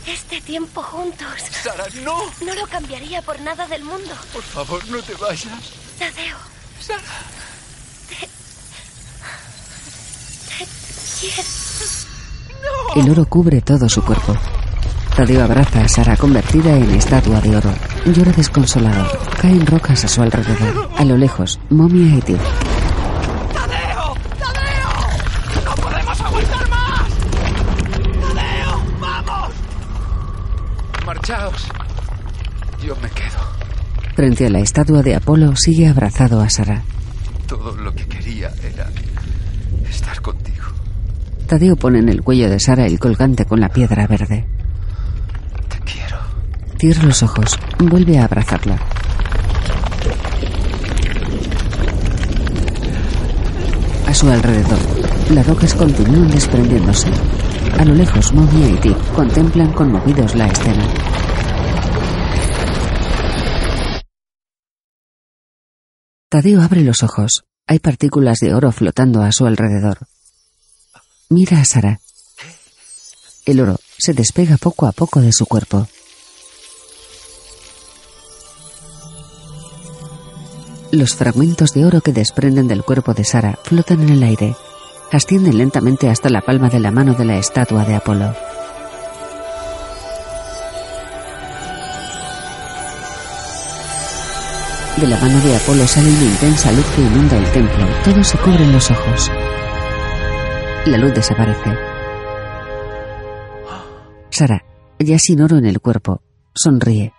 Este 0.08 0.42
tiempo 0.42 0.82
juntos. 0.82 1.28
Sara, 1.64 1.86
no. 2.04 2.18
No 2.46 2.56
lo 2.56 2.68
cambiaría 2.68 3.22
por 3.22 3.40
nada 3.42 3.68
del 3.68 3.84
mundo. 3.84 4.12
Por 4.34 4.44
favor, 4.44 4.86
no 4.90 5.02
te 5.04 5.14
vayas. 5.14 5.48
Tadeo. 6.00 6.38
Sara. 6.80 7.02
Te... 8.10 8.28
Te 10.58 10.68
quiero. 11.20 11.44
El 12.96 13.10
oro 13.12 13.26
cubre 13.26 13.62
todo 13.62 13.88
su 13.88 14.04
cuerpo. 14.04 14.36
Tadeo 15.16 15.44
abraza 15.44 15.82
a 15.82 15.88
Sara 15.88 16.18
convertida 16.18 16.76
en 16.76 16.90
estatua 16.96 17.40
de 17.40 17.56
oro. 17.56 17.72
Llora 18.06 18.32
desconsolado. 18.32 19.06
Caen 19.40 19.66
rocas 19.66 20.04
a 20.04 20.08
su 20.08 20.24
alrededor. 20.24 20.90
A 20.98 21.06
lo 21.06 21.18
lejos, 21.18 21.60
momia 21.70 22.18
y 22.18 22.22
Tiff. 22.22 22.42
¡Tadeo! 23.54 24.16
¡Tadeo! 24.40 25.66
¡No 25.66 25.76
podemos 25.76 26.20
aguantar 26.20 26.70
más! 26.70 27.10
¡Tadeo! 28.22 28.84
¡Vamos! 29.00 29.54
Marchaos. 31.06 31.68
Yo 32.84 32.96
me 32.96 33.10
quedo. 33.10 33.40
Frente 34.16 34.48
a 34.48 34.50
la 34.50 34.60
estatua 34.60 35.04
de 35.04 35.16
Apolo 35.16 35.56
sigue 35.56 35.88
abrazado 35.88 36.42
a 36.42 36.50
Sara. 36.50 36.82
Todo 37.48 37.78
lo 37.78 37.94
que 37.94 38.08
quería 38.08 38.52
era 38.64 38.90
estar 39.88 40.20
contigo. 40.22 40.66
Tadeo 41.48 41.76
pone 41.76 42.00
en 42.00 42.10
el 42.10 42.24
cuello 42.24 42.50
de 42.50 42.60
Sara 42.60 42.88
el 42.88 42.98
colgante 42.98 43.46
con 43.46 43.60
la 43.60 43.70
piedra 43.70 44.08
verde. 44.08 44.48
Cierra 46.84 47.04
los 47.04 47.24
ojos. 47.24 47.58
Vuelve 47.80 48.20
a 48.20 48.26
abrazarla. 48.26 48.76
A 54.06 54.14
su 54.14 54.30
alrededor, 54.30 54.80
las 55.32 55.48
rocas 55.48 55.76
continúan 55.76 56.30
desprendiéndose. 56.30 57.08
A 57.80 57.86
lo 57.86 57.96
lejos, 57.96 58.34
Momia 58.34 58.68
y 58.68 58.94
contemplan 59.16 59.72
conmovidos 59.72 60.36
la 60.36 60.48
escena. 60.48 60.86
Tadeo 66.28 66.62
abre 66.62 66.82
los 66.82 67.02
ojos. 67.02 67.46
Hay 67.66 67.80
partículas 67.80 68.40
de 68.40 68.54
oro 68.54 68.74
flotando 68.74 69.22
a 69.22 69.32
su 69.32 69.46
alrededor. 69.46 70.00
Mira 71.30 71.62
a 71.62 71.64
Sara. 71.64 72.02
El 73.46 73.62
oro 73.62 73.80
se 73.98 74.14
despega 74.14 74.58
poco 74.58 74.86
a 74.86 74.92
poco 74.92 75.22
de 75.22 75.32
su 75.32 75.46
cuerpo. 75.46 75.88
Los 80.94 81.16
fragmentos 81.16 81.74
de 81.74 81.86
oro 81.86 82.02
que 82.02 82.14
desprenden 82.14 82.68
del 82.68 82.84
cuerpo 82.84 83.16
de 83.16 83.24
Sara 83.24 83.58
flotan 83.64 84.02
en 84.02 84.10
el 84.10 84.22
aire. 84.22 84.56
Ascienden 85.12 85.58
lentamente 85.58 86.08
hasta 86.08 86.30
la 86.30 86.42
palma 86.42 86.70
de 86.70 86.80
la 86.80 86.92
mano 86.92 87.16
de 87.16 87.26
la 87.26 87.36
estatua 87.36 87.84
de 87.84 87.96
Apolo. 87.96 88.32
De 94.98 95.08
la 95.08 95.18
mano 95.18 95.40
de 95.40 95.56
Apolo 95.56 95.88
sale 95.88 96.10
una 96.12 96.26
intensa 96.26 96.72
luz 96.72 96.86
que 96.96 97.02
inunda 97.02 97.38
el 97.38 97.52
templo. 97.52 97.88
Todos 98.04 98.28
se 98.28 98.38
cubren 98.38 98.72
los 98.72 98.92
ojos. 98.92 99.32
La 100.86 100.98
luz 101.00 101.12
desaparece. 101.16 101.72
Sara, 104.30 104.64
ya 105.00 105.18
sin 105.18 105.42
oro 105.42 105.58
en 105.58 105.66
el 105.66 105.80
cuerpo, 105.80 106.22
sonríe. 106.54 107.14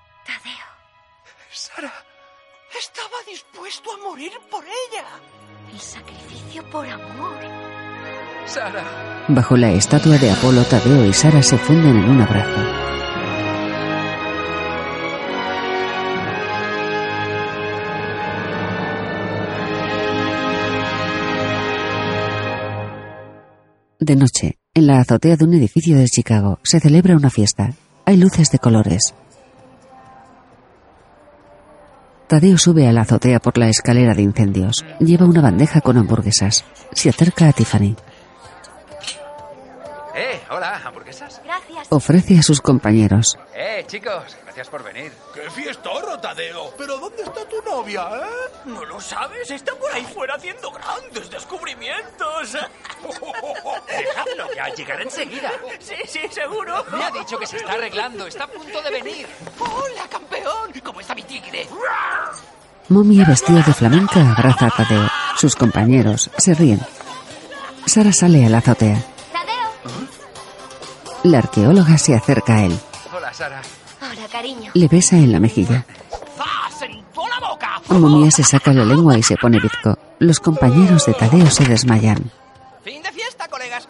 Dispuesto 3.74 3.90
a 3.90 4.08
morir 4.08 4.32
por 4.50 4.62
ella. 4.64 5.04
El 5.72 5.80
sacrificio 5.80 6.62
por 6.70 6.86
amor. 6.86 7.36
Sara. 8.46 9.24
Bajo 9.28 9.56
la 9.56 9.72
estatua 9.72 10.16
de 10.18 10.30
Apolo, 10.30 10.62
Tadeo 10.64 11.06
y 11.06 11.12
Sara 11.12 11.42
se 11.42 11.58
funden 11.58 11.96
en 11.96 12.10
un 12.10 12.20
abrazo. 12.20 12.60
De 23.98 24.16
noche, 24.16 24.58
en 24.74 24.86
la 24.86 25.00
azotea 25.00 25.36
de 25.36 25.44
un 25.44 25.54
edificio 25.54 25.96
de 25.96 26.06
Chicago, 26.06 26.58
se 26.62 26.78
celebra 26.78 27.16
una 27.16 27.30
fiesta. 27.30 27.72
Hay 28.04 28.18
luces 28.18 28.50
de 28.50 28.58
colores. 28.58 29.14
Tadeo 32.34 32.58
sube 32.58 32.88
a 32.88 32.92
la 32.92 33.02
azotea 33.02 33.38
por 33.38 33.56
la 33.58 33.68
escalera 33.68 34.12
de 34.12 34.22
incendios. 34.22 34.84
Lleva 34.98 35.24
una 35.24 35.40
bandeja 35.40 35.80
con 35.80 35.98
hamburguesas. 35.98 36.64
Se 36.90 37.08
acerca 37.08 37.46
a 37.46 37.52
Tiffany. 37.52 37.94
¡Eh! 40.16 40.40
Hola, 40.48 40.80
hamburguesas. 40.84 41.40
Gracias. 41.44 41.88
Ofrece 41.90 42.38
a 42.38 42.42
sus 42.42 42.60
compañeros. 42.60 43.36
Eh, 43.52 43.84
chicos, 43.88 44.36
gracias 44.44 44.68
por 44.68 44.84
venir. 44.84 45.12
¡Qué 45.34 45.50
fiestorro, 45.50 46.20
Tadeo! 46.20 46.72
¿Pero 46.78 46.98
dónde 46.98 47.22
está 47.24 47.44
tu 47.48 47.60
novia, 47.68 48.08
eh? 48.22 48.52
¿No 48.66 48.84
lo 48.84 49.00
sabes? 49.00 49.50
Está 49.50 49.74
por 49.74 49.90
ahí 49.92 50.04
fuera 50.14 50.34
haciendo 50.36 50.70
grandes 50.70 51.28
descubrimientos. 51.28 52.52
Dejadlo, 53.88 54.48
que 54.54 54.60
al 54.60 54.74
llegar 54.76 55.00
enseguida. 55.02 55.50
Sí, 55.80 55.96
sí, 56.06 56.20
seguro. 56.30 56.84
Me 56.92 57.02
ha 57.02 57.10
dicho 57.10 57.36
que 57.36 57.46
se 57.46 57.56
está 57.56 57.72
arreglando, 57.72 58.28
está 58.28 58.44
a 58.44 58.48
punto 58.48 58.82
de 58.82 58.90
venir. 58.90 59.26
¡Hola, 59.58 60.08
campeón! 60.08 60.72
¿Cómo 60.84 61.00
está 61.00 61.16
mi 61.16 61.22
tigre? 61.22 61.66
Momia 62.88 63.24
vestido 63.24 63.62
de 63.62 63.74
flamenca 63.74 64.20
abraza 64.32 64.66
a 64.66 64.70
Tadeo. 64.70 65.08
Sus 65.36 65.56
compañeros 65.56 66.30
se 66.38 66.54
ríen. 66.54 66.80
Sara 67.86 68.12
sale 68.12 68.46
a 68.46 68.48
la 68.48 68.58
azotea. 68.58 69.13
La 71.24 71.38
arqueóloga 71.38 71.96
se 71.96 72.14
acerca 72.14 72.56
a 72.56 72.64
él. 72.66 72.78
Hola, 73.16 73.32
Sara. 73.32 73.62
Hola, 74.02 74.28
cariño. 74.30 74.70
Le 74.74 74.88
besa 74.88 75.16
en 75.16 75.32
la 75.32 75.40
mejilla. 75.40 75.86
¡Zas! 76.36 76.82
¡En 76.82 77.02
toda 77.14 77.40
la 77.40 77.48
boca! 77.48 77.80
Momia 77.88 78.30
se 78.30 78.44
saca 78.44 78.74
la 78.74 78.84
lengua 78.84 79.16
y 79.16 79.22
se 79.22 79.34
pone 79.38 79.58
bizco. 79.58 79.96
Los 80.18 80.38
compañeros 80.38 81.06
de 81.06 81.14
Tadeo 81.14 81.50
se 81.50 81.64
desmayan. 81.64 82.30
¡Fin 82.82 83.02
de 83.02 83.10
fiesta, 83.10 83.48
colegas! 83.48 83.88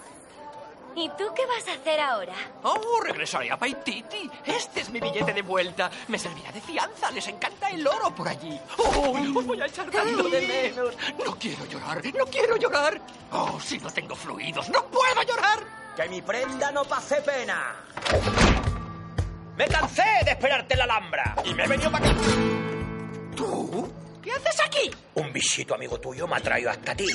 ¿Y 0.95 1.09
tú 1.19 1.25
qué 1.35 1.43
vas 1.47 1.67
a 1.67 1.81
hacer 1.81 1.99
ahora? 1.99 2.35
Oh, 2.63 3.01
regresaré 3.03 3.51
a 3.51 3.59
Paititi. 3.59 4.31
Este 4.47 4.83
es 4.83 4.91
mi 4.91 5.01
billete 5.01 5.33
de 5.33 5.43
vuelta. 5.43 5.91
Me 6.07 6.21
servirá 6.21 6.53
de 6.53 6.61
fianza. 6.61 7.11
Les 7.11 7.27
encanta 7.27 7.69
el 7.69 7.85
oro 7.85 8.15
por 8.15 8.29
allí. 8.29 8.57
Oh, 8.79 9.11
os 9.11 9.45
voy 9.45 9.61
a 9.61 9.67
echar 9.67 9.91
tanto 9.91 10.23
de 10.29 10.41
menos. 10.41 10.95
No 11.27 11.37
quiero 11.37 11.67
llorar. 11.67 12.01
No 12.17 12.27
quiero 12.27 12.57
llorar. 12.57 13.01
Oh, 13.33 13.59
si 13.61 13.79
no 13.79 13.91
tengo 13.91 14.15
fluidos, 14.15 14.69
no 14.69 14.85
puedo 14.85 15.21
llorar. 15.27 15.84
Que 15.97 16.09
mi 16.09 16.21
prenda 16.23 16.73
no 16.73 16.85
pase 16.85 17.23
pena. 17.23 17.77
Me 19.57 19.67
cansé 19.67 20.03
de 20.25 20.33
esperarte 20.33 20.75
en 20.75 20.79
la 20.79 20.85
Alhambra. 20.85 21.37
Y 21.45 21.55
me 21.55 21.65
he 21.65 21.69
venido 21.69 21.91
para 21.91 22.09
acá. 22.11 22.21
¿Tú? 23.37 23.93
¿Qué 24.21 24.33
haces 24.33 24.61
aquí? 24.67 24.91
Un 25.15 25.33
bichito 25.33 25.75
amigo 25.75 26.01
tuyo 26.01 26.27
me 26.27 26.37
ha 26.37 26.41
traído 26.41 26.71
hasta 26.71 26.97
ti. 26.97 27.07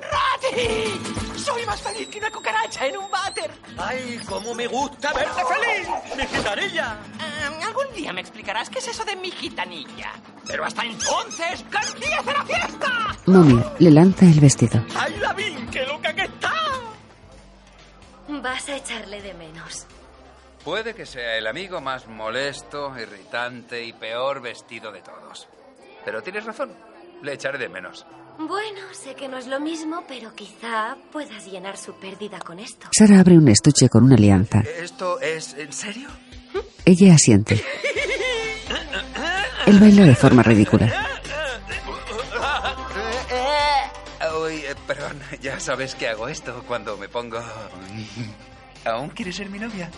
¡Rati! 0.00 1.38
Soy 1.38 1.64
más 1.64 1.80
feliz 1.80 2.08
que 2.08 2.18
una 2.18 2.30
cucaracha 2.30 2.86
en 2.86 2.98
un 2.98 3.10
váter. 3.10 3.50
¡Ay, 3.78 4.20
cómo 4.28 4.54
me 4.54 4.66
gusta 4.66 5.12
verte 5.14 5.42
feliz! 5.44 5.88
¡Mi 6.16 6.26
gitanilla! 6.26 6.96
Ah, 7.18 7.66
algún 7.66 7.92
día 7.94 8.12
me 8.12 8.20
explicarás 8.20 8.68
qué 8.68 8.80
es 8.80 8.88
eso 8.88 9.04
de 9.04 9.16
mi 9.16 9.30
gitanilla. 9.30 10.12
Pero 10.46 10.64
hasta 10.64 10.84
entonces, 10.84 11.64
¡que 11.70 11.78
empiece 11.88 12.32
la 12.32 12.44
fiesta! 12.44 13.16
Momia 13.26 13.72
le 13.78 13.90
lanza 13.90 14.26
el 14.26 14.40
vestido. 14.40 14.82
¡Ay, 14.94 15.16
Lavín, 15.20 15.66
qué 15.70 15.86
loca 15.86 16.12
que 16.14 16.22
está! 16.22 16.52
Vas 18.28 18.68
a 18.68 18.76
echarle 18.76 19.22
de 19.22 19.34
menos. 19.34 19.86
Puede 20.64 20.94
que 20.94 21.06
sea 21.06 21.36
el 21.36 21.46
amigo 21.46 21.80
más 21.80 22.08
molesto, 22.08 22.92
irritante 22.98 23.84
y 23.84 23.92
peor 23.92 24.42
vestido 24.42 24.90
de 24.90 25.00
todos. 25.00 25.48
Pero 26.04 26.22
tienes 26.22 26.44
razón, 26.44 26.72
le 27.22 27.34
echaré 27.34 27.58
de 27.58 27.68
menos. 27.68 28.04
Bueno, 28.38 28.80
sé 28.92 29.14
que 29.14 29.28
no 29.28 29.38
es 29.38 29.46
lo 29.46 29.60
mismo, 29.60 30.04
pero 30.06 30.34
quizá 30.34 30.96
puedas 31.12 31.46
llenar 31.46 31.76
su 31.76 31.94
pérdida 31.94 32.38
con 32.40 32.58
esto. 32.58 32.88
Sara 32.92 33.20
abre 33.20 33.38
un 33.38 33.48
estuche 33.48 33.88
con 33.88 34.04
una 34.04 34.16
alianza. 34.16 34.60
¿Esto 34.60 35.20
es 35.20 35.54
en 35.54 35.72
serio? 35.72 36.08
Ella 36.84 37.14
asiente. 37.14 37.54
Él 39.66 39.80
baila 39.80 40.04
de 40.04 40.14
forma 40.14 40.42
ridícula. 40.42 40.92
Eh, 44.68 44.74
perdón, 44.86 45.20
ya 45.40 45.60
sabes 45.60 45.94
que 45.94 46.08
hago 46.08 46.26
esto 46.28 46.64
cuando 46.66 46.96
me 46.96 47.08
pongo... 47.08 47.38
¿Aún 48.84 49.10
quieres 49.10 49.36
ser 49.36 49.48
mi 49.48 49.58
novia? 49.58 49.90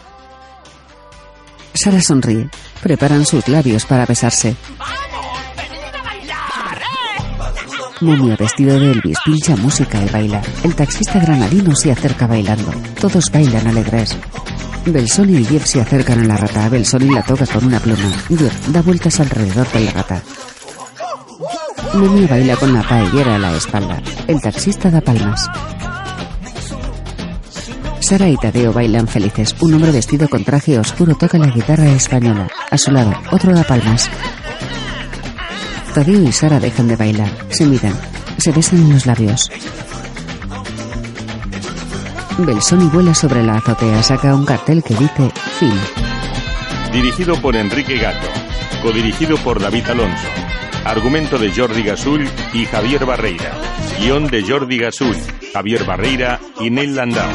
Sara 1.73 2.03
sonríe. 2.03 2.51
Preparan 2.83 3.25
sus 3.25 3.49
labios 3.49 3.87
para 3.87 4.05
besarse. 4.05 4.57
Momia 8.01 8.37
vestido 8.37 8.79
de 8.79 8.93
Elvis 8.93 9.19
pincha 9.25 9.57
música 9.57 10.03
y 10.03 10.09
baila. 10.11 10.43
El 10.63 10.75
taxista 10.75 11.19
granadino 11.19 11.75
se 11.75 11.91
acerca 11.91 12.27
bailando. 12.27 12.71
Todos 13.01 13.31
bailan 13.33 13.67
alegres. 13.67 14.17
Belsoni 14.85 15.39
y 15.39 15.45
Jeff 15.45 15.65
se 15.65 15.81
acercan 15.81 16.21
a 16.21 16.25
la 16.25 16.37
rata. 16.37 16.69
Belsoni 16.69 17.13
la 17.13 17.23
toca 17.23 17.47
con 17.47 17.65
una 17.65 17.81
pluma. 17.81 18.11
Jeff 18.29 18.69
da 18.69 18.83
vueltas 18.83 19.19
alrededor 19.21 19.71
de 19.73 19.81
la 19.81 19.93
rata. 19.93 20.23
Momia 21.95 22.29
baila 22.29 22.57
con 22.57 22.73
la 22.73 22.83
paellera 22.83 23.37
a 23.37 23.39
la 23.39 23.57
espalda. 23.57 24.01
El 24.27 24.41
taxista 24.41 24.91
da 24.91 25.01
palmas. 25.01 25.49
Sara 28.01 28.29
y 28.29 28.37
Tadeo 28.37 28.73
bailan 28.73 29.09
felices. 29.09 29.55
Un 29.61 29.75
hombre 29.75 29.91
vestido 29.91 30.29
con 30.29 30.45
traje 30.45 30.79
oscuro 30.79 31.15
toca 31.15 31.39
la 31.39 31.49
guitarra 31.49 31.89
española. 31.89 32.49
A 32.71 32.79
su 32.79 32.91
lado, 32.91 33.13
otro 33.31 33.53
da 33.55 33.65
palmas. 33.65 34.11
Tadeo 35.95 36.23
y 36.23 36.33
Sara 36.33 36.61
dejan 36.61 36.89
de 36.89 36.97
bailar. 36.97 37.31
Se 37.51 37.67
miran. 37.67 37.95
Se 38.39 38.53
besan 38.53 38.79
en 38.81 38.93
los 38.93 39.07
labios. 39.07 39.51
Belsoni 42.39 42.87
vuela 42.87 43.15
sobre 43.15 43.43
la 43.43 43.57
azotea. 43.57 44.03
Saca 44.03 44.35
un 44.35 44.45
cartel 44.45 44.83
que 44.83 44.95
dice 44.95 45.31
fin. 45.59 45.75
Dirigido 46.93 47.35
por 47.41 47.57
Enrique 47.57 47.99
Gato. 47.99 48.29
Codirigido 48.83 49.37
por 49.39 49.61
David 49.61 49.91
Alonso. 49.91 50.29
Argumento 50.85 51.39
de 51.39 51.53
Jordi 51.53 51.83
Gasull 51.83 52.29
y 52.53 52.65
Javier 52.65 53.05
Barreira. 53.05 53.53
Guión 53.99 54.29
de 54.29 54.43
Jordi 54.43 54.79
Gasull, 54.79 55.17
Javier 55.53 55.85
Barreira 55.85 56.41
y 56.61 56.71
Neil 56.71 56.95
Landau. 56.95 57.31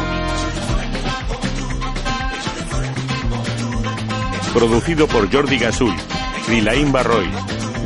Producido 4.53 5.07
por 5.07 5.31
Jordi 5.31 5.57
Gasull, 5.57 5.95
Rilaín 6.47 6.91
Barroy, 6.91 7.27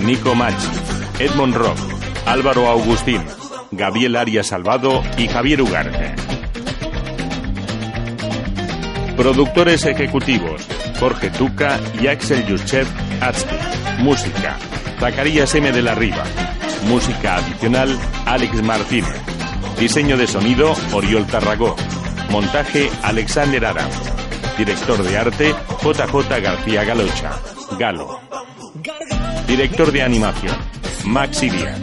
Nico 0.01 0.35
Machi, 0.35 0.67
Edmond 1.19 1.55
Rock, 1.55 1.77
Álvaro 2.25 2.69
Agustín, 2.69 3.23
Gabriel 3.71 4.15
Arias 4.15 4.47
Salvado 4.47 5.01
y 5.17 5.27
Javier 5.27 5.61
Ugarte. 5.61 6.15
Productores 9.15 9.85
ejecutivos, 9.85 10.67
Jorge 10.99 11.29
Tuca 11.31 11.79
y 11.99 12.07
Axel 12.07 12.45
Yurchev 12.45 12.85
Atsky. 13.21 13.55
Música, 13.99 14.57
Zacarías 14.99 15.53
M. 15.55 15.71
de 15.71 15.81
la 15.81 15.95
Riva. 15.95 16.23
Música 16.87 17.35
adicional, 17.35 17.97
Alex 18.25 18.61
Martínez. 18.63 19.21
Diseño 19.79 20.17
de 20.17 20.27
sonido, 20.27 20.73
Oriol 20.93 21.25
Tarragó. 21.27 21.75
Montaje, 22.29 22.89
Alexander 23.03 23.65
Adams. 23.65 23.95
Director 24.57 25.03
de 25.03 25.17
arte, 25.17 25.55
JJ 25.83 26.41
García 26.41 26.83
Galocha. 26.83 27.31
Galo. 27.77 28.19
Director 29.47 29.91
de 29.91 30.01
animación, 30.01 30.55
Maxi 31.05 31.49
Díaz. 31.49 31.79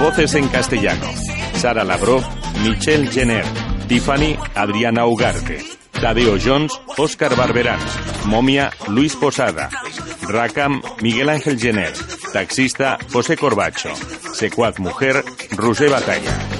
Voces 0.00 0.34
en 0.34 0.48
castellano, 0.48 1.06
Sara 1.54 1.84
Lavrov, 1.84 2.24
Michelle 2.64 3.06
Jenner, 3.08 3.44
Tiffany, 3.88 4.36
Adriana 4.54 5.06
Ugarte. 5.06 5.62
Tadeo 6.00 6.38
Jones, 6.42 6.72
Oscar 6.96 7.36
Barberán. 7.36 7.78
Momia, 8.24 8.70
Luis 8.88 9.14
Posada. 9.16 9.68
Racam, 10.30 10.80
Miguel 11.02 11.28
Ángel 11.28 11.58
Jenner. 11.58 11.92
Taxista, 12.32 12.98
José 13.12 13.36
Corbacho. 13.36 13.92
Secuaz 14.32 14.78
Mujer, 14.78 15.24
Rusé 15.56 15.88
Batalla. 15.88 16.59